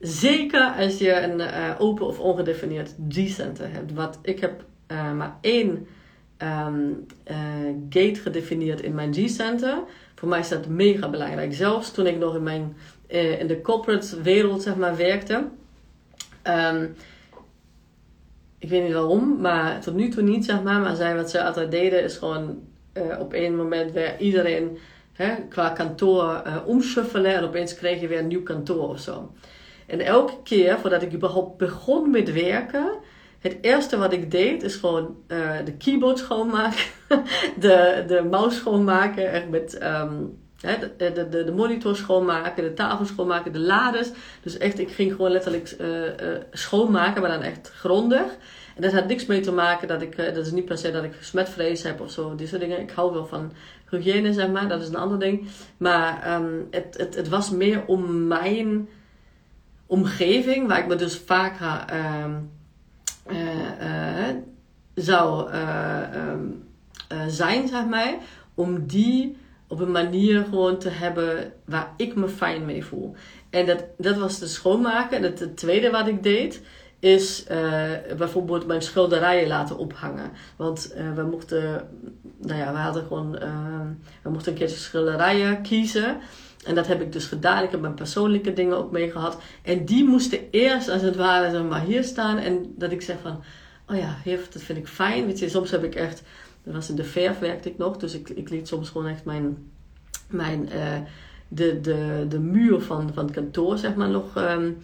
Zeker 0.01 0.75
als 0.79 0.99
je 0.99 1.20
een 1.20 1.40
uh, 1.40 1.75
open 1.79 2.07
of 2.07 2.18
ongedefinieerd 2.18 2.94
G-center 3.09 3.73
hebt. 3.73 3.92
Wat 3.92 4.18
ik 4.23 4.40
heb 4.40 4.64
uh, 4.88 5.12
maar 5.12 5.38
één 5.40 5.87
uh, 6.42 6.66
gate 7.88 8.20
gedefinieerd 8.20 8.81
in 8.81 8.94
mijn 8.94 9.14
G-center. 9.14 9.79
Voor 10.14 10.29
mij 10.29 10.40
is 10.40 10.49
dat 10.49 10.66
mega 10.66 11.11
belangrijk. 11.11 11.55
Zelfs 11.55 11.92
toen 11.92 12.07
ik 12.07 12.18
nog 12.18 12.35
in, 12.35 12.42
mijn, 12.42 12.77
in 13.07 13.46
de 13.46 13.61
corporate 13.62 14.23
wereld 14.23 14.62
zeg 14.62 14.77
maar, 14.77 14.96
werkte. 14.96 15.49
Um, 16.44 16.94
ik 18.59 18.68
weet 18.68 18.83
niet 18.83 18.92
waarom, 18.92 19.40
maar 19.40 19.81
tot 19.81 19.94
nu 19.94 20.09
toe 20.09 20.22
niet 20.22 20.44
zeg 20.44 20.62
maar. 20.62 20.81
Maar 20.81 20.96
zij, 20.96 21.16
wat 21.16 21.31
ze 21.31 21.44
altijd 21.44 21.70
deden 21.70 22.03
is 22.03 22.16
gewoon 22.16 22.59
op 23.18 23.33
één 23.33 23.57
moment 23.57 23.92
weer 23.92 24.18
iedereen 24.18 24.79
hè, 25.12 25.35
qua 25.48 25.68
kantoor 25.70 26.42
uh, 26.46 26.57
omschuffelen. 26.66 27.35
En 27.35 27.44
opeens 27.44 27.74
kreeg 27.74 28.00
je 28.00 28.09
weer 28.09 28.18
een 28.18 28.26
nieuw 28.26 28.42
kantoor 28.42 28.88
of 28.88 29.00
zo. 29.00 29.33
En 29.87 30.00
elke 30.00 30.42
keer 30.42 30.79
voordat 30.79 31.03
ik 31.03 31.12
überhaupt 31.12 31.57
begon 31.57 32.11
met 32.11 32.33
werken, 32.33 32.92
het 33.38 33.57
eerste 33.61 33.96
wat 33.96 34.12
ik 34.12 34.31
deed 34.31 34.62
is 34.62 34.76
gewoon 34.76 35.16
uh, 35.29 35.50
de 35.64 35.72
keyboard 35.72 36.18
schoonmaken, 36.18 36.85
de, 37.61 38.05
de 38.07 38.26
mouse 38.31 38.57
schoonmaken, 38.57 39.33
echt 39.33 39.48
met 39.48 39.83
um, 39.83 40.38
de, 40.61 40.90
de, 40.96 41.29
de, 41.29 41.44
de, 41.44 41.53
monitor 41.53 41.96
schoonmaken, 41.96 42.62
de 42.62 42.75
tafel 42.75 43.05
schoonmaken, 43.05 43.53
de 43.53 43.59
lades. 43.59 44.11
Dus 44.42 44.59
echt, 44.59 44.79
ik 44.79 44.90
ging 44.90 45.12
gewoon 45.12 45.31
letterlijk 45.31 45.77
uh, 45.81 46.05
uh, 46.05 46.12
schoonmaken, 46.53 47.20
maar 47.20 47.31
dan 47.31 47.42
echt 47.42 47.70
grondig. 47.70 48.27
En 48.77 48.83
dat 48.83 48.92
had 48.92 49.07
niks 49.07 49.27
mee 49.27 49.40
te 49.40 49.53
maken 49.53 49.88
dat 49.88 50.03
ik, 50.03 50.16
dat 50.16 50.37
is 50.37 50.51
niet 50.51 50.64
per 50.64 50.79
se 50.79 50.90
dat 50.90 51.05
ik 51.05 51.12
smetvrees 51.20 51.83
heb 51.83 52.01
of 52.01 52.11
zo, 52.11 52.35
die 52.35 52.46
soort 52.46 52.61
dingen. 52.61 52.81
Ik 52.81 52.90
hou 52.90 53.12
wel 53.12 53.27
van 53.27 53.53
hygiëne, 53.90 54.33
zeg 54.33 54.49
maar, 54.49 54.68
dat 54.68 54.81
is 54.81 54.88
een 54.88 54.96
ander 54.96 55.18
ding. 55.18 55.49
Maar 55.77 56.40
um, 56.40 56.66
het, 56.70 56.94
het, 56.99 57.14
het 57.14 57.29
was 57.29 57.51
meer 57.51 57.85
om 57.87 58.27
mijn 58.27 58.88
omgeving, 59.87 60.68
waar 60.68 60.79
ik 60.79 60.87
me 60.87 60.94
dus 60.94 61.18
vaak 61.18 61.61
uh, 61.61 62.25
zou 64.94 65.53
um, 65.53 66.64
zijn, 67.27 67.68
zeg 67.68 67.87
maar, 67.87 68.14
om 68.55 68.87
die 68.87 69.37
op 69.70 69.80
een 69.80 69.90
manier 69.90 70.44
gewoon 70.44 70.78
te 70.78 70.88
hebben 70.88 71.52
waar 71.64 71.94
ik 71.96 72.14
me 72.14 72.28
fijn 72.28 72.64
mee 72.64 72.85
voel. 72.85 73.14
En 73.50 73.66
dat, 73.66 73.85
dat 73.98 74.16
was 74.16 74.38
de 74.38 74.46
schoonmaken. 74.46 75.16
En 75.16 75.22
het, 75.22 75.56
tweede 75.56 75.90
wat 75.90 76.09
ik 76.09 76.22
deed, 76.22 76.62
is 76.98 77.44
uh, 77.50 77.83
bijvoorbeeld 78.18 78.66
mijn 78.66 78.83
schilderijen 78.83 79.48
laten 79.48 79.78
ophangen. 79.78 80.30
Want 80.56 80.92
uh, 80.96 81.12
we 81.14 81.22
mochten, 81.22 81.88
nou 82.38 82.59
ja, 82.59 82.72
we 82.72 82.78
hadden 82.78 83.06
gewoon, 83.06 83.35
uh, 83.42 83.80
we 84.22 84.30
mochten 84.30 84.52
een 84.52 84.59
keer 84.59 84.68
schilderijen 84.68 85.62
kiezen. 85.62 86.16
En 86.66 86.74
dat 86.74 86.87
heb 86.87 87.00
ik 87.00 87.12
dus 87.12 87.26
gedaan. 87.26 87.64
Ik 87.64 87.70
heb 87.70 87.80
mijn 87.80 87.94
persoonlijke 87.94 88.52
dingen 88.52 88.76
ook 88.76 88.90
mee 88.90 89.11
gehad. 89.11 89.38
En 89.62 89.85
die 89.85 90.04
moesten 90.04 90.38
eerst 90.50 90.88
als 90.88 91.02
het 91.02 91.16
ware 91.16 91.62
maar, 91.62 91.85
hier 91.85 92.04
staan. 92.04 92.38
En 92.38 92.74
dat 92.76 92.92
ik 92.92 93.02
zeg 93.02 93.16
van, 93.22 93.42
oh 93.88 93.96
ja, 93.96 94.16
dat 94.24 94.62
vind 94.62 94.78
ik 94.78 94.88
fijn. 94.88 95.26
Weet 95.26 95.38
je, 95.38 95.48
soms 95.48 95.70
heb 95.70 95.85
ik 95.85 95.94
echt, 95.94 96.22
dat 96.64 96.75
was 96.75 96.88
in 96.88 96.96
de 96.96 97.05
verf 97.05 97.38
werkte 97.38 97.68
ik 97.68 97.79
nog. 97.79 97.96
Dus 97.96 98.14
ik, 98.14 98.29
ik 98.29 98.51
liet 98.51 98.68
soms 98.68 98.88
gewoon 98.88 99.07
echt 99.07 99.25
mijn, 99.25 99.70
mijn 100.29 100.68
uh, 100.73 100.99
de, 101.49 101.81
de, 101.81 102.27
de 102.29 102.38
muur 102.38 102.81
van, 102.81 103.11
van 103.14 103.25
het 103.25 103.35
kantoor 103.35 103.79
zeg 103.79 103.94
maar 103.94 104.11
nog... 104.11 104.37
Um, 104.37 104.77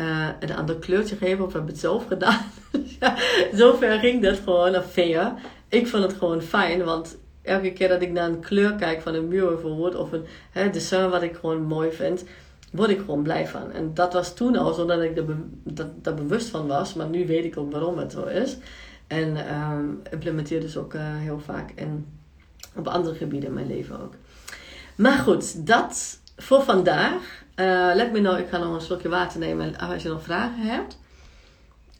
uh, 0.00 0.28
een 0.40 0.56
ander 0.56 0.76
kleurtje 0.76 1.16
geven 1.16 1.44
of 1.44 1.52
heb 1.52 1.66
het 1.66 1.78
zelf 1.78 2.06
gedaan. 2.06 2.40
ja, 3.00 3.16
zover 3.52 3.98
ging 3.98 4.22
dat 4.22 4.38
gewoon, 4.38 4.76
of 4.76 4.92
ver. 4.92 5.32
Ik 5.68 5.86
vond 5.86 6.02
het 6.02 6.12
gewoon 6.12 6.42
fijn, 6.42 6.84
want 6.84 7.16
elke 7.42 7.72
keer 7.72 7.88
dat 7.88 8.02
ik 8.02 8.12
naar 8.12 8.28
een 8.28 8.40
kleur 8.40 8.74
kijk 8.74 9.00
van 9.00 9.14
een 9.14 9.28
muur 9.28 9.46
bijvoorbeeld, 9.46 9.94
of 9.94 10.12
een 10.12 10.24
hè, 10.50 11.08
wat 11.08 11.22
ik 11.22 11.36
gewoon 11.36 11.62
mooi 11.62 11.92
vind, 11.92 12.24
word 12.72 12.90
ik 12.90 12.98
gewoon 12.98 13.22
blij 13.22 13.46
van. 13.46 13.72
En 13.72 13.90
dat 13.94 14.12
was 14.12 14.34
toen 14.34 14.56
al 14.56 14.72
zonder 14.72 14.96
dat 14.96 15.04
ik 15.04 15.16
er 15.16 15.36
dat 16.02 16.16
bewust 16.16 16.48
van 16.48 16.66
was, 16.66 16.94
maar 16.94 17.08
nu 17.08 17.26
weet 17.26 17.44
ik 17.44 17.56
ook 17.56 17.72
waarom 17.72 17.98
het 17.98 18.12
zo 18.12 18.24
is. 18.24 18.56
En 19.08 19.54
um, 19.60 20.02
implementeer 20.10 20.60
dus 20.60 20.76
ook 20.76 20.94
uh, 20.94 21.16
heel 21.16 21.40
vaak 21.40 21.70
en 21.70 22.06
op 22.74 22.88
andere 22.88 23.14
gebieden 23.14 23.48
in 23.48 23.54
mijn 23.54 23.66
leven 23.66 24.00
ook. 24.00 24.14
Maar 24.94 25.18
goed, 25.18 25.66
dat 25.66 26.20
voor 26.36 26.62
vandaag. 26.62 27.44
Uh, 27.56 27.90
let 27.94 28.12
me 28.12 28.18
know, 28.18 28.38
ik 28.38 28.48
ga 28.48 28.58
nog 28.58 28.74
een 28.74 28.80
slokje 28.80 29.08
water 29.08 29.38
nemen 29.38 29.78
als 29.78 30.02
je 30.02 30.08
nog 30.08 30.22
vragen 30.22 30.62
hebt. 30.62 30.98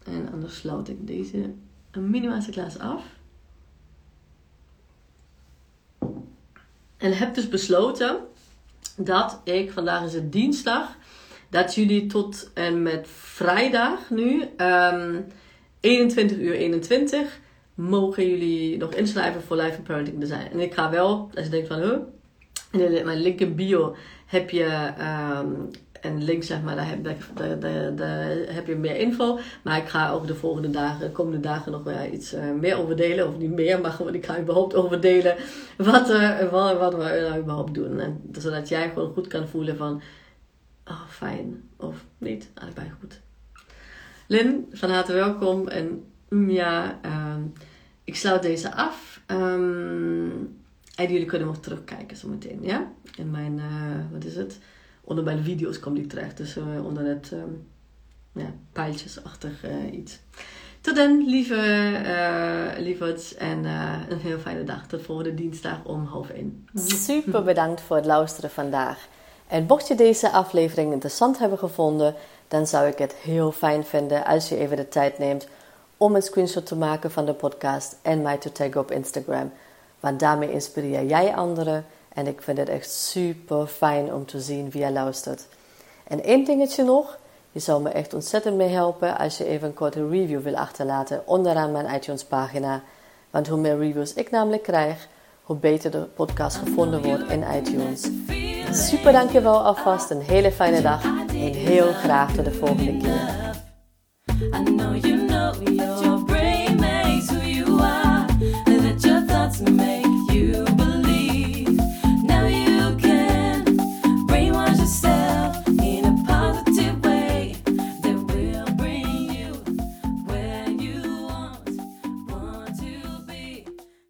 En 0.04 0.32
anders 0.32 0.56
sluit 0.56 0.88
ik 0.88 1.06
deze 1.06 1.52
mini 1.92 2.28
masterclass 2.28 2.78
af. 2.78 3.02
En 6.96 7.16
heb 7.16 7.34
dus 7.34 7.48
besloten 7.48 8.18
dat 8.96 9.40
ik, 9.44 9.72
vandaag 9.72 10.04
is 10.04 10.12
het 10.12 10.32
dinsdag, 10.32 10.96
dat 11.50 11.74
jullie 11.74 12.06
tot 12.06 12.50
en 12.54 12.82
met 12.82 13.08
vrijdag 13.10 14.10
nu, 14.10 14.48
ehm, 14.56 15.20
21 15.80 16.38
uur 16.38 16.54
21, 16.54 17.40
mogen 17.74 18.28
jullie 18.28 18.78
nog 18.78 18.94
inschrijven 18.94 19.42
voor 19.42 19.56
Life 19.56 19.76
and 19.76 19.84
Parenting 19.84 20.20
Design. 20.20 20.48
En 20.52 20.60
ik 20.60 20.74
ga 20.74 20.90
wel, 20.90 21.30
als 21.34 21.44
je 21.44 21.50
denkt 21.50 21.68
van, 21.68 21.80
huh, 21.80 22.96
in 22.96 23.04
mijn 23.04 23.20
link 23.20 23.40
in 23.40 23.54
bio 23.54 23.96
heb 24.26 24.50
je 24.50 24.92
um, 25.40 25.70
en 26.00 26.24
links 26.24 26.46
zeg 26.46 26.62
maar, 26.62 26.76
daar 26.76 26.88
heb, 26.88 27.04
heb 28.54 28.66
je 28.66 28.76
meer 28.76 28.96
info. 28.96 29.38
Maar 29.62 29.78
ik 29.78 29.88
ga 29.88 30.10
over 30.10 30.26
de 30.26 30.34
volgende 30.34 30.70
dagen, 30.70 31.00
de 31.00 31.12
komende 31.12 31.40
dagen 31.40 31.72
nog 31.72 31.82
wel 31.82 32.12
iets 32.12 32.34
uh, 32.34 32.52
meer 32.60 32.78
over 32.78 32.96
delen. 32.96 33.28
Of 33.28 33.38
niet 33.38 33.52
meer, 33.52 33.80
maar 33.80 33.90
gewoon 33.90 34.14
ik 34.14 34.26
ga 34.26 34.40
überhaupt 34.40 34.74
over 34.74 35.00
delen 35.00 35.36
wat, 35.76 36.10
uh, 36.10 36.38
wat, 36.50 36.78
wat 36.78 36.94
we 36.94 37.26
nou 37.28 37.40
überhaupt 37.40 37.74
doen. 37.74 38.00
En, 38.00 38.22
zodat 38.32 38.68
jij 38.68 38.88
gewoon 38.88 39.12
goed 39.12 39.26
kan 39.26 39.48
voelen 39.48 39.76
van, 39.76 40.02
oh 40.84 41.08
fijn, 41.08 41.68
of 41.76 42.04
niet, 42.18 42.50
allebei 42.54 42.90
goed. 43.00 43.20
Lin, 44.30 44.66
van 44.72 44.90
harte 44.90 45.12
welkom. 45.12 45.68
En 45.68 46.04
ja, 46.48 47.00
um, 47.04 47.52
ik 48.04 48.16
sluit 48.16 48.42
deze 48.42 48.74
af. 48.74 49.20
Um, 49.26 50.56
en 50.94 51.12
jullie 51.12 51.24
kunnen 51.24 51.48
nog 51.48 51.58
terugkijken 51.58 52.16
zometeen, 52.16 52.58
ja? 52.62 52.92
In 53.16 53.30
mijn, 53.30 53.58
uh, 53.58 54.12
wat 54.12 54.24
is 54.24 54.36
het? 54.36 54.58
onder 55.04 55.24
mijn 55.24 55.42
video's 55.42 55.78
komt 55.78 55.96
die 55.96 56.06
terecht. 56.06 56.36
Dus 56.36 56.56
uh, 56.56 56.84
onder 56.84 57.04
het 57.06 57.30
um, 57.32 57.66
ja, 58.32 58.52
pijltjesachtig 58.72 59.64
uh, 59.64 59.92
iets. 59.92 60.18
Tot 60.80 60.96
dan, 60.96 61.24
lieve 61.26 61.54
uh. 62.78 63.38
En 63.38 63.64
een 64.08 64.18
heel 64.18 64.38
fijne 64.38 64.64
dag. 64.64 64.86
Tot 64.86 65.02
volgende 65.02 65.34
dinsdag 65.34 65.84
om 65.84 66.04
half 66.04 66.30
één. 66.30 66.66
Super 66.74 67.42
bedankt 67.42 67.80
voor 67.80 67.96
het 67.96 68.06
luisteren 68.06 68.50
vandaag. 68.50 69.08
En 69.48 69.64
mocht 69.68 69.88
je 69.88 69.94
deze 69.94 70.30
aflevering 70.30 70.92
interessant 70.92 71.38
hebben 71.38 71.58
gevonden, 71.58 72.14
dan 72.48 72.66
zou 72.66 72.86
ik 72.86 72.98
het 72.98 73.12
heel 73.12 73.52
fijn 73.52 73.84
vinden 73.84 74.24
als 74.24 74.48
je 74.48 74.56
even 74.56 74.76
de 74.76 74.88
tijd 74.88 75.18
neemt 75.18 75.46
om 75.96 76.14
een 76.14 76.22
screenshot 76.22 76.66
te 76.66 76.76
maken 76.76 77.10
van 77.10 77.26
de 77.26 77.34
podcast 77.34 77.96
en 78.02 78.22
mij 78.22 78.36
te 78.36 78.52
taggen 78.52 78.80
op 78.80 78.90
Instagram. 78.90 79.52
Want 80.00 80.20
daarmee 80.20 80.52
inspireer 80.52 81.04
jij 81.04 81.34
anderen 81.34 81.86
en 82.08 82.26
ik 82.26 82.42
vind 82.42 82.58
het 82.58 82.68
echt 82.68 82.90
super 82.90 83.66
fijn 83.66 84.12
om 84.14 84.26
te 84.26 84.40
zien 84.40 84.70
wie 84.70 84.84
je 84.84 84.92
luistert. 84.92 85.46
En 86.04 86.22
één 86.22 86.44
dingetje 86.44 86.84
nog. 86.84 87.18
Je 87.52 87.60
zou 87.60 87.82
me 87.82 87.88
echt 87.88 88.14
ontzettend 88.14 88.56
mee 88.56 88.68
helpen 88.68 89.18
als 89.18 89.38
je 89.38 89.44
even 89.44 89.68
een 89.68 89.74
korte 89.74 90.08
review 90.08 90.40
wil 90.40 90.56
achterlaten 90.56 91.22
onderaan 91.26 91.72
mijn 91.72 91.94
iTunes 91.94 92.24
pagina. 92.24 92.82
Want 93.30 93.48
hoe 93.48 93.58
meer 93.58 93.78
reviews 93.78 94.14
ik 94.14 94.30
namelijk 94.30 94.62
krijg, 94.62 95.08
hoe 95.48 95.56
beter 95.56 95.90
de 95.90 95.98
podcast 95.98 96.56
gevonden 96.56 97.02
wordt 97.02 97.30
in 97.30 97.44
iTunes. 97.56 98.08
Super 98.70 99.12
dankjewel 99.12 99.64
alvast, 99.64 100.10
een 100.10 100.20
hele 100.20 100.52
fijne 100.52 100.82
dag 100.82 101.04
en 101.28 101.52
heel 101.52 101.92
graag 101.92 102.34
tot 102.34 102.44
de 102.44 102.52
volgende 102.52 102.96
keer. 102.96 103.46